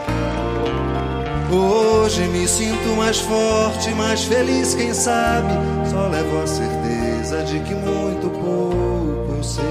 Hoje 2.02 2.26
me 2.26 2.48
sinto 2.48 2.96
mais 2.96 3.20
forte, 3.20 3.94
mais 3.94 4.24
feliz, 4.24 4.74
quem 4.74 4.92
sabe. 4.92 5.52
Só 5.88 6.08
levo 6.08 6.42
a 6.42 6.46
certeza 6.48 7.44
de 7.44 7.60
que 7.60 7.74
muito 7.76 8.28
pouco 8.40 9.36
eu 9.36 9.42
sei. 9.44 9.64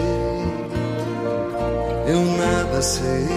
Eu 2.07 2.25
nada 2.37 2.81
sei. 2.81 3.27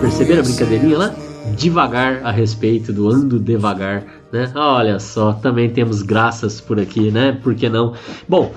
Perceberam 0.00 0.40
a 0.40 0.44
brincadeirinha 0.44 0.96
lá? 0.96 1.14
Devagar 1.54 2.22
a 2.24 2.30
respeito 2.30 2.94
do 2.94 3.10
ando 3.10 3.38
devagar, 3.38 4.04
né? 4.32 4.50
Olha 4.54 4.98
só, 4.98 5.34
também 5.34 5.68
temos 5.68 6.00
graças 6.00 6.62
por 6.62 6.80
aqui, 6.80 7.10
né? 7.10 7.38
Por 7.42 7.54
que 7.54 7.68
não? 7.68 7.92
Bom, 8.26 8.52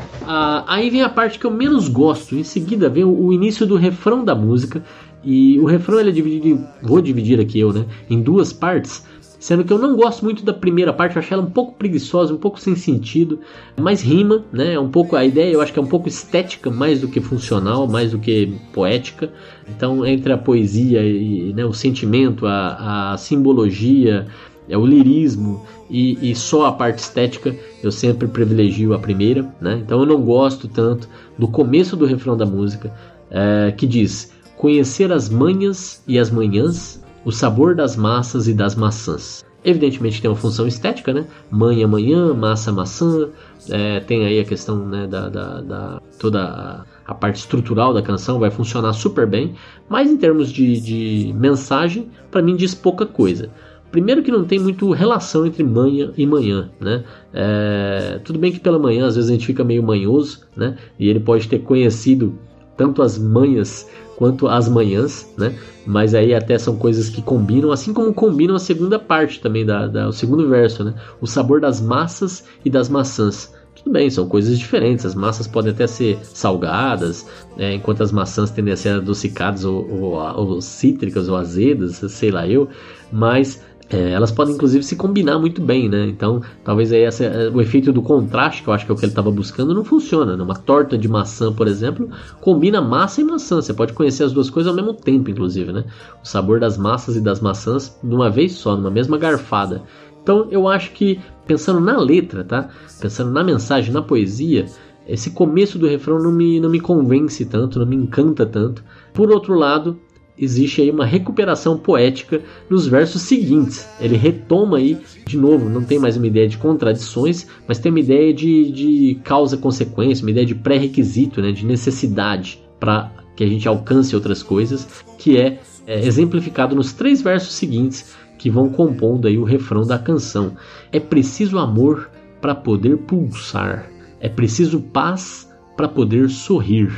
aí 0.66 0.90
vem 0.90 1.02
a 1.02 1.10
parte 1.10 1.38
que 1.38 1.46
eu 1.46 1.52
menos 1.52 1.90
gosto. 1.90 2.36
Em 2.36 2.44
seguida 2.44 2.90
vem 2.90 3.04
o, 3.04 3.26
o 3.26 3.34
início 3.34 3.66
do 3.66 3.76
refrão 3.76 4.24
da 4.24 4.34
música. 4.34 4.82
E 5.24 5.60
o 5.60 5.66
refrão 5.66 6.00
ele 6.00 6.10
é 6.10 6.14
dividido, 6.14 6.66
vou 6.82 7.02
dividir 7.02 7.40
aqui 7.40 7.60
eu, 7.60 7.74
né? 7.74 7.86
Em 8.10 8.22
duas 8.22 8.54
partes. 8.54 9.08
Sendo 9.40 9.64
que 9.64 9.72
eu 9.72 9.78
não 9.78 9.96
gosto 9.96 10.24
muito 10.26 10.44
da 10.44 10.54
primeira 10.54 10.92
parte, 10.92 11.16
eu 11.16 11.22
acho 11.22 11.34
ela 11.34 11.44
um 11.44 11.50
pouco 11.50 11.74
preguiçosa, 11.78 12.34
um 12.34 12.38
pouco 12.38 12.60
sem 12.60 12.76
sentido, 12.76 13.40
mas 13.80 14.02
rima, 14.02 14.44
né? 14.52 14.74
É 14.74 14.80
um 14.80 14.90
pouco 14.90 15.16
a 15.16 15.24
ideia, 15.24 15.54
eu 15.54 15.62
acho 15.62 15.72
que 15.72 15.80
é 15.80 15.82
um 15.82 15.88
pouco 15.88 16.10
estética 16.10 16.70
mais 16.70 17.00
do 17.00 17.08
que 17.08 17.22
funcional, 17.22 17.88
mais 17.88 18.12
do 18.12 18.20
que 18.20 18.54
poética. 18.74 19.32
Então, 19.70 20.06
entre 20.06 20.34
a 20.34 20.38
poesia 20.38 21.02
e 21.02 21.54
né, 21.54 21.64
o 21.64 21.72
sentimento, 21.72 22.46
a, 22.46 23.14
a 23.14 23.18
simbologia, 23.18 24.28
é 24.70 24.78
o 24.78 24.86
lirismo 24.86 25.66
e, 25.90 26.32
e, 26.32 26.36
só 26.36 26.68
a 26.68 26.72
parte 26.72 27.00
estética, 27.00 27.56
eu 27.82 27.92
sempre 27.92 28.28
privilegio 28.28 28.94
a 28.94 29.00
primeira, 29.00 29.52
né? 29.60 29.82
Então 29.84 30.00
eu 30.02 30.06
não 30.06 30.22
gosto 30.22 30.68
tanto 30.68 31.10
do 31.38 31.48
começo 31.48 31.98
do 31.98 32.06
refrão 32.06 32.38
da 32.38 32.46
música, 32.46 32.94
é, 33.32 33.72
que 33.76 33.88
diz: 33.88 34.32
conhecer 34.60 35.10
as 35.14 35.30
manhas 35.30 36.04
e 36.06 36.20
as 36.20 36.30
manhãs 36.30 37.02
o 37.24 37.32
sabor 37.32 37.76
das 37.76 37.96
massas 37.96 38.46
e 38.46 38.54
das 38.54 38.76
maçãs. 38.76 39.44
Evidentemente 39.64 40.22
tem 40.22 40.30
uma 40.30 40.36
função 40.36 40.68
estética, 40.68 41.14
né? 41.14 41.26
Manha, 41.50 41.88
manhã, 41.88 42.34
massa, 42.34 42.70
maçã. 42.70 43.30
É, 43.70 44.02
tem 44.02 44.26
aí 44.26 44.38
a 44.38 44.44
questão 44.44 44.86
né, 44.86 45.08
da, 45.08 45.30
da, 45.30 45.62
da 45.62 46.02
toda 46.20 46.86
a, 47.06 47.14
parte 47.14 47.38
estrutural 47.38 47.94
da 47.94 48.02
canção 48.02 48.38
vai 48.38 48.52
funcionar 48.52 48.92
super 48.94 49.26
bem, 49.26 49.56
mas 49.88 50.10
em 50.10 50.18
termos 50.18 50.52
de, 50.52 50.80
de 50.82 51.34
mensagem, 51.38 52.10
para 52.30 52.42
mim 52.42 52.56
diz 52.56 52.76
pouca 52.76 53.06
coisa. 53.06 53.50
Primeiro 53.92 54.22
que 54.22 54.32
não 54.32 54.44
tem 54.44 54.60
muito 54.60 54.92
relação 54.92 55.46
entre 55.46 55.64
manhã 55.64 56.12
e 56.18 56.26
manhã, 56.26 56.70
né? 56.80 57.04
É, 57.34 58.20
tudo 58.26 58.38
bem 58.38 58.52
que 58.52 58.60
pela 58.60 58.78
manhã 58.78 59.08
às 59.08 59.16
vezes 59.16 59.30
a 59.30 59.34
gente 59.34 59.46
fica 59.46 59.64
meio 59.64 59.84
manhoso, 59.84 60.42
né? 60.56 60.78
E 60.98 61.08
ele 61.08 61.20
pode 61.20 61.48
ter 61.48 61.60
conhecido 61.60 62.38
tanto 62.80 63.02
as 63.02 63.18
manhas 63.18 63.86
quanto 64.16 64.48
as 64.48 64.70
manhãs, 64.70 65.30
né? 65.38 65.54
Mas 65.86 66.16
aí 66.16 66.34
até 66.34 66.58
são 66.58 66.78
coisas 66.78 67.10
que 67.10 67.22
combinam, 67.22 67.74
assim 67.74 67.94
como 67.94 68.14
combinam 68.14 68.56
a 68.56 68.60
segunda 68.60 68.98
parte 68.98 69.42
também 69.42 69.66
da, 69.66 69.86
da 69.86 70.08
o 70.08 70.14
segundo 70.14 70.48
verso, 70.48 70.86
né? 70.86 70.94
O 71.20 71.28
sabor 71.28 71.60
das 71.60 71.82
massas 71.82 72.46
e 72.64 72.70
das 72.70 72.88
maçãs. 72.88 73.54
Tudo 73.76 73.92
bem, 73.92 74.10
são 74.10 74.28
coisas 74.30 74.58
diferentes. 74.58 75.06
As 75.06 75.14
massas 75.14 75.46
podem 75.46 75.72
até 75.74 75.88
ser 75.88 76.20
salgadas, 76.24 77.26
é, 77.58 77.74
enquanto 77.74 78.02
as 78.02 78.14
maçãs 78.14 78.50
tendem 78.50 78.74
a 78.74 78.78
ser 78.78 78.90
adocicadas 78.90 79.66
ou, 79.66 79.90
ou, 79.90 80.14
ou 80.14 80.62
cítricas 80.62 81.28
ou 81.28 81.36
azedas, 81.36 81.98
sei 82.10 82.32
lá 82.32 82.48
eu. 82.48 82.70
Mas 83.12 83.62
é, 83.92 84.12
elas 84.12 84.32
podem 84.32 84.54
inclusive 84.54 84.84
se 84.84 84.96
combinar 84.96 85.40
muito 85.40 85.62
bem, 85.62 85.90
né? 85.90 86.06
Então, 86.08 86.42
talvez 86.64 86.92
aí 86.92 87.02
essa, 87.02 87.24
é, 87.24 87.50
o 87.50 87.60
efeito 87.60 87.92
do 87.92 88.04
contraste, 88.04 88.62
que 88.62 88.70
eu 88.70 88.74
acho 88.74 88.86
que 88.86 88.92
é 88.92 88.94
o 88.94 88.98
que 88.98 89.04
ele 89.04 89.12
estava 89.12 89.32
buscando, 89.32 89.74
não 89.74 89.84
funciona. 89.84 90.38
Né? 90.38 90.46
torta 90.64 90.98
de 90.98 91.08
maçã, 91.08 91.52
por 91.52 91.68
exemplo, 91.68 92.10
combina 92.40 92.82
massa 92.82 93.22
e 93.22 93.24
maçã. 93.24 93.56
Você 93.56 93.74
pode 93.74 93.94
conhecer 93.94 94.24
as 94.24 94.32
duas 94.32 94.50
coisas 94.50 94.70
ao 94.70 94.76
mesmo 94.76 94.94
tempo, 94.94 95.32
inclusive, 95.32 95.72
né? 95.74 95.86
O 96.24 96.28
sabor 96.28 96.60
das 96.60 96.78
massas 96.78 97.16
e 97.16 97.22
das 97.22 97.40
maçãs 97.40 97.98
numa 98.04 98.30
vez 98.30 98.54
só, 98.54 98.76
numa 98.76 98.92
mesma 98.92 99.18
garfada. 99.18 99.82
Então, 100.22 100.48
eu 100.52 100.68
acho 100.68 100.92
que 100.92 101.20
pensando 101.48 101.80
na 101.80 101.98
letra, 101.98 102.44
tá? 102.44 102.70
Pensando 103.02 103.32
na 103.32 103.44
mensagem, 103.44 103.92
na 103.92 104.02
poesia, 104.02 104.68
esse 105.08 105.32
começo 105.32 105.80
do 105.80 105.88
refrão 105.88 106.20
não 106.20 106.32
me, 106.32 106.60
não 106.60 106.70
me 106.70 106.80
convence 106.80 107.44
tanto, 107.46 107.80
não 107.80 107.86
me 107.88 107.96
encanta 107.96 108.46
tanto. 108.46 108.84
Por 109.12 109.32
outro 109.32 109.56
lado, 109.56 110.00
existe 110.40 110.82
aí 110.82 110.90
uma 110.90 111.06
recuperação 111.06 111.78
poética 111.78 112.42
nos 112.70 112.88
versos 112.88 113.22
seguintes. 113.24 113.88
Ele 114.00 114.16
retoma 114.16 114.78
aí, 114.78 114.98
de 115.28 115.38
novo, 115.38 115.70
não 115.70 115.84
tem 115.84 116.00
mais 116.00 116.16
uma 116.16 116.28
ideia 116.28 116.48
de 116.48 116.58
contradições, 116.58 117.46
mas 117.68 117.78
tem 117.78 117.92
uma 117.92 118.00
ideia 118.00 118.34
de, 118.34 118.72
de 118.72 119.20
causa-consequência, 119.24 120.24
uma 120.24 120.32
ideia 120.32 120.46
de 120.46 120.56
pré-requisito, 120.56 121.42
né, 121.42 121.52
de 121.52 121.66
necessidade 121.66 122.64
para 122.80 123.12
que 123.36 123.44
a 123.44 123.48
gente 123.48 123.68
alcance 123.68 124.16
outras 124.16 124.42
coisas, 124.42 125.04
que 125.18 125.38
é, 125.38 125.60
é 125.86 126.06
exemplificado 126.06 126.76
nos 126.76 126.94
três 126.94 127.22
versos 127.22 127.54
seguintes 127.54 128.16
que 128.38 128.50
vão 128.50 128.70
compondo 128.70 129.28
aí 129.28 129.38
o 129.38 129.44
refrão 129.44 129.86
da 129.86 130.00
canção. 130.00 130.56
É 130.92 131.00
preciso 131.00 131.58
amor 131.58 132.10
para 132.42 132.56
poder 132.56 132.98
pulsar, 133.00 133.90
é 134.22 134.30
preciso 134.30 134.80
paz 134.80 135.50
para 135.76 135.90
poder 135.90 136.30
sorrir, 136.30 136.90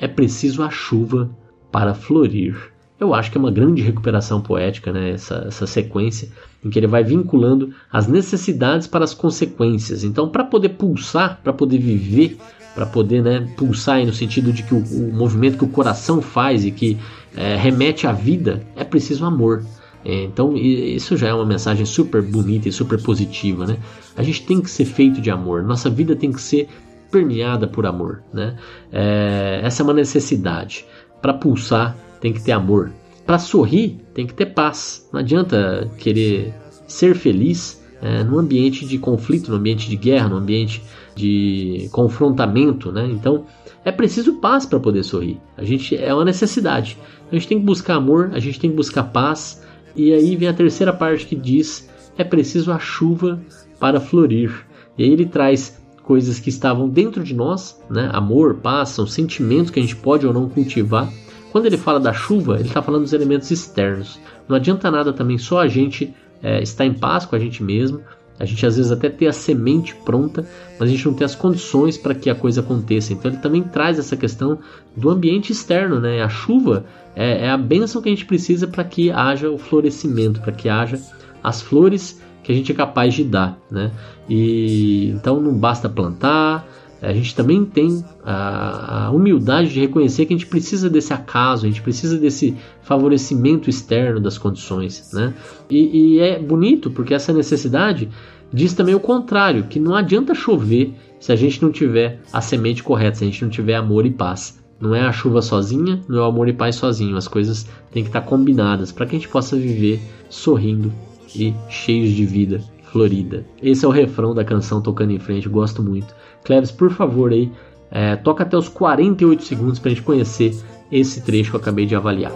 é 0.00 0.08
preciso 0.08 0.62
a 0.62 0.70
chuva 0.70 1.30
para 1.70 1.94
florir 1.94 2.72
eu 3.00 3.14
acho 3.14 3.30
que 3.30 3.38
é 3.38 3.40
uma 3.40 3.50
grande 3.50 3.80
recuperação 3.80 4.40
poética, 4.40 4.92
né? 4.92 5.10
essa, 5.10 5.44
essa 5.46 5.66
sequência, 5.66 6.28
em 6.64 6.68
que 6.68 6.78
ele 6.78 6.86
vai 6.86 7.04
vinculando 7.04 7.72
as 7.92 8.08
necessidades 8.08 8.86
para 8.86 9.04
as 9.04 9.14
consequências. 9.14 10.02
Então, 10.02 10.28
para 10.28 10.44
poder 10.44 10.70
pulsar, 10.70 11.40
para 11.42 11.52
poder 11.52 11.78
viver, 11.78 12.36
para 12.74 12.86
poder 12.86 13.22
né, 13.22 13.48
pulsar 13.56 14.04
no 14.04 14.12
sentido 14.12 14.52
de 14.52 14.62
que 14.64 14.74
o, 14.74 14.78
o, 14.78 15.12
movimento 15.12 15.58
que 15.58 15.64
o 15.64 15.68
coração 15.68 16.20
faz 16.20 16.64
e 16.64 16.70
que 16.70 16.98
é, 17.36 17.56
remete 17.56 18.06
à 18.06 18.12
vida, 18.12 18.66
é 18.74 18.82
preciso 18.82 19.24
amor. 19.24 19.64
É, 20.04 20.24
então, 20.24 20.56
isso 20.56 21.16
já 21.16 21.28
é 21.28 21.34
uma 21.34 21.46
mensagem 21.46 21.86
super 21.86 22.20
bonita 22.20 22.68
e 22.68 22.72
super 22.72 23.00
positiva. 23.00 23.64
Né? 23.64 23.76
A 24.16 24.22
gente 24.24 24.44
tem 24.44 24.60
que 24.60 24.70
ser 24.70 24.84
feito 24.84 25.20
de 25.20 25.30
amor, 25.30 25.62
nossa 25.62 25.88
vida 25.88 26.16
tem 26.16 26.32
que 26.32 26.40
ser 26.40 26.68
permeada 27.12 27.66
por 27.68 27.86
amor. 27.86 28.22
Né? 28.32 28.56
É, 28.92 29.60
essa 29.62 29.82
é 29.82 29.84
uma 29.84 29.94
necessidade. 29.94 30.84
Para 31.20 31.34
pulsar, 31.34 31.96
tem 32.20 32.32
que 32.32 32.42
ter 32.42 32.52
amor. 32.52 32.92
Para 33.26 33.38
sorrir, 33.38 34.00
tem 34.14 34.26
que 34.26 34.34
ter 34.34 34.46
paz. 34.46 35.08
Não 35.12 35.20
adianta 35.20 35.90
querer 35.98 36.54
ser 36.86 37.14
feliz 37.14 37.82
é, 38.00 38.22
num 38.24 38.38
ambiente 38.38 38.86
de 38.86 38.98
conflito, 38.98 39.50
num 39.50 39.56
ambiente 39.56 39.88
de 39.88 39.96
guerra, 39.96 40.28
num 40.28 40.36
ambiente 40.36 40.82
de 41.14 41.88
confrontamento, 41.92 42.90
né? 42.92 43.06
Então 43.10 43.44
é 43.84 43.92
preciso 43.92 44.34
paz 44.34 44.64
para 44.64 44.80
poder 44.80 45.02
sorrir. 45.02 45.40
A 45.56 45.64
gente 45.64 45.96
é 45.96 46.12
uma 46.14 46.24
necessidade. 46.24 46.96
A 47.30 47.34
gente 47.34 47.48
tem 47.48 47.58
que 47.58 47.64
buscar 47.64 47.96
amor, 47.96 48.30
a 48.32 48.38
gente 48.38 48.58
tem 48.58 48.70
que 48.70 48.76
buscar 48.76 49.02
paz. 49.04 49.62
E 49.94 50.12
aí 50.12 50.36
vem 50.36 50.48
a 50.48 50.54
terceira 50.54 50.92
parte 50.92 51.26
que 51.26 51.34
diz: 51.34 51.88
é 52.16 52.24
preciso 52.24 52.72
a 52.72 52.78
chuva 52.78 53.40
para 53.78 54.00
florir. 54.00 54.66
E 54.96 55.04
aí 55.04 55.10
ele 55.10 55.26
traz 55.26 55.78
coisas 56.02 56.40
que 56.40 56.48
estavam 56.48 56.88
dentro 56.88 57.22
de 57.22 57.34
nós, 57.34 57.78
né? 57.90 58.08
Amor, 58.12 58.54
paz, 58.54 58.90
são 58.90 59.06
sentimentos 59.06 59.70
que 59.70 59.78
a 59.78 59.82
gente 59.82 59.96
pode 59.96 60.26
ou 60.26 60.32
não 60.32 60.48
cultivar 60.48 61.12
quando 61.50 61.66
ele 61.66 61.76
fala 61.76 61.98
da 61.98 62.12
chuva, 62.12 62.56
ele 62.56 62.68
está 62.68 62.82
falando 62.82 63.02
dos 63.02 63.12
elementos 63.12 63.50
externos. 63.50 64.18
Não 64.48 64.56
adianta 64.56 64.90
nada 64.90 65.12
também 65.12 65.38
só 65.38 65.60
a 65.60 65.68
gente 65.68 66.14
é, 66.42 66.62
estar 66.62 66.84
em 66.84 66.94
paz 66.94 67.24
com 67.24 67.36
a 67.36 67.38
gente 67.38 67.62
mesmo, 67.62 68.00
a 68.38 68.44
gente 68.44 68.64
às 68.64 68.76
vezes 68.76 68.92
até 68.92 69.08
ter 69.08 69.26
a 69.26 69.32
semente 69.32 69.94
pronta, 70.04 70.46
mas 70.78 70.88
a 70.88 70.92
gente 70.92 71.04
não 71.06 71.14
tem 71.14 71.24
as 71.24 71.34
condições 71.34 71.98
para 71.98 72.14
que 72.14 72.30
a 72.30 72.34
coisa 72.34 72.60
aconteça. 72.60 73.12
Então 73.12 73.30
ele 73.30 73.40
também 73.40 73.62
traz 73.62 73.98
essa 73.98 74.16
questão 74.16 74.58
do 74.96 75.10
ambiente 75.10 75.50
externo, 75.50 75.98
né? 75.98 76.22
A 76.22 76.28
chuva 76.28 76.84
é, 77.16 77.46
é 77.46 77.50
a 77.50 77.56
bênção 77.56 78.00
que 78.00 78.08
a 78.08 78.12
gente 78.12 78.26
precisa 78.26 78.68
para 78.68 78.84
que 78.84 79.10
haja 79.10 79.50
o 79.50 79.58
florescimento, 79.58 80.40
para 80.40 80.52
que 80.52 80.68
haja 80.68 81.00
as 81.42 81.60
flores 81.60 82.20
que 82.44 82.52
a 82.52 82.54
gente 82.54 82.70
é 82.70 82.74
capaz 82.74 83.12
de 83.12 83.24
dar, 83.24 83.58
né? 83.70 83.90
E 84.28 85.10
então 85.10 85.40
não 85.40 85.52
basta 85.52 85.88
plantar, 85.88 86.64
a 87.00 87.12
gente 87.12 87.34
também 87.34 87.64
tem 87.64 88.04
a, 88.24 89.06
a, 89.06 89.10
humildade 89.10 89.70
de 89.70 89.80
reconhecer 89.80 90.26
que 90.26 90.34
a 90.34 90.36
gente 90.36 90.48
precisa 90.48 90.90
desse 90.90 91.12
acaso, 91.12 91.64
a 91.64 91.68
gente 91.68 91.82
precisa 91.82 92.18
desse 92.18 92.56
favorecimento 92.82 93.70
externo 93.70 94.20
das 94.20 94.36
condições, 94.36 95.10
né? 95.12 95.32
E, 95.70 96.16
e 96.16 96.18
é 96.20 96.38
bonito 96.38 96.90
porque 96.90 97.14
essa 97.14 97.32
necessidade 97.32 98.08
diz 98.52 98.74
também 98.74 98.94
o 98.94 99.00
contrário, 99.00 99.64
que 99.64 99.78
não 99.78 99.94
adianta 99.94 100.34
chover 100.34 100.94
se 101.20 101.32
a 101.32 101.36
gente 101.36 101.62
não 101.62 101.70
tiver 101.70 102.20
a 102.32 102.40
semente 102.40 102.82
correta, 102.82 103.18
se 103.18 103.24
a 103.24 103.26
gente 103.26 103.42
não 103.42 103.50
tiver 103.50 103.74
amor 103.74 104.06
e 104.06 104.10
paz. 104.10 104.58
Não 104.80 104.94
é 104.94 105.00
a 105.00 105.12
chuva 105.12 105.42
sozinha, 105.42 106.00
não 106.08 106.18
é 106.18 106.22
o 106.22 106.26
amor 106.26 106.48
e 106.48 106.52
paz 106.52 106.76
sozinho. 106.76 107.16
As 107.16 107.26
coisas 107.26 107.66
têm 107.90 108.04
que 108.04 108.08
estar 108.08 108.20
combinadas 108.20 108.92
para 108.92 109.06
que 109.06 109.16
a 109.16 109.18
gente 109.18 109.28
possa 109.28 109.56
viver 109.56 110.00
sorrindo 110.30 110.92
e 111.34 111.52
cheios 111.68 112.10
de 112.10 112.24
vida 112.24 112.62
florida. 112.84 113.44
Esse 113.62 113.84
é 113.84 113.88
o 113.88 113.90
refrão 113.90 114.34
da 114.34 114.44
canção 114.44 114.80
Tocando 114.80 115.12
em 115.12 115.18
Frente, 115.18 115.48
gosto 115.48 115.82
muito. 115.82 116.14
Cleves, 116.48 116.70
por 116.70 116.90
favor, 116.90 117.30
aí, 117.30 117.52
é, 117.90 118.16
toca 118.16 118.42
até 118.42 118.56
os 118.56 118.70
48 118.70 119.44
segundos 119.44 119.78
para 119.78 119.90
a 119.90 119.94
gente 119.94 120.02
conhecer 120.02 120.58
esse 120.90 121.20
trecho 121.20 121.50
que 121.50 121.56
eu 121.56 121.60
acabei 121.60 121.84
de 121.84 121.94
avaliar. 121.94 122.32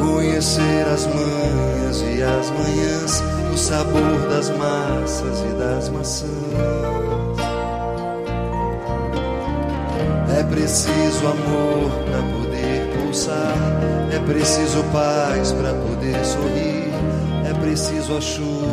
Conhecer 0.00 0.84
as 0.92 1.06
manhãs 1.06 2.00
e 2.02 2.20
as 2.20 2.50
manhãs, 2.50 3.22
o 3.54 3.56
sabor 3.56 4.28
das 4.28 4.50
massas 4.58 5.40
e 5.48 5.56
das 5.56 5.88
maçãs. 5.88 6.30
É 10.36 10.42
preciso 10.42 11.24
amor 11.24 11.90
para 12.10 12.22
poder 12.36 13.04
pulsar, 13.04 13.54
é 14.12 14.18
preciso 14.18 14.82
paz 14.92 15.52
para 15.52 15.72
poder 15.74 16.24
sorrir, 16.24 16.90
é 17.48 17.54
preciso 17.60 18.16
a 18.16 18.20
chuva 18.20 18.63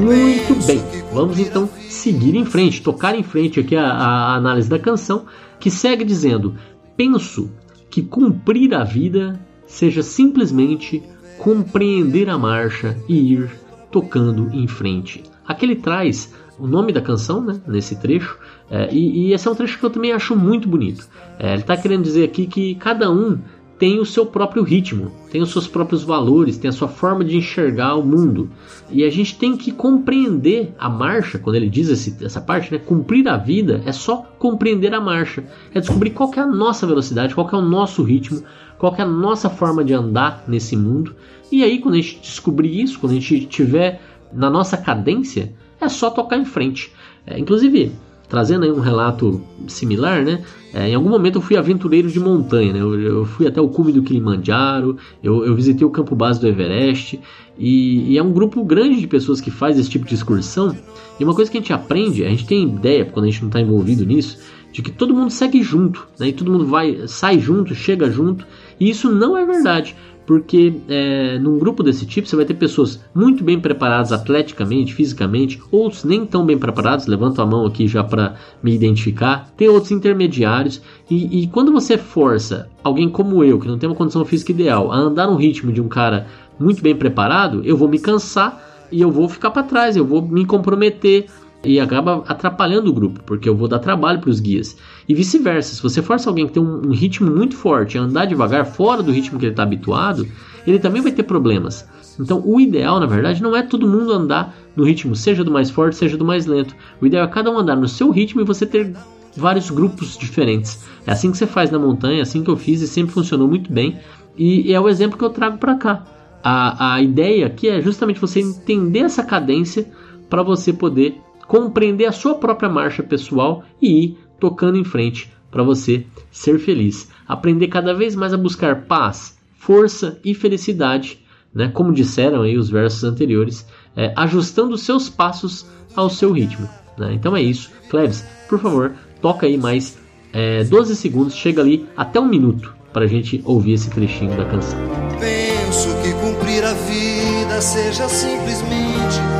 Muito 0.00 0.54
bem, 0.64 0.80
vamos 1.12 1.40
então 1.40 1.68
seguir 1.88 2.36
em 2.36 2.44
frente, 2.44 2.80
tocar 2.80 3.16
em 3.16 3.24
frente 3.24 3.58
aqui 3.58 3.74
a, 3.74 3.84
a 3.84 4.36
análise 4.36 4.70
da 4.70 4.78
canção, 4.78 5.26
que 5.58 5.70
segue 5.70 6.04
dizendo: 6.04 6.54
penso 6.96 7.50
que 7.90 8.02
cumprir 8.02 8.74
a 8.74 8.84
vida 8.84 9.40
seja 9.66 10.02
simplesmente 10.02 11.02
compreender 11.36 12.30
a 12.30 12.38
marcha 12.38 12.96
e 13.08 13.32
ir 13.32 13.50
tocando 13.90 14.50
em 14.52 14.68
frente. 14.68 15.24
Aqui 15.44 15.66
ele 15.66 15.76
traz 15.76 16.32
o 16.58 16.66
nome 16.66 16.92
da 16.92 17.00
canção 17.00 17.40
né, 17.40 17.60
nesse 17.66 17.96
trecho, 17.96 18.38
é, 18.70 18.92
e, 18.92 19.28
e, 19.28 19.32
esse 19.32 19.48
é 19.48 19.50
um 19.50 19.54
trecho 19.54 19.78
que 19.78 19.84
eu 19.84 19.90
também 19.90 20.12
acho 20.12 20.36
muito 20.36 20.68
bonito. 20.68 21.08
É, 21.38 21.52
ele 21.52 21.62
está 21.62 21.76
querendo 21.76 22.02
dizer 22.02 22.24
aqui 22.24 22.46
que 22.46 22.74
cada 22.76 23.10
um 23.10 23.38
tem 23.78 24.00
o 24.00 24.04
seu 24.04 24.26
próprio 24.26 24.64
ritmo, 24.64 25.12
tem 25.30 25.40
os 25.40 25.52
seus 25.52 25.68
próprios 25.68 26.02
valores, 26.02 26.58
tem 26.58 26.68
a 26.68 26.72
sua 26.72 26.88
forma 26.88 27.24
de 27.24 27.36
enxergar 27.36 27.94
o 27.94 28.04
mundo. 28.04 28.50
E 28.90 29.04
a 29.04 29.10
gente 29.10 29.38
tem 29.38 29.56
que 29.56 29.70
compreender 29.70 30.74
a 30.78 30.88
marcha, 30.88 31.38
quando 31.38 31.54
ele 31.54 31.70
diz 31.70 31.88
esse, 31.88 32.16
essa 32.24 32.40
parte, 32.40 32.72
né? 32.72 32.78
Cumprir 32.78 33.28
a 33.28 33.36
vida 33.36 33.80
é 33.86 33.92
só 33.92 34.16
compreender 34.38 34.92
a 34.92 35.00
marcha. 35.00 35.44
É 35.72 35.78
descobrir 35.78 36.10
qual 36.10 36.32
é 36.34 36.40
a 36.40 36.46
nossa 36.46 36.86
velocidade, 36.86 37.34
qual 37.34 37.48
é 37.48 37.56
o 37.56 37.62
nosso 37.62 38.02
ritmo, 38.02 38.42
qual 38.78 38.94
é 38.96 39.02
a 39.02 39.06
nossa 39.06 39.48
forma 39.48 39.84
de 39.84 39.94
andar 39.94 40.44
nesse 40.48 40.76
mundo. 40.76 41.14
E 41.52 41.62
aí, 41.62 41.78
quando 41.78 41.94
a 41.94 41.98
gente 41.98 42.20
descobrir 42.20 42.80
isso, 42.80 42.98
quando 42.98 43.12
a 43.12 43.14
gente 43.14 43.46
tiver 43.46 44.00
na 44.32 44.50
nossa 44.50 44.76
cadência, 44.76 45.52
é 45.80 45.88
só 45.88 46.10
tocar 46.10 46.36
em 46.36 46.44
frente. 46.44 46.92
É, 47.24 47.38
inclusive, 47.38 47.92
trazendo 48.28 48.64
aí 48.64 48.70
um 48.70 48.80
relato 48.80 49.40
similar, 49.66 50.22
né? 50.24 50.42
É, 50.72 50.90
em 50.90 50.94
algum 50.94 51.08
momento 51.08 51.36
eu 51.36 51.42
fui 51.42 51.56
aventureiro 51.56 52.10
de 52.10 52.20
montanha, 52.20 52.74
né? 52.74 52.80
eu, 52.80 53.00
eu, 53.00 53.24
fui 53.24 53.46
até 53.46 53.58
o 53.58 53.68
cume 53.68 53.90
do 53.90 54.02
Kilimanjaro, 54.02 54.98
eu, 55.22 55.44
eu 55.46 55.54
visitei 55.54 55.86
o 55.86 55.90
campo 55.90 56.14
base 56.14 56.38
do 56.38 56.46
Everest, 56.46 57.18
e, 57.58 58.12
e, 58.12 58.18
é 58.18 58.22
um 58.22 58.32
grupo 58.32 58.62
grande 58.62 59.00
de 59.00 59.06
pessoas 59.06 59.40
que 59.40 59.50
faz 59.50 59.78
esse 59.78 59.90
tipo 59.90 60.06
de 60.06 60.14
excursão. 60.14 60.76
E 61.18 61.24
uma 61.24 61.34
coisa 61.34 61.50
que 61.50 61.56
a 61.56 61.60
gente 61.60 61.72
aprende, 61.72 62.24
a 62.24 62.28
gente 62.28 62.46
tem 62.46 62.62
ideia, 62.62 63.04
quando 63.04 63.24
a 63.24 63.30
gente 63.30 63.40
não 63.40 63.48
está 63.48 63.60
envolvido 63.60 64.04
nisso, 64.04 64.38
de 64.70 64.82
que 64.82 64.92
todo 64.92 65.14
mundo 65.14 65.30
segue 65.30 65.62
junto, 65.62 66.06
né? 66.20 66.28
E 66.28 66.32
todo 66.32 66.52
mundo 66.52 66.66
vai, 66.66 67.08
sai 67.08 67.40
junto, 67.40 67.74
chega 67.74 68.10
junto, 68.10 68.46
e 68.78 68.90
isso 68.90 69.10
não 69.10 69.36
é 69.36 69.44
verdade 69.44 69.96
porque 70.28 70.74
é, 70.90 71.38
num 71.38 71.58
grupo 71.58 71.82
desse 71.82 72.04
tipo 72.04 72.28
você 72.28 72.36
vai 72.36 72.44
ter 72.44 72.52
pessoas 72.52 73.02
muito 73.14 73.42
bem 73.42 73.58
preparadas 73.58 74.12
atleticamente, 74.12 74.92
fisicamente, 74.92 75.58
outros 75.72 76.04
nem 76.04 76.26
tão 76.26 76.44
bem 76.44 76.58
preparados, 76.58 77.06
levanto 77.06 77.40
a 77.40 77.46
mão 77.46 77.64
aqui 77.64 77.88
já 77.88 78.04
para 78.04 78.34
me 78.62 78.74
identificar, 78.74 79.50
tem 79.56 79.70
outros 79.70 79.90
intermediários, 79.90 80.82
e, 81.10 81.44
e, 81.44 81.46
quando 81.46 81.72
você 81.72 81.96
força 81.96 82.68
alguém 82.84 83.08
como 83.08 83.42
eu, 83.42 83.58
que 83.58 83.66
não 83.66 83.78
tem 83.78 83.88
uma 83.88 83.96
condição 83.96 84.22
física 84.22 84.52
ideal, 84.52 84.92
a 84.92 84.98
andar 84.98 85.28
no 85.28 85.34
ritmo 85.34 85.72
de 85.72 85.80
um 85.80 85.88
cara 85.88 86.26
muito 86.60 86.82
bem 86.82 86.94
preparado, 86.94 87.62
eu 87.64 87.74
vou 87.74 87.88
me 87.88 87.98
cansar 87.98 88.86
e 88.92 89.00
eu 89.00 89.10
vou 89.10 89.30
ficar 89.30 89.50
para 89.50 89.62
trás, 89.62 89.96
eu 89.96 90.04
vou 90.04 90.20
me 90.20 90.44
comprometer, 90.44 91.24
e 91.64 91.80
acaba 91.80 92.22
atrapalhando 92.28 92.90
o 92.90 92.92
grupo, 92.92 93.20
porque 93.24 93.48
eu 93.48 93.56
vou 93.56 93.66
dar 93.66 93.78
trabalho 93.78 94.20
para 94.20 94.30
os 94.30 94.40
guias. 94.40 94.76
E 95.08 95.14
vice-versa, 95.14 95.74
se 95.74 95.82
você 95.82 96.02
força 96.02 96.28
alguém 96.28 96.46
que 96.46 96.52
tem 96.52 96.62
um, 96.62 96.88
um, 96.88 96.92
ritmo 96.92 97.30
muito 97.30 97.56
forte 97.56 97.96
a 97.96 98.02
andar 98.02 98.26
devagar, 98.26 98.66
fora 98.66 99.02
do 99.02 99.10
ritmo 99.10 99.38
que 99.38 99.46
ele 99.46 99.52
está 99.52 99.62
habituado, 99.62 100.28
ele 100.66 100.78
também 100.78 101.00
vai 101.00 101.12
ter 101.12 101.22
problemas. 101.22 101.88
Então, 102.20 102.42
o 102.44 102.60
ideal, 102.60 103.00
na 103.00 103.06
verdade, 103.06 103.42
não 103.42 103.56
é 103.56 103.62
todo 103.62 103.88
mundo 103.88 104.12
andar 104.12 104.54
no 104.76 104.84
ritmo, 104.84 105.16
seja 105.16 105.42
do 105.42 105.50
mais 105.50 105.70
forte, 105.70 105.96
seja 105.96 106.16
do 106.16 106.24
mais 106.26 106.44
lento. 106.44 106.74
O 107.00 107.06
ideal 107.06 107.24
é 107.24 107.28
cada 107.28 107.50
um 107.50 107.56
andar 107.56 107.76
no 107.76 107.88
seu 107.88 108.10
ritmo 108.10 108.42
e 108.42 108.44
você 108.44 108.66
ter 108.66 108.92
vários 109.34 109.70
grupos 109.70 110.18
diferentes. 110.18 110.84
É 111.06 111.12
assim 111.12 111.30
que 111.30 111.38
você 111.38 111.46
faz 111.46 111.70
na 111.70 111.78
montanha, 111.78 112.18
é 112.18 112.22
assim 112.22 112.44
que 112.44 112.50
eu 112.50 112.56
fiz 112.56 112.82
e 112.82 112.86
sempre 112.86 113.12
funcionou 113.12 113.48
muito 113.48 113.72
bem. 113.72 113.98
E 114.36 114.72
é 114.72 114.78
o 114.78 114.88
exemplo 114.88 115.16
que 115.16 115.24
eu 115.24 115.30
trago 115.30 115.56
para 115.56 115.76
cá. 115.76 116.04
A, 116.42 116.94
a 116.94 117.02
ideia 117.02 117.46
aqui 117.46 117.68
é 117.68 117.80
justamente 117.80 118.20
você 118.20 118.40
entender 118.40 119.00
essa 119.00 119.22
cadência 119.22 119.90
para 120.28 120.42
você 120.42 120.72
poder 120.72 121.18
compreender 121.46 122.04
a 122.04 122.12
sua 122.12 122.34
própria 122.34 122.68
marcha 122.68 123.02
pessoal 123.02 123.64
e 123.80 124.04
ir 124.04 124.18
tocando 124.38 124.78
em 124.78 124.84
frente 124.84 125.30
para 125.50 125.62
você 125.62 126.06
ser 126.30 126.58
feliz. 126.58 127.08
Aprender 127.26 127.68
cada 127.68 127.94
vez 127.94 128.14
mais 128.14 128.32
a 128.32 128.36
buscar 128.36 128.82
paz, 128.82 129.38
força 129.58 130.18
e 130.24 130.34
felicidade, 130.34 131.18
né? 131.54 131.68
como 131.68 131.92
disseram 131.92 132.42
aí 132.42 132.56
os 132.56 132.70
versos 132.70 133.04
anteriores, 133.04 133.66
é, 133.96 134.12
ajustando 134.16 134.76
seus 134.76 135.08
passos 135.08 135.66
ao 135.94 136.08
seu 136.08 136.32
ritmo. 136.32 136.68
Né? 136.96 137.14
Então 137.14 137.36
é 137.36 137.42
isso. 137.42 137.70
Klebs, 137.88 138.24
por 138.48 138.58
favor, 138.58 138.92
toca 139.20 139.46
aí 139.46 139.56
mais 139.56 139.98
é, 140.32 140.64
12 140.64 140.96
segundos, 140.96 141.34
chega 141.34 141.62
ali 141.62 141.86
até 141.96 142.20
um 142.20 142.28
minuto 142.28 142.74
para 142.92 143.04
a 143.04 143.08
gente 143.08 143.42
ouvir 143.44 143.72
esse 143.72 143.90
trechinho 143.90 144.36
da 144.36 144.44
canção. 144.44 144.78
Penso 145.18 145.88
que 146.02 146.12
cumprir 146.14 146.64
a 146.64 146.72
vida 146.72 147.60
seja 147.60 148.08
simplesmente 148.08 149.37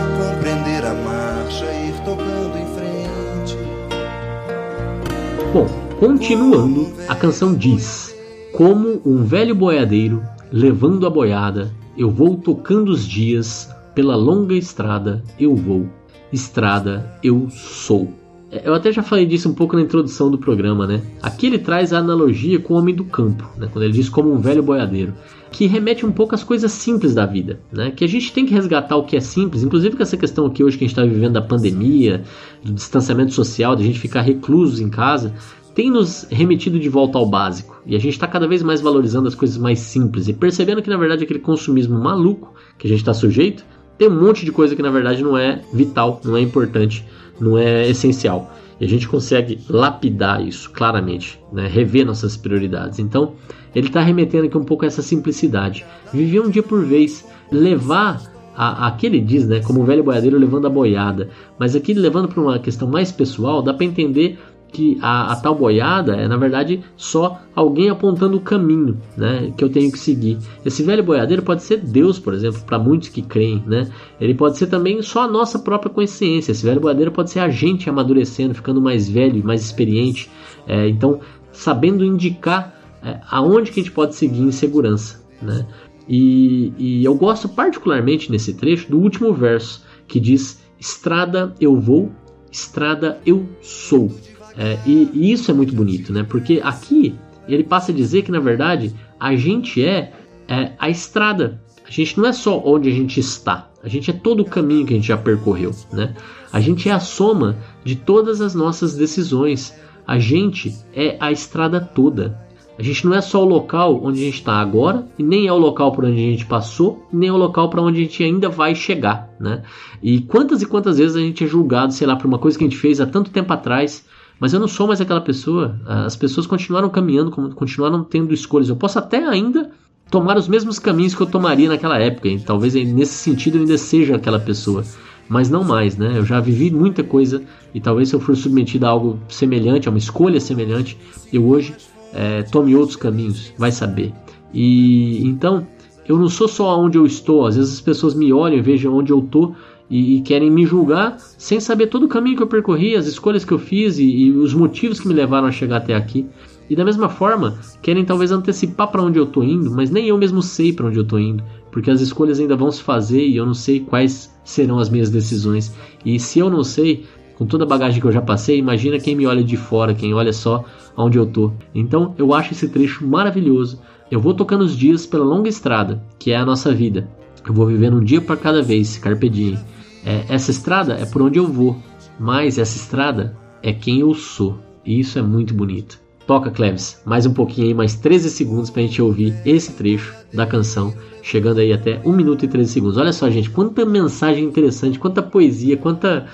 continuando, 5.99 6.87
a 7.09 7.15
canção 7.15 7.55
diz: 7.55 8.17
Como 8.53 9.01
um 9.05 9.25
velho 9.25 9.55
boiadeiro 9.55 10.23
levando 10.51 11.07
a 11.07 11.11
boiada, 11.11 11.73
eu 11.97 12.11
vou 12.11 12.37
tocando 12.37 12.91
os 12.91 13.07
dias, 13.07 13.69
pela 13.95 14.15
longa 14.15 14.55
estrada 14.55 15.23
eu 15.39 15.55
vou, 15.55 15.89
estrada 16.33 17.19
eu 17.23 17.49
sou. 17.51 18.13
É, 18.51 18.67
eu 18.67 18.73
até 18.73 18.91
já 18.91 19.03
falei 19.03 19.27
disso 19.27 19.49
um 19.49 19.55
pouco 19.55 19.77
na 19.77 19.83
introdução 19.83 20.31
do 20.31 20.39
programa, 20.39 20.87
né? 20.87 21.03
Aqui 21.23 21.47
ele 21.47 21.59
traz 21.59 21.93
a 21.93 21.99
analogia 21.99 22.59
com 22.59 22.75
o 22.75 22.79
homem 22.79 22.95
do 22.95 23.05
campo, 23.05 23.45
né? 23.59 23.69
quando 23.71 23.85
ele 23.85 23.93
diz 23.93 24.09
como 24.09 24.33
um 24.33 24.41
velho 24.41 24.63
boiadeiro 24.63 25.13
que 25.51 25.67
remete 25.67 26.05
um 26.05 26.13
pouco 26.13 26.35
às 26.35 26.45
coisas 26.45 26.71
simples 26.73 27.15
da 27.15 27.25
vida, 27.25 27.61
né? 27.73 27.91
Que 27.91 28.05
a 28.05 28.09
gente 28.09 28.33
tem 28.33 28.45
que 28.45 28.53
resgatar 28.53 28.97
o 28.97 29.05
que 29.05 29.17
é 29.17 29.21
simples, 29.21 29.63
inclusive 29.63 29.97
com 29.97 30.03
essa 30.03 30.17
questão 30.17 30.47
aqui 30.47 30.63
hoje 30.63 30.77
que 30.77 30.85
a 30.85 30.87
gente 30.87 30.99
está 30.99 31.05
vivendo 31.05 31.33
da 31.33 31.43
pandemia, 31.43 32.23
do 32.63 32.73
distanciamento 32.73 33.33
social, 33.33 33.75
de 33.75 33.83
a 33.83 33.87
gente 33.87 33.99
ficar 33.99 34.21
reclusos 34.21 34.81
em 34.81 34.89
casa, 34.89 35.35
tem 35.79 35.93
nos 35.93 36.27
remetido 36.29 36.77
de 36.77 36.89
volta 36.89 37.19
ao 37.19 37.25
básico. 37.25 37.81
E 37.87 37.95
a 37.95 38.01
gente 38.01 38.15
está 38.15 38.27
cada 38.27 38.49
vez 38.49 38.65
mais 38.65 38.81
valorizando 38.81 39.29
as 39.29 39.35
coisas 39.37 39.57
mais 39.57 39.79
simples 39.79 40.27
e 40.27 40.33
percebendo 40.33 40.83
que 40.83 40.91
na 40.91 40.97
verdade 40.97 41.23
aquele 41.23 41.39
consumismo 41.39 41.97
maluco 41.97 42.53
que 42.77 42.89
a 42.89 42.91
gente 42.91 42.99
está 42.99 43.15
sujeito 43.15 43.65
tem 43.97 44.09
um 44.09 44.21
monte 44.21 44.45
de 44.45 44.51
coisa 44.51 44.75
que 44.75 44.83
na 44.83 44.91
verdade 44.91 45.23
não 45.23 45.39
é 45.39 45.63
vital, 45.73 46.21
não 46.25 46.37
é 46.37 46.41
importante, 46.41 47.07
não 47.39 47.57
é 47.57 47.89
essencial. 47.89 48.53
E 48.81 48.85
a 48.85 48.89
gente 48.89 49.07
consegue 49.07 49.61
lapidar 49.71 50.45
isso 50.45 50.69
claramente, 50.73 51.41
né? 51.53 51.69
rever 51.69 52.05
nossas 52.05 52.37
prioridades. 52.37 52.99
Então, 52.99 53.35
ele 53.73 53.87
está 53.87 54.01
remetendo 54.01 54.47
aqui 54.47 54.59
um 54.59 54.65
pouco 54.65 54.85
a 54.85 54.89
essa 54.89 55.01
simplicidade. 55.01 55.87
Viver 56.13 56.41
um 56.41 56.51
dia 56.51 56.63
por 56.65 56.85
vez, 56.85 57.25
levar 57.53 58.21
a, 58.57 58.87
a, 58.87 58.89
aquele 58.89 59.21
diz, 59.21 59.47
né, 59.47 59.61
como 59.61 59.83
o 59.83 59.85
velho 59.85 60.03
boiadeiro 60.03 60.37
levando 60.37 60.67
a 60.67 60.71
boiada, 60.71 61.29
mas 61.57 61.77
aqui 61.77 61.95
levando 61.95 62.27
para 62.27 62.43
uma 62.43 62.59
questão 62.59 62.89
mais 62.89 63.13
pessoal, 63.13 63.63
dá 63.63 63.73
para 63.73 63.87
entender 63.87 64.37
que 64.73 64.99
a, 65.01 65.33
a, 65.33 65.37
tal 65.37 65.55
boiada 65.55 66.15
é 66.15 66.29
na 66.29 66.37
verdade 66.37 66.85
só 66.97 67.41
alguém 67.55 67.89
apontando 67.89 68.37
o 68.37 68.41
caminho, 68.41 68.99
né, 69.17 69.53
que 69.57 69.65
eu 69.65 69.69
tenho 69.69 69.91
que 69.91 69.99
seguir. 69.99 70.39
Esse 70.65 70.83
velho 70.83 71.03
boiadeiro 71.03 71.43
pode 71.43 71.63
ser 71.63 71.79
Deus, 71.79 72.19
por 72.19 72.35
exemplo, 72.35 72.61
para 72.67 72.79
muitos 72.79 73.09
que 73.09 73.23
creem, 73.23 73.63
né? 73.67 73.89
Ele 74.21 74.35
pode 74.35 74.59
ser 74.59 74.67
também 74.67 75.01
só 75.03 75.23
a 75.23 75.29
nossa 75.29 75.59
própria 75.59 75.91
consciência. 75.91 76.53
Esse 76.53 76.65
velho 76.65 76.81
boiadeiro 76.81 77.11
pode 77.11 77.31
ser 77.31 77.41
a 77.41 77.49
gente 77.49 77.89
amadurecendo, 77.89 78.55
ficando 78.55 78.81
mais 78.81 79.09
velho, 79.09 79.45
mais 79.45 79.63
experiente. 79.63 80.31
É, 80.67 80.89
então, 80.89 81.21
sabendo 81.51 82.05
indicar 82.05 82.75
é, 83.03 83.21
aonde 83.31 83.71
que 83.71 83.81
a 83.81 83.83
gente 83.83 83.93
pode 83.93 84.15
seguir 84.15 84.43
em 84.43 84.53
segurança, 84.53 85.23
né? 85.41 85.67
E, 86.09 86.73
e 86.79 87.05
eu 87.05 87.15
gosto 87.15 87.49
particularmente 87.49 88.31
nesse 88.31 88.55
trecho 88.55 88.91
do 88.91 88.99
último 88.99 89.35
verso 89.35 89.85
que 90.07 90.19
diz: 90.19 90.63
Estrada 90.81 91.55
eu 91.61 91.79
vou, 91.79 92.11
estrada 92.51 93.21
eu 93.27 93.47
sou. 93.61 94.11
É, 94.59 94.77
e, 94.85 95.09
e, 95.15 95.33
isso 95.33 95.49
é 95.53 95.55
muito 95.55 95.73
bonito, 95.73 96.13
né? 96.13 96.27
Porque 96.29 96.61
aqui 96.65 97.15
ele 97.47 97.63
passa 97.63 97.93
a 97.93 97.95
dizer 97.95 98.23
que 98.23 98.33
na 98.33 98.41
verdade 98.41 98.93
a 99.19 99.37
gente 99.37 99.83
é, 99.85 100.13
é, 100.49 100.73
a 100.77 100.91
estrada. 100.91 101.63
A 101.87 101.91
gente 101.91 102.19
não 102.19 102.27
é 102.27 102.33
só 102.33 102.61
onde 102.67 102.91
a 102.91 102.93
gente 102.93 103.19
está, 103.19 103.71
a 103.83 103.89
gente 103.89 104.11
é 104.11 104.13
todo 104.13 104.41
o 104.41 104.45
caminho 104.45 104.85
que 104.85 104.93
a 104.93 104.97
gente 104.97 105.07
já 105.07 105.17
percorreu, 105.17 105.71
né? 105.93 106.15
A 106.53 106.61
gente 106.61 106.89
é 106.89 106.93
a 106.93 107.01
soma 107.01 107.57
de 107.85 107.95
todas 107.95 108.41
as 108.41 108.55
nossas 108.55 108.95
decisões. 108.95 109.75
A 110.07 110.19
gente 110.19 110.75
é 110.95 111.17
a 111.21 111.31
estrada 111.31 111.81
toda. 111.81 112.39
A 112.79 112.83
gente 112.83 113.07
não 113.07 113.15
é 113.15 113.21
só 113.21 113.43
o 113.43 113.49
local 113.49 114.01
onde 114.03 114.21
a 114.21 114.25
gente 114.25 114.39
está 114.39 114.55
agora, 114.55 115.07
e 115.19 115.23
nem 115.23 115.47
é 115.47 115.53
o 115.53 115.59
local 115.59 115.93
por 115.93 116.05
onde 116.05 116.15
a 116.15 116.31
gente 116.31 116.47
passou, 116.47 117.07
nem 117.13 117.29
é 117.29 117.33
o 117.33 117.37
local 117.37 117.69
para 117.69 117.83
onde 117.83 118.01
a 118.01 118.03
gente 118.03 118.23
ainda 118.23 118.49
vai 118.49 118.75
chegar, 118.75 119.29
né? 119.39 119.63
E 120.03 120.21
quantas 120.21 120.63
e 120.63 120.67
quantas 120.67 120.99
vezes 120.99 121.17
a 121.17 121.21
gente 121.21 121.45
é 121.45 121.47
julgado, 121.47 121.93
sei 121.93 122.07
lá, 122.07 122.17
por 122.17 122.27
uma 122.27 122.39
coisa 122.39 122.57
que 122.57 122.65
a 122.65 122.69
gente 122.69 122.79
fez 122.79 123.01
há 123.01 123.07
tanto 123.07 123.31
tempo 123.31 123.53
atrás, 123.53 124.05
mas 124.41 124.53
eu 124.53 124.61
não 124.61 124.69
sou 124.69 124.87
mais 124.87 125.01
aquela 125.01 125.21
pessoa. 125.21 125.81
As 125.85 126.17
pessoas 126.17 126.47
continuaram 126.47 126.89
caminhando, 126.89 127.31
continuaram 127.55 128.05
tendo 128.05 128.33
escolhas. 128.33 128.69
Eu 128.69 128.77
posso 128.77 128.99
até 128.99 129.25
ainda 129.27 129.71
tomar 130.11 130.37
os 130.37 130.49
mesmos 130.49 130.79
caminhos 130.79 131.15
que 131.15 131.21
eu 131.21 131.27
tomaria 131.27 131.69
naquela 131.69 131.99
época. 131.99 132.29
E 132.29 132.39
talvez 132.39 132.75
nesse 132.75 133.15
sentido 133.15 133.57
eu 133.57 133.63
ainda 133.63 133.79
seja 133.79 134.17
aquela 134.17 134.39
pessoa. 134.39 134.85
Mas 135.29 135.51
não 135.51 135.63
mais, 135.63 135.97
né? 135.97 136.15
Eu 136.17 136.25
já 136.25 136.41
vivi 136.41 136.71
muita 136.71 137.03
coisa 137.03 137.43
e 137.75 137.81
talvez 137.81 138.09
se 138.09 138.15
eu 138.15 138.21
for 138.21 138.35
submetido 138.35 138.87
a 138.87 138.89
algo 138.89 139.19
semelhante, 139.29 139.87
a 139.87 139.91
uma 139.91 139.99
escolha 139.99 140.41
semelhante, 140.41 140.97
eu 141.31 141.47
hoje 141.47 141.75
é, 142.15 142.43
tome 142.45 142.75
outros 142.75 142.97
caminhos, 142.97 143.53
vai 143.59 143.71
saber. 143.71 144.13
E 144.55 145.27
então 145.27 145.67
eu 146.09 146.19
não 146.19 146.29
sou 146.29 146.49
só 146.49 146.81
onde 146.81 146.97
eu 146.97 147.05
estou. 147.05 147.47
Às 147.47 147.57
vezes 147.57 147.75
as 147.75 147.81
pessoas 147.81 148.15
me 148.15 148.33
olham 148.33 148.57
e 148.57 148.63
vejam 148.63 148.95
onde 148.95 149.13
eu 149.13 149.19
estou 149.19 149.55
e, 149.91 150.17
e, 150.17 150.21
querem 150.21 150.51
me 150.51 150.67
julgar 150.67 151.17
sem 151.19 151.61
saber 151.61 151.87
todo 151.87 152.05
o 152.05 152.09
caminho 152.09 152.37
que 152.37 152.43
eu 152.43 152.47
percorri, 152.47 152.95
as 152.95 153.07
escolhas 153.07 153.45
que 153.45 153.53
eu 153.53 153.59
fiz 153.59 153.99
e, 153.99 154.05
e, 154.05 154.33
os 154.33 154.53
motivos 154.53 155.01
que 155.01 155.09
me 155.09 155.15
levaram 155.15 155.47
a 155.47 155.53
chegar 155.53 155.79
até 155.79 155.95
aqui. 155.95 156.27
E 156.69 156.77
da 156.77 156.85
mesma 156.85 157.09
forma, 157.09 157.59
querem 157.81 158.05
talvez 158.05 158.31
antecipar 158.31 158.89
para 158.89 159.03
onde 159.03 159.19
eu 159.19 159.25
tô 159.25 159.43
indo, 159.43 159.71
mas 159.71 159.91
nem 159.91 160.07
eu 160.07 160.19
mesmo 160.19 160.43
sei 160.43 160.73
para 160.73 160.87
onde 160.87 160.99
eu 160.99 161.05
tô 161.05 161.19
indo, 161.19 161.43
porque 161.73 161.91
as 161.91 162.03
escolhas 162.03 162.39
ainda 162.39 162.57
vão 162.57 162.71
se 162.71 162.83
fazer 162.83 163.27
e 163.27 163.37
eu 163.37 163.47
não 163.47 163.55
sei 163.55 163.81
quais 163.81 164.35
serão 164.45 164.79
as 164.79 164.91
minhas 164.91 165.09
decisões. 165.09 165.75
E 166.05 166.21
se 166.21 166.39
eu 166.39 166.51
não 166.51 166.63
sei, 166.63 167.07
com 167.37 167.47
toda 167.47 167.65
a 167.65 167.67
bagagem 167.67 168.01
que 168.01 168.07
eu 168.07 168.13
já 168.13 168.21
passei, 168.21 168.59
imagina 168.59 168.99
quem 168.99 169.17
me 169.17 169.27
olha 169.27 169.43
de 169.43 169.57
fora, 169.57 169.95
quem 169.95 170.13
olha 170.13 170.33
só 170.33 170.65
onde 170.97 171.17
eu 171.17 171.25
tô. 171.25 171.53
Então, 171.75 172.15
eu 172.19 172.35
acho 172.35 172.53
esse 172.53 172.69
trecho 172.69 173.07
maravilhoso. 173.07 173.81
Eu 174.11 174.21
vou 174.21 174.35
tocando 174.35 174.65
os 174.65 174.77
dias 174.77 175.07
pela 175.07 175.25
longa 175.25 175.49
estrada, 175.49 176.03
que 176.19 176.33
é 176.33 176.37
a 176.37 176.45
nossa 176.45 176.75
vida. 176.75 177.09
Eu 177.49 177.55
vou 177.55 177.67
vivendo 177.67 177.97
um 177.97 178.05
dia 178.05 178.21
para 178.21 178.37
cada 178.37 178.61
vez, 178.61 178.99
carpe 178.99 179.29
diem. 179.29 179.59
É, 180.05 180.27
essa 180.29 180.51
estrada 180.51 180.95
é 180.95 181.07
por 181.07 181.23
onde 181.23 181.39
eu 181.39 181.47
vou, 181.47 181.77
mas 182.21 182.59
essa 182.59 182.77
estrada 182.77 183.35
é 183.63 183.73
quem 183.73 184.01
eu 184.01 184.13
sou. 184.13 184.59
E 184.85 185.01
isso 185.01 185.19
é 185.19 185.23
muito 185.23 185.55
bonito. 185.55 185.99
Toca, 186.27 186.51
Cleves, 186.51 187.01
mais 187.07 187.25
um 187.25 187.33
pouquinho 187.33 187.69
aí, 187.69 187.75
mais 187.75 187.95
13 187.95 188.29
segundos 188.29 188.69
pra 188.69 188.83
gente 188.83 189.01
ouvir 189.01 189.35
esse 189.47 189.73
trecho 189.73 190.15
da 190.33 190.45
canção, 190.45 190.93
chegando 191.23 191.61
aí 191.61 191.73
até 191.73 192.03
1 192.05 192.13
minuto 192.13 192.45
e 192.45 192.49
13 192.49 192.71
segundos. 192.71 192.99
Olha 192.99 193.15
só, 193.15 193.31
gente, 193.31 193.49
quanta 193.49 193.87
mensagem 193.87 194.45
interessante, 194.45 194.99
quanta 194.99 195.23
poesia, 195.23 195.79
quanta 195.79 196.27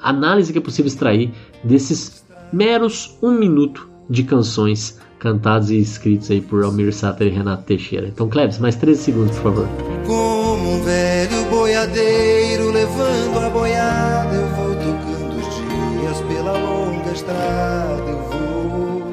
análise 0.00 0.52
que 0.52 0.58
é 0.58 0.62
possível 0.62 0.86
extrair 0.86 1.32
desses 1.64 2.24
meros 2.52 3.18
1 3.20 3.32
minuto 3.32 3.88
de 4.08 4.22
canções 4.22 5.00
cantados 5.18 5.70
e 5.70 5.78
escritos 5.78 6.30
aí 6.30 6.40
por 6.40 6.62
Almir 6.62 6.92
Sater 6.92 7.26
e 7.26 7.30
Renato 7.30 7.64
Teixeira. 7.64 8.06
Então, 8.06 8.28
Cleves, 8.28 8.60
mais 8.60 8.76
13 8.76 9.02
segundos, 9.02 9.36
por 9.38 9.52
favor. 9.52 10.31
Um 10.72 10.80
velho 10.80 11.44
boiadeiro 11.50 12.70
levando 12.70 13.38
a 13.44 13.50
boiada, 13.50 14.34
eu 14.34 14.46
vou 14.56 14.74
tocando 14.74 15.36
os 15.36 15.44
dias 15.54 16.20
pela 16.22 16.52
longa 16.52 17.12
estrada, 17.12 18.10
eu 18.10 18.22
vou 18.30 19.12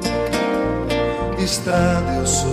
estrada 1.38 2.12
eu 2.16 2.26
sou. 2.26 2.48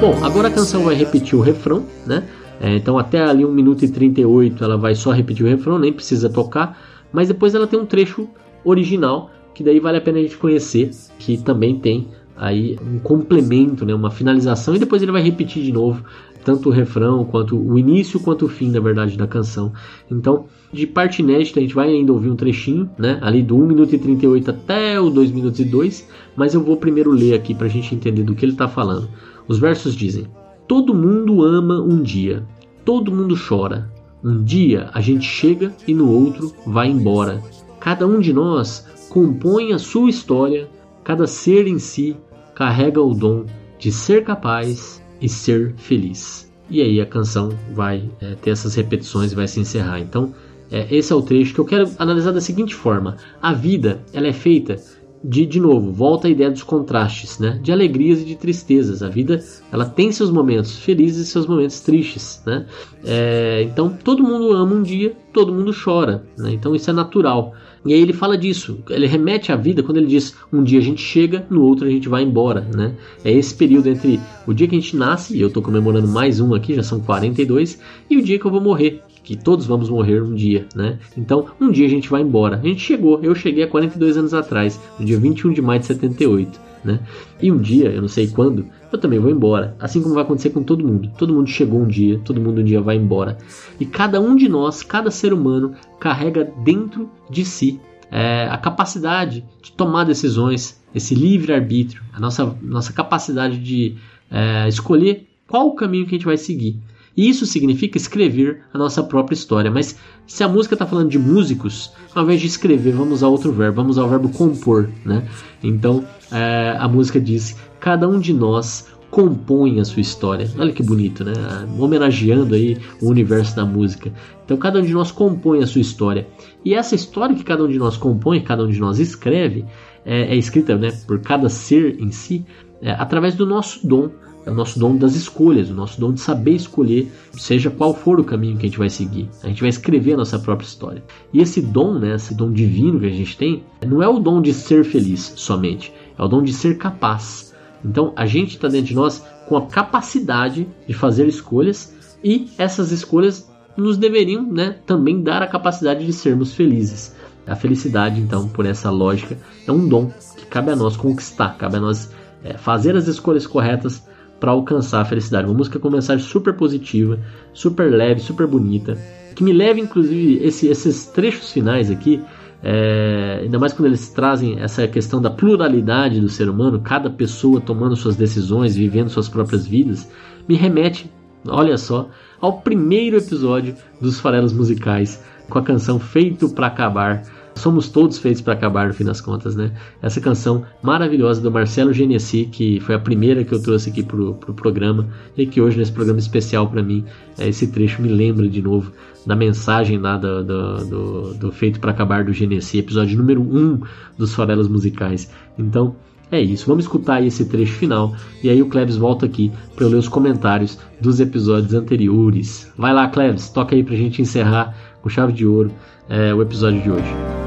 Bom, 0.00 0.24
agora 0.24 0.48
a 0.48 0.50
canção 0.50 0.82
vai 0.82 0.96
repetir 0.96 1.38
o 1.38 1.40
refrão, 1.40 1.86
né? 2.04 2.24
É, 2.60 2.74
então 2.74 2.98
até 2.98 3.22
ali 3.22 3.44
1 3.44 3.52
minuto 3.52 3.84
e 3.84 3.88
38 3.88 4.64
ela 4.64 4.76
vai 4.76 4.96
só 4.96 5.12
repetir 5.12 5.46
o 5.46 5.48
refrão, 5.48 5.78
nem 5.78 5.92
precisa 5.92 6.28
tocar, 6.28 6.80
mas 7.12 7.28
depois 7.28 7.54
ela 7.54 7.68
tem 7.68 7.78
um 7.78 7.86
trecho 7.86 8.28
original 8.64 9.30
que 9.54 9.62
daí 9.62 9.78
vale 9.78 9.98
a 9.98 10.00
pena 10.00 10.18
a 10.18 10.22
gente 10.22 10.36
conhecer, 10.36 10.90
que 11.16 11.36
também 11.36 11.78
tem 11.78 12.08
aí 12.38 12.78
um 12.82 12.98
complemento, 12.98 13.84
né, 13.84 13.94
uma 13.94 14.10
finalização 14.10 14.74
e 14.74 14.78
depois 14.78 15.02
ele 15.02 15.12
vai 15.12 15.22
repetir 15.22 15.62
de 15.62 15.72
novo 15.72 16.02
tanto 16.48 16.70
o 16.70 16.72
refrão 16.72 17.26
quanto 17.26 17.58
o 17.58 17.78
início 17.78 18.18
quanto 18.18 18.46
o 18.46 18.48
fim, 18.48 18.70
na 18.70 18.80
verdade, 18.80 19.18
da 19.18 19.26
canção. 19.26 19.70
Então, 20.10 20.46
de 20.72 20.86
parte 20.86 21.20
inédita, 21.20 21.58
a 21.58 21.62
gente 21.62 21.74
vai 21.74 21.88
ainda 21.90 22.10
ouvir 22.10 22.30
um 22.30 22.36
trechinho, 22.36 22.88
né? 22.98 23.18
Ali 23.20 23.42
do 23.42 23.54
1 23.54 23.66
minuto 23.66 23.94
e 23.94 23.98
38 23.98 24.50
até 24.50 24.98
o 24.98 25.10
2 25.10 25.30
minutos 25.30 25.60
e 25.60 25.64
2, 25.64 26.08
mas 26.34 26.54
eu 26.54 26.62
vou 26.62 26.78
primeiro 26.78 27.10
ler 27.10 27.34
aqui 27.34 27.54
para 27.54 27.66
a 27.66 27.70
gente 27.70 27.94
entender 27.94 28.22
do 28.22 28.34
que 28.34 28.46
ele 28.46 28.52
está 28.52 28.66
falando. 28.66 29.10
Os 29.46 29.58
versos 29.58 29.94
dizem: 29.94 30.26
Todo 30.66 30.94
mundo 30.94 31.42
ama 31.42 31.82
um 31.82 32.00
dia, 32.00 32.46
todo 32.82 33.12
mundo 33.12 33.36
chora. 33.36 33.90
Um 34.24 34.42
dia 34.42 34.88
a 34.94 35.02
gente 35.02 35.26
chega 35.26 35.74
e 35.86 35.92
no 35.92 36.10
outro 36.10 36.54
vai 36.66 36.88
embora. 36.88 37.42
Cada 37.78 38.06
um 38.06 38.20
de 38.20 38.32
nós 38.32 38.86
compõe 39.10 39.72
a 39.72 39.78
sua 39.78 40.08
história, 40.08 40.66
cada 41.04 41.26
ser 41.26 41.66
em 41.66 41.78
si 41.78 42.16
carrega 42.58 43.00
o 43.00 43.14
dom 43.14 43.46
de 43.78 43.92
ser 43.92 44.24
capaz 44.24 45.00
e 45.20 45.28
ser 45.28 45.74
feliz. 45.76 46.52
E 46.68 46.82
aí 46.82 47.00
a 47.00 47.06
canção 47.06 47.50
vai 47.72 48.10
é, 48.20 48.34
ter 48.34 48.50
essas 48.50 48.74
repetições 48.74 49.30
e 49.30 49.36
vai 49.36 49.46
se 49.46 49.60
encerrar. 49.60 50.00
Então, 50.00 50.34
é, 50.68 50.92
esse 50.92 51.12
é 51.12 51.16
o 51.16 51.22
trecho 51.22 51.54
que 51.54 51.60
eu 51.60 51.64
quero 51.64 51.88
analisar 52.00 52.32
da 52.32 52.40
seguinte 52.40 52.74
forma: 52.74 53.16
a 53.40 53.52
vida 53.52 54.02
ela 54.12 54.26
é 54.26 54.32
feita 54.32 54.74
de, 55.22 55.46
de 55.46 55.60
novo, 55.60 55.92
volta 55.92 56.28
a 56.28 56.30
ideia 56.30 56.50
dos 56.50 56.62
contrastes, 56.62 57.38
né? 57.38 57.58
De 57.62 57.72
alegrias 57.72 58.20
e 58.20 58.24
de 58.24 58.36
tristezas. 58.36 59.02
A 59.02 59.08
vida 59.08 59.42
ela 59.72 59.84
tem 59.84 60.12
seus 60.12 60.30
momentos 60.30 60.78
felizes 60.78 61.28
e 61.28 61.30
seus 61.30 61.46
momentos 61.46 61.80
tristes, 61.80 62.42
né? 62.46 62.66
É, 63.04 63.62
então 63.62 63.90
todo 63.90 64.22
mundo 64.22 64.52
ama 64.52 64.74
um 64.74 64.82
dia, 64.82 65.16
todo 65.32 65.52
mundo 65.52 65.72
chora, 65.72 66.24
né? 66.36 66.52
Então 66.52 66.74
isso 66.74 66.90
é 66.90 66.92
natural. 66.92 67.54
E 67.84 67.94
aí 67.94 68.00
ele 68.00 68.12
fala 68.12 68.36
disso, 68.36 68.80
ele 68.90 69.06
remete 69.06 69.52
à 69.52 69.56
vida 69.56 69.82
quando 69.82 69.98
ele 69.98 70.06
diz 70.06 70.34
um 70.52 70.62
dia 70.62 70.78
a 70.78 70.82
gente 70.82 71.00
chega, 71.00 71.46
no 71.48 71.62
outro 71.62 71.86
a 71.86 71.90
gente 71.90 72.08
vai 72.08 72.22
embora, 72.22 72.60
né? 72.74 72.94
É 73.24 73.32
esse 73.32 73.54
período 73.54 73.88
entre 73.88 74.20
o 74.46 74.52
dia 74.52 74.66
que 74.66 74.76
a 74.76 74.80
gente 74.80 74.96
nasce, 74.96 75.36
e 75.36 75.40
eu 75.40 75.48
estou 75.48 75.62
comemorando 75.62 76.08
mais 76.08 76.40
um 76.40 76.54
aqui, 76.54 76.74
já 76.74 76.82
são 76.82 77.00
42, 77.00 77.80
e 78.10 78.16
o 78.16 78.22
dia 78.22 78.38
que 78.38 78.44
eu 78.44 78.50
vou 78.50 78.60
morrer, 78.60 79.02
que 79.28 79.36
todos 79.36 79.66
vamos 79.66 79.90
morrer 79.90 80.22
um 80.22 80.34
dia, 80.34 80.66
né? 80.74 80.98
Então, 81.14 81.48
um 81.60 81.70
dia 81.70 81.86
a 81.86 81.90
gente 81.90 82.08
vai 82.08 82.22
embora. 82.22 82.56
A 82.56 82.66
gente 82.66 82.80
chegou, 82.80 83.20
eu 83.22 83.34
cheguei 83.34 83.62
há 83.62 83.68
42 83.68 84.16
anos 84.16 84.32
atrás, 84.32 84.80
no 84.98 85.04
dia 85.04 85.18
21 85.18 85.52
de 85.52 85.60
maio 85.60 85.80
de 85.80 85.84
78, 85.84 86.58
né? 86.82 86.98
E 87.38 87.52
um 87.52 87.58
dia, 87.58 87.90
eu 87.90 88.00
não 88.00 88.08
sei 88.08 88.28
quando, 88.28 88.64
eu 88.90 88.98
também 88.98 89.18
vou 89.18 89.30
embora. 89.30 89.76
Assim 89.78 90.00
como 90.00 90.14
vai 90.14 90.22
acontecer 90.22 90.48
com 90.48 90.62
todo 90.62 90.82
mundo. 90.82 91.10
Todo 91.18 91.34
mundo 91.34 91.46
chegou 91.46 91.82
um 91.82 91.86
dia, 91.86 92.18
todo 92.24 92.40
mundo 92.40 92.62
um 92.62 92.64
dia 92.64 92.80
vai 92.80 92.96
embora. 92.96 93.36
E 93.78 93.84
cada 93.84 94.18
um 94.18 94.34
de 94.34 94.48
nós, 94.48 94.82
cada 94.82 95.10
ser 95.10 95.34
humano, 95.34 95.74
carrega 96.00 96.50
dentro 96.64 97.10
de 97.28 97.44
si 97.44 97.78
é, 98.10 98.48
a 98.50 98.56
capacidade 98.56 99.44
de 99.62 99.72
tomar 99.72 100.04
decisões, 100.04 100.82
esse 100.94 101.14
livre-arbítrio, 101.14 102.00
a 102.14 102.18
nossa, 102.18 102.56
nossa 102.62 102.94
capacidade 102.94 103.58
de 103.58 103.94
é, 104.30 104.66
escolher 104.66 105.26
qual 105.46 105.66
o 105.68 105.74
caminho 105.74 106.06
que 106.06 106.14
a 106.14 106.18
gente 106.18 106.24
vai 106.24 106.38
seguir. 106.38 106.80
Isso 107.18 107.44
significa 107.44 107.98
escrever 107.98 108.60
a 108.72 108.78
nossa 108.78 109.02
própria 109.02 109.34
história. 109.34 109.72
Mas 109.72 109.98
se 110.24 110.44
a 110.44 110.48
música 110.48 110.76
está 110.76 110.86
falando 110.86 111.10
de 111.10 111.18
músicos, 111.18 111.92
ao 112.14 112.22
invés 112.22 112.40
de 112.40 112.46
escrever, 112.46 112.92
vamos 112.92 113.14
usar 113.14 113.26
outro 113.26 113.50
verbo, 113.50 113.74
vamos 113.74 113.96
usar 113.96 114.04
o 114.04 114.08
verbo 114.08 114.28
compor. 114.28 114.88
Né? 115.04 115.26
Então 115.60 116.04
é, 116.30 116.76
a 116.78 116.86
música 116.86 117.20
diz: 117.20 117.56
cada 117.80 118.08
um 118.08 118.20
de 118.20 118.32
nós 118.32 118.86
compõe 119.10 119.80
a 119.80 119.84
sua 119.84 120.00
história. 120.00 120.48
Olha 120.56 120.72
que 120.72 120.82
bonito, 120.82 121.24
né? 121.24 121.32
Homenageando 121.76 122.54
aí 122.54 122.78
o 123.02 123.08
universo 123.08 123.56
da 123.56 123.64
música. 123.64 124.12
Então 124.44 124.56
cada 124.56 124.78
um 124.78 124.82
de 124.82 124.92
nós 124.92 125.10
compõe 125.10 125.60
a 125.60 125.66
sua 125.66 125.80
história. 125.80 126.28
E 126.64 126.72
essa 126.72 126.94
história 126.94 127.34
que 127.34 127.42
cada 127.42 127.64
um 127.64 127.68
de 127.68 127.78
nós 127.78 127.96
compõe, 127.96 128.40
cada 128.42 128.62
um 128.62 128.68
de 128.68 128.78
nós 128.78 129.00
escreve, 129.00 129.64
é, 130.04 130.34
é 130.34 130.36
escrita 130.36 130.76
né, 130.76 130.92
por 131.04 131.18
cada 131.18 131.48
ser 131.48 132.00
em 132.00 132.12
si, 132.12 132.46
é, 132.80 132.92
através 132.92 133.34
do 133.34 133.44
nosso 133.44 133.84
dom, 133.84 134.08
é 134.48 134.50
o 134.50 134.54
nosso 134.54 134.78
dom 134.78 134.96
das 134.96 135.14
escolhas, 135.14 135.68
o 135.68 135.74
nosso 135.74 136.00
dom 136.00 136.10
de 136.10 136.20
saber 136.20 136.52
escolher, 136.52 137.12
seja 137.32 137.70
qual 137.70 137.92
for 137.92 138.18
o 138.18 138.24
caminho 138.24 138.56
que 138.56 138.64
a 138.64 138.68
gente 138.68 138.78
vai 138.78 138.88
seguir. 138.88 139.28
A 139.42 139.48
gente 139.48 139.60
vai 139.60 139.68
escrever 139.68 140.14
a 140.14 140.16
nossa 140.16 140.38
própria 140.38 140.66
história. 140.66 141.04
E 141.34 141.40
esse 141.42 141.60
dom, 141.60 141.98
né, 141.98 142.14
esse 142.14 142.34
dom 142.34 142.50
divino 142.50 142.98
que 142.98 143.06
a 143.06 143.10
gente 143.10 143.36
tem, 143.36 143.62
não 143.86 144.02
é 144.02 144.08
o 144.08 144.18
dom 144.18 144.40
de 144.40 144.54
ser 144.54 144.84
feliz 144.84 145.34
somente, 145.36 145.92
é 146.18 146.22
o 146.22 146.28
dom 146.28 146.42
de 146.42 146.54
ser 146.54 146.78
capaz. 146.78 147.54
Então 147.84 148.14
a 148.16 148.24
gente 148.24 148.54
está 148.56 148.68
dentro 148.68 148.88
de 148.88 148.94
nós 148.94 149.22
com 149.46 149.56
a 149.56 149.66
capacidade 149.66 150.66
de 150.86 150.94
fazer 150.94 151.28
escolhas 151.28 151.94
e 152.24 152.48
essas 152.56 152.90
escolhas 152.90 153.50
nos 153.76 153.98
deveriam 153.98 154.42
né, 154.42 154.78
também 154.86 155.22
dar 155.22 155.42
a 155.42 155.46
capacidade 155.46 156.06
de 156.06 156.12
sermos 156.12 156.54
felizes. 156.54 157.14
A 157.46 157.54
felicidade, 157.54 158.18
então, 158.18 158.48
por 158.48 158.64
essa 158.64 158.90
lógica, 158.90 159.38
é 159.66 159.72
um 159.72 159.86
dom 159.86 160.10
que 160.36 160.46
cabe 160.46 160.70
a 160.70 160.76
nós 160.76 160.96
conquistar, 160.96 161.56
cabe 161.56 161.76
a 161.76 161.80
nós 161.80 162.10
é, 162.42 162.56
fazer 162.56 162.96
as 162.96 163.06
escolhas 163.06 163.46
corretas 163.46 164.07
para 164.38 164.52
alcançar 164.52 165.00
a 165.00 165.04
felicidade. 165.04 165.46
Uma 165.46 165.56
música 165.56 165.78
com 165.78 165.90
mensagem 165.90 166.24
super 166.24 166.54
positiva, 166.54 167.18
super 167.52 167.90
leve, 167.90 168.20
super 168.20 168.46
bonita, 168.46 168.96
que 169.34 169.42
me 169.42 169.52
leva, 169.52 169.80
inclusive, 169.80 170.44
esse, 170.44 170.68
esses 170.68 171.06
trechos 171.06 171.52
finais 171.52 171.90
aqui 171.90 172.22
é, 172.62 173.40
ainda 173.42 173.58
mais 173.58 173.72
quando 173.72 173.86
eles 173.86 174.08
trazem 174.10 174.58
essa 174.60 174.86
questão 174.88 175.20
da 175.20 175.30
pluralidade 175.30 176.20
do 176.20 176.28
ser 176.28 176.48
humano, 176.48 176.80
cada 176.80 177.08
pessoa 177.08 177.60
tomando 177.60 177.94
suas 177.94 178.16
decisões, 178.16 178.76
vivendo 178.76 179.08
suas 179.08 179.28
próprias 179.28 179.66
vidas, 179.66 180.10
me 180.48 180.56
remete, 180.56 181.10
olha 181.46 181.76
só, 181.76 182.08
ao 182.40 182.60
primeiro 182.60 183.16
episódio 183.16 183.76
dos 184.00 184.18
Farelos 184.18 184.52
Musicais, 184.52 185.22
com 185.48 185.58
a 185.58 185.62
canção 185.62 185.98
Feito 185.98 186.48
para 186.50 186.66
Acabar. 186.66 187.22
Somos 187.58 187.88
todos 187.88 188.18
feitos 188.18 188.40
para 188.40 188.54
acabar 188.54 188.88
no 188.88 188.94
fim 188.94 189.04
das 189.04 189.20
contas, 189.20 189.56
né? 189.56 189.72
Essa 190.00 190.20
canção 190.20 190.64
maravilhosa 190.82 191.40
do 191.40 191.50
Marcelo 191.50 191.92
Genesi, 191.92 192.46
que 192.46 192.80
foi 192.80 192.94
a 192.94 192.98
primeira 192.98 193.44
que 193.44 193.52
eu 193.52 193.62
trouxe 193.62 193.90
aqui 193.90 194.02
pro, 194.02 194.34
pro 194.34 194.54
programa 194.54 195.08
e 195.36 195.46
que 195.46 195.60
hoje 195.60 195.76
nesse 195.76 195.92
programa 195.92 196.18
especial 196.18 196.68
para 196.68 196.82
mim, 196.82 197.04
é, 197.38 197.48
esse 197.48 197.66
trecho 197.66 198.00
me 198.00 198.08
lembra 198.08 198.48
de 198.48 198.62
novo 198.62 198.92
da 199.26 199.36
mensagem 199.36 199.98
lá 199.98 200.16
do, 200.16 200.42
do, 200.44 200.84
do, 200.84 201.34
do 201.34 201.52
Feito 201.52 201.80
para 201.80 201.90
Acabar 201.90 202.24
do 202.24 202.32
Genesi, 202.32 202.78
episódio 202.78 203.18
número 203.18 203.42
1 203.42 203.44
um 203.44 203.80
dos 204.16 204.34
Farelas 204.34 204.68
Musicais. 204.68 205.30
Então, 205.58 205.96
é 206.30 206.40
isso, 206.40 206.66
vamos 206.66 206.84
escutar 206.84 207.22
esse 207.24 207.46
trecho 207.46 207.72
final 207.72 208.14
e 208.42 208.50
aí 208.50 208.60
o 208.60 208.66
Cleves 208.68 208.96
volta 208.96 209.24
aqui 209.24 209.50
para 209.74 209.84
eu 209.84 209.90
ler 209.90 209.96
os 209.96 210.08
comentários 210.08 210.78
dos 211.00 211.20
episódios 211.20 211.72
anteriores. 211.74 212.70
Vai 212.76 212.92
lá, 212.92 213.08
Cleves, 213.08 213.48
toca 213.48 213.74
aí 213.74 213.82
pra 213.82 213.96
gente 213.96 214.20
encerrar 214.20 214.76
com 215.00 215.08
chave 215.08 215.32
de 215.32 215.46
ouro 215.46 215.72
é, 216.08 216.34
o 216.34 216.42
episódio 216.42 216.82
de 216.82 216.90
hoje. 216.90 217.37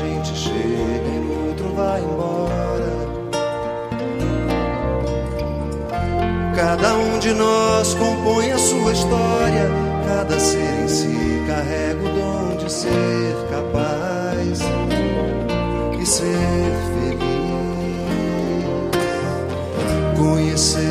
Gente 0.00 0.36
chega 0.36 1.08
e 1.08 1.48
outro 1.48 1.74
vai 1.74 2.00
embora. 2.00 2.90
Cada 6.56 6.94
um 6.94 7.18
de 7.18 7.32
nós 7.32 7.94
compõe 7.94 8.52
a 8.52 8.58
sua 8.58 8.92
história 8.92 9.90
Cada 10.10 10.38
ser 10.40 10.82
em 10.82 10.88
si 10.88 11.44
carrega 11.46 12.02
o 12.02 12.12
dom 12.12 12.56
de 12.56 12.70
ser 12.70 13.34
capaz 13.48 14.60
e 15.98 16.06
ser 16.06 16.72
feliz. 16.92 17.39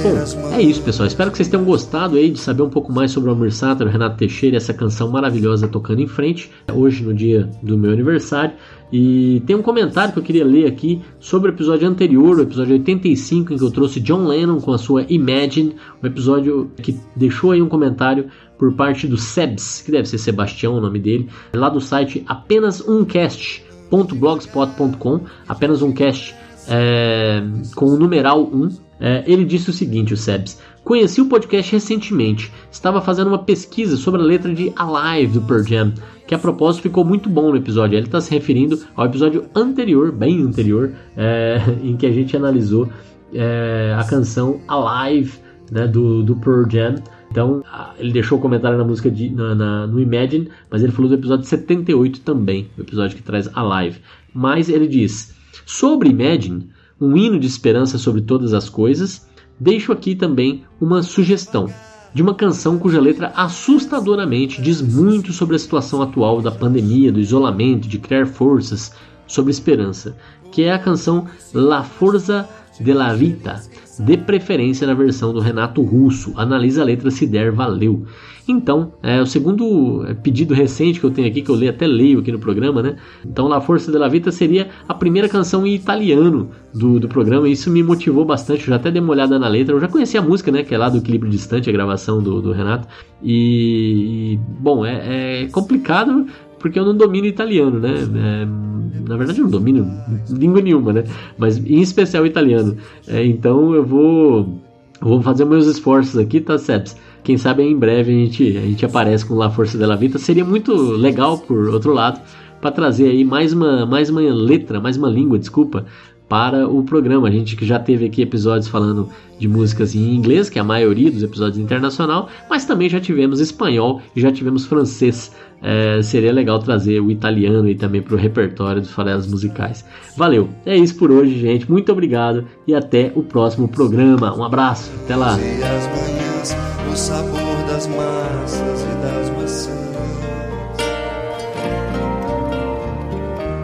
Bom, 0.01 0.17
é 0.53 0.61
isso, 0.61 0.82
pessoal. 0.82 1.07
Espero 1.07 1.30
que 1.30 1.38
vocês 1.38 1.47
tenham 1.47 1.63
gostado 1.63 2.17
aí 2.17 2.32
de 2.32 2.39
saber 2.39 2.63
um 2.63 2.69
pouco 2.69 2.91
mais 2.91 3.11
sobre 3.11 3.30
o 3.30 3.34
Almir 3.34 3.53
Sater, 3.53 3.86
o 3.86 3.89
Renato 3.89 4.17
Teixeira 4.17 4.55
e 4.55 4.57
essa 4.57 4.73
canção 4.73 5.11
maravilhosa 5.11 5.67
tocando 5.67 6.01
em 6.01 6.07
frente, 6.07 6.49
hoje 6.73 7.03
no 7.03 7.13
dia 7.13 7.47
do 7.61 7.77
meu 7.77 7.91
aniversário. 7.91 8.55
E 8.91 9.43
tem 9.45 9.55
um 9.55 9.61
comentário 9.61 10.11
que 10.11 10.17
eu 10.19 10.23
queria 10.23 10.43
ler 10.43 10.65
aqui 10.65 10.99
sobre 11.19 11.51
o 11.51 11.53
episódio 11.53 11.88
anterior, 11.88 12.39
o 12.39 12.41
episódio 12.41 12.73
85, 12.73 13.53
em 13.53 13.57
que 13.57 13.63
eu 13.63 13.69
trouxe 13.69 13.99
John 13.99 14.25
Lennon 14.25 14.59
com 14.59 14.73
a 14.73 14.80
sua 14.80 15.05
Imagine, 15.09 15.75
um 16.01 16.07
episódio 16.07 16.71
que 16.82 16.99
deixou 17.15 17.51
aí 17.51 17.61
um 17.61 17.69
comentário 17.69 18.25
por 18.57 18.73
parte 18.73 19.07
do 19.07 19.17
Sebs, 19.17 19.84
que 19.86 19.91
deve 19.91 20.09
ser 20.09 20.17
Sebastião 20.17 20.73
o 20.73 20.82
nome 20.82 20.97
dele, 20.99 21.30
lá 21.53 21.69
do 21.69 21.80
site 21.80 22.23
apenas 22.27 22.82
umcast.blogspot.com, 22.82 25.21
apenas 25.47 25.84
um 25.84 25.91
cast 25.91 26.34
é, 26.67 27.43
com 27.75 27.86
o 27.86 27.95
numeral 27.97 28.41
1. 28.43 28.88
É, 28.99 29.23
ele 29.25 29.45
disse 29.45 29.69
o 29.69 29.73
seguinte, 29.73 30.13
o 30.13 30.17
Sebs. 30.17 30.59
Conheci 30.83 31.21
o 31.21 31.27
podcast 31.27 31.71
recentemente. 31.71 32.51
Estava 32.71 33.01
fazendo 33.01 33.27
uma 33.27 33.39
pesquisa 33.39 33.95
sobre 33.95 34.21
a 34.21 34.25
letra 34.25 34.53
de 34.53 34.73
Alive 34.75 35.33
do 35.33 35.41
Pearl 35.41 35.63
Jam, 35.63 35.93
que 36.27 36.35
a 36.35 36.39
propósito 36.39 36.83
ficou 36.83 37.05
muito 37.05 37.29
bom 37.29 37.51
no 37.51 37.57
episódio. 37.57 37.97
Ele 37.97 38.05
está 38.05 38.19
se 38.19 38.31
referindo 38.31 38.79
ao 38.95 39.05
episódio 39.05 39.45
anterior, 39.55 40.11
bem 40.11 40.41
anterior, 40.41 40.91
é, 41.15 41.61
em 41.81 41.95
que 41.95 42.05
a 42.05 42.11
gente 42.11 42.35
analisou 42.35 42.89
é, 43.33 43.95
a 43.97 44.03
canção 44.03 44.59
Alive 44.67 45.39
né, 45.71 45.87
do, 45.87 46.23
do 46.23 46.35
Pearl 46.35 46.69
Jam. 46.69 46.95
Então, 47.31 47.63
ele 47.99 48.11
deixou 48.11 48.39
o 48.39 48.41
comentário 48.41 48.77
na 48.77 48.83
música 48.83 49.09
de, 49.09 49.29
na, 49.29 49.53
na, 49.53 49.87
no 49.87 49.99
Imagine, 49.99 50.49
mas 50.69 50.81
ele 50.81 50.91
falou 50.91 51.09
do 51.09 51.15
episódio 51.15 51.45
78 51.45 52.21
também, 52.21 52.67
o 52.77 52.81
episódio 52.81 53.15
que 53.15 53.21
traz 53.21 53.47
Alive. 53.55 53.99
Mas 54.33 54.67
ele 54.67 54.87
diz: 54.87 55.35
Sobre 55.65 56.09
Imagine, 56.09 56.67
um 56.99 57.15
hino 57.15 57.39
de 57.39 57.47
esperança 57.47 57.97
sobre 57.97 58.21
todas 58.21 58.53
as 58.53 58.69
coisas, 58.69 59.27
deixo 59.59 59.91
aqui 59.91 60.15
também 60.15 60.63
uma 60.79 61.01
sugestão 61.03 61.69
de 62.13 62.21
uma 62.21 62.33
canção 62.33 62.77
cuja 62.77 62.99
letra 62.99 63.31
assustadoramente 63.35 64.61
diz 64.61 64.81
muito 64.81 65.31
sobre 65.31 65.55
a 65.55 65.59
situação 65.59 66.01
atual 66.01 66.41
da 66.41 66.51
pandemia, 66.51 67.11
do 67.11 67.19
isolamento, 67.19 67.87
de 67.87 67.99
criar 67.99 68.25
forças 68.25 68.91
sobre 69.30 69.51
esperança, 69.51 70.17
que 70.51 70.63
é 70.63 70.73
a 70.73 70.80
canção 70.80 71.25
La 71.53 71.84
Forza 71.84 72.49
de 72.80 72.93
la 72.93 73.13
Vita, 73.13 73.61
de 73.99 74.17
preferência 74.17 74.88
na 74.88 74.93
versão 74.93 75.32
do 75.32 75.39
Renato 75.39 75.82
Russo. 75.82 76.34
Analisa 76.36 76.82
a 76.82 76.86
letra 76.86 77.11
se 77.11 77.27
der, 77.27 77.51
valeu. 77.51 78.05
Então, 78.47 78.93
é 79.03 79.21
o 79.21 79.27
segundo 79.27 80.03
pedido 80.23 80.55
recente 80.55 80.99
que 80.99 81.05
eu 81.05 81.11
tenho 81.11 81.27
aqui, 81.27 81.43
que 81.43 81.51
eu 81.51 81.55
leio, 81.55 81.69
até 81.69 81.86
leio 81.86 82.19
aqui 82.19 82.32
no 82.32 82.39
programa, 82.39 82.82
né? 82.82 82.95
Então, 83.23 83.47
La 83.47 83.61
Força 83.61 83.91
della 83.91 84.09
Vita 84.09 84.32
seria 84.32 84.69
a 84.88 84.93
primeira 84.93 85.30
canção 85.30 85.67
em 85.67 85.75
italiano 85.75 86.49
do, 86.73 86.99
do 86.99 87.07
programa, 87.07 87.47
e 87.47 87.51
isso 87.51 87.69
me 87.69 87.84
motivou 87.84 88.25
bastante. 88.25 88.61
Eu 88.61 88.69
já 88.69 88.77
até 88.77 88.89
dei 88.89 89.01
uma 89.01 89.11
olhada 89.11 89.38
na 89.38 89.47
letra. 89.47 89.75
Eu 89.75 89.80
já 89.80 89.88
conhecia 89.88 90.19
a 90.19 90.23
música, 90.23 90.51
né? 90.51 90.63
Que 90.63 90.73
é 90.73 90.80
lá 90.80 90.89
do 90.89 90.97
Equilíbrio 90.97 91.32
Distante, 91.32 91.69
a 91.69 91.73
gravação 91.73 92.23
do, 92.23 92.41
do 92.41 92.51
Renato. 92.51 92.88
E, 93.21 94.34
e 94.34 94.39
bom, 94.59 94.84
é, 94.84 95.43
é 95.43 95.47
complicado 95.49 96.25
porque 96.59 96.80
eu 96.80 96.86
não 96.86 96.95
domino 96.95 97.27
italiano, 97.27 97.80
né? 97.80 97.93
É, 97.93 98.68
na 99.07 99.17
verdade, 99.17 99.41
não 99.41 99.49
domino 99.49 99.91
língua 100.29 100.61
nenhuma, 100.61 100.93
né? 100.93 101.03
Mas 101.37 101.57
em 101.57 101.81
especial 101.81 102.25
italiano. 102.25 102.77
É, 103.07 103.23
então 103.25 103.73
eu 103.73 103.85
vou, 103.85 104.59
vou 105.01 105.21
fazer 105.21 105.45
meus 105.45 105.65
esforços 105.67 106.17
aqui, 106.17 106.41
tá, 106.41 106.57
Seps? 106.57 106.95
Quem 107.23 107.37
sabe 107.37 107.63
em 107.63 107.77
breve 107.77 108.11
a 108.11 108.15
gente, 108.15 108.57
a 108.57 108.61
gente 108.61 108.85
aparece 108.85 109.25
com 109.25 109.35
La 109.35 109.49
Força 109.49 109.77
della 109.77 109.95
Vita. 109.95 110.17
Seria 110.17 110.45
muito 110.45 110.73
legal, 110.73 111.37
por 111.37 111.69
outro 111.69 111.93
lado, 111.93 112.19
para 112.61 112.71
trazer 112.71 113.09
aí 113.09 113.23
mais 113.23 113.53
uma, 113.53 113.85
mais 113.85 114.09
uma 114.09 114.21
letra, 114.21 114.79
mais 114.79 114.97
uma 114.97 115.09
língua, 115.09 115.39
desculpa, 115.39 115.85
para 116.30 116.67
o 116.67 116.84
programa. 116.84 117.27
A 117.27 117.32
gente 117.32 117.55
que 117.55 117.65
já 117.65 117.80
teve 117.80 118.05
aqui 118.05 118.21
episódios 118.21 118.67
falando 118.67 119.09
de 119.39 119.47
músicas 119.47 119.95
em 119.95 120.13
inglês, 120.13 120.49
que 120.49 120.59
é 120.59 120.61
a 120.61 120.65
maioria 120.65 121.09
dos 121.09 121.23
episódios 121.23 121.57
internacional, 121.57 122.30
mas 122.49 122.65
também 122.65 122.88
já 122.88 122.99
tivemos 122.99 123.39
espanhol 123.39 124.01
e 124.15 124.21
já 124.21 124.32
tivemos 124.32 124.65
francês. 124.65 125.32
É, 125.61 126.01
seria 126.01 126.32
legal 126.32 126.59
trazer 126.59 127.01
o 127.01 127.11
italiano 127.11 127.67
e 127.67 127.75
também 127.75 128.01
para 128.01 128.15
o 128.15 128.17
repertório 128.17 128.82
dos 128.82 128.91
farelas 128.91 129.27
musicais. 129.27 129.84
Valeu, 130.15 130.49
é 130.65 130.77
isso 130.77 130.95
por 130.95 131.11
hoje, 131.11 131.38
gente. 131.38 131.69
Muito 131.69 131.91
obrigado 131.91 132.45
e 132.67 132.73
até 132.73 133.11
o 133.15 133.23
próximo 133.23 133.67
programa. 133.67 134.38
Um 134.38 134.43
abraço, 134.43 134.91
até 135.03 135.15
lá. 135.15 135.38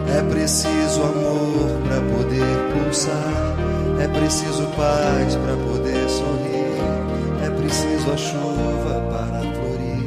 É 0.08 0.22
preciso 0.30 1.02
amor 1.02 1.65
É 2.88 4.08
preciso 4.08 4.64
paz 4.76 5.34
para 5.34 5.56
poder 5.56 6.08
sorrir. 6.08 6.78
É 7.44 7.50
preciso 7.50 8.12
a 8.12 8.16
chuva 8.16 9.02
para 9.10 9.40
florir. 9.40 10.06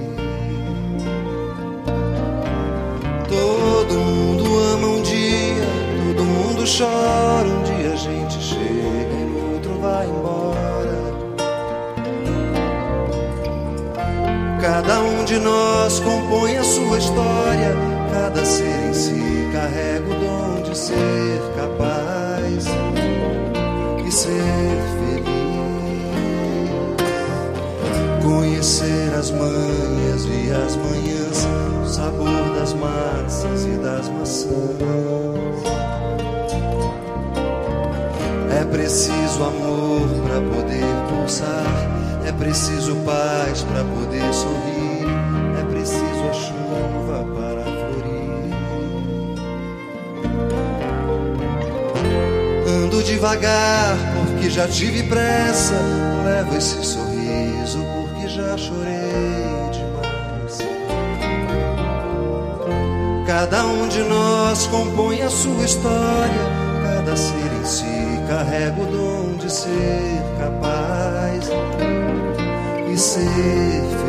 Todo 3.27 3.93
mundo 3.95 4.45
ama 4.73 4.87
um 4.87 5.01
dia, 5.01 5.67
todo 6.07 6.23
mundo 6.23 6.63
chora. 6.65 7.47
Um 7.47 7.63
dia 7.63 7.91
a 7.91 7.95
gente 7.97 8.41
chega 8.41 8.61
e 8.63 9.53
outro 9.53 9.77
vai 9.81 10.07
embora. 10.07 10.99
Cada 14.61 15.01
um 15.01 15.25
de 15.25 15.37
nós 15.37 15.99
compõe 15.99 16.55
a 16.55 16.63
sua 16.63 16.97
história. 16.97 17.75
Cada 18.13 18.45
ser 18.45 18.89
em 18.89 18.93
si 18.93 19.49
carrega 19.51 20.05
o 20.05 20.15
dom 20.15 20.61
de 20.63 20.77
ser 20.77 21.41
capaz 21.57 22.08
ser 24.29 24.77
feliz. 24.99 25.29
Conhecer 28.23 29.13
as 29.17 29.31
manhas 29.31 30.25
e 30.25 30.51
as 30.51 30.75
manhãs, 30.75 31.47
o 31.83 31.87
sabor 31.87 32.55
das 32.55 32.73
massas 32.73 33.65
e 33.65 33.77
das 33.77 34.09
maçãs. 34.09 34.49
É 38.59 38.65
preciso 38.65 39.43
amor 39.43 40.07
para 40.23 40.41
poder 40.41 40.85
pulsar. 41.09 41.89
É 42.25 42.31
preciso 42.31 42.95
paz 42.97 43.63
para 43.63 43.83
poder 43.83 44.33
sorrir. 44.33 45.07
É 45.59 45.63
preciso 45.71 46.29
a 46.29 46.33
chuva 46.33 47.25
para 47.33 47.63
florir. 47.63 48.49
Ando 52.67 53.01
devagar 53.03 53.97
porque 54.39 54.49
já 54.49 54.67
tive 54.69 55.03
pressa. 55.03 55.75
Levo 56.23 56.55
esse 56.55 56.83
sorriso 56.85 57.83
porque 57.93 58.27
já 58.29 58.57
chorei 58.57 59.69
demais. 59.73 60.59
Cada 63.27 63.65
um 63.65 63.87
de 63.89 64.01
nós 64.03 64.65
compõe 64.67 65.21
a 65.21 65.29
sua 65.29 65.65
história. 65.65 66.59
Cada 66.83 67.17
ser 67.17 67.51
em 67.61 67.65
si 67.65 68.21
carrega 68.29 68.81
o 68.81 68.85
dom 68.85 69.37
de 69.37 69.51
ser 69.51 70.23
capaz 70.39 71.49
e 72.89 72.97
ser 72.97 73.19
feliz. 73.21 74.08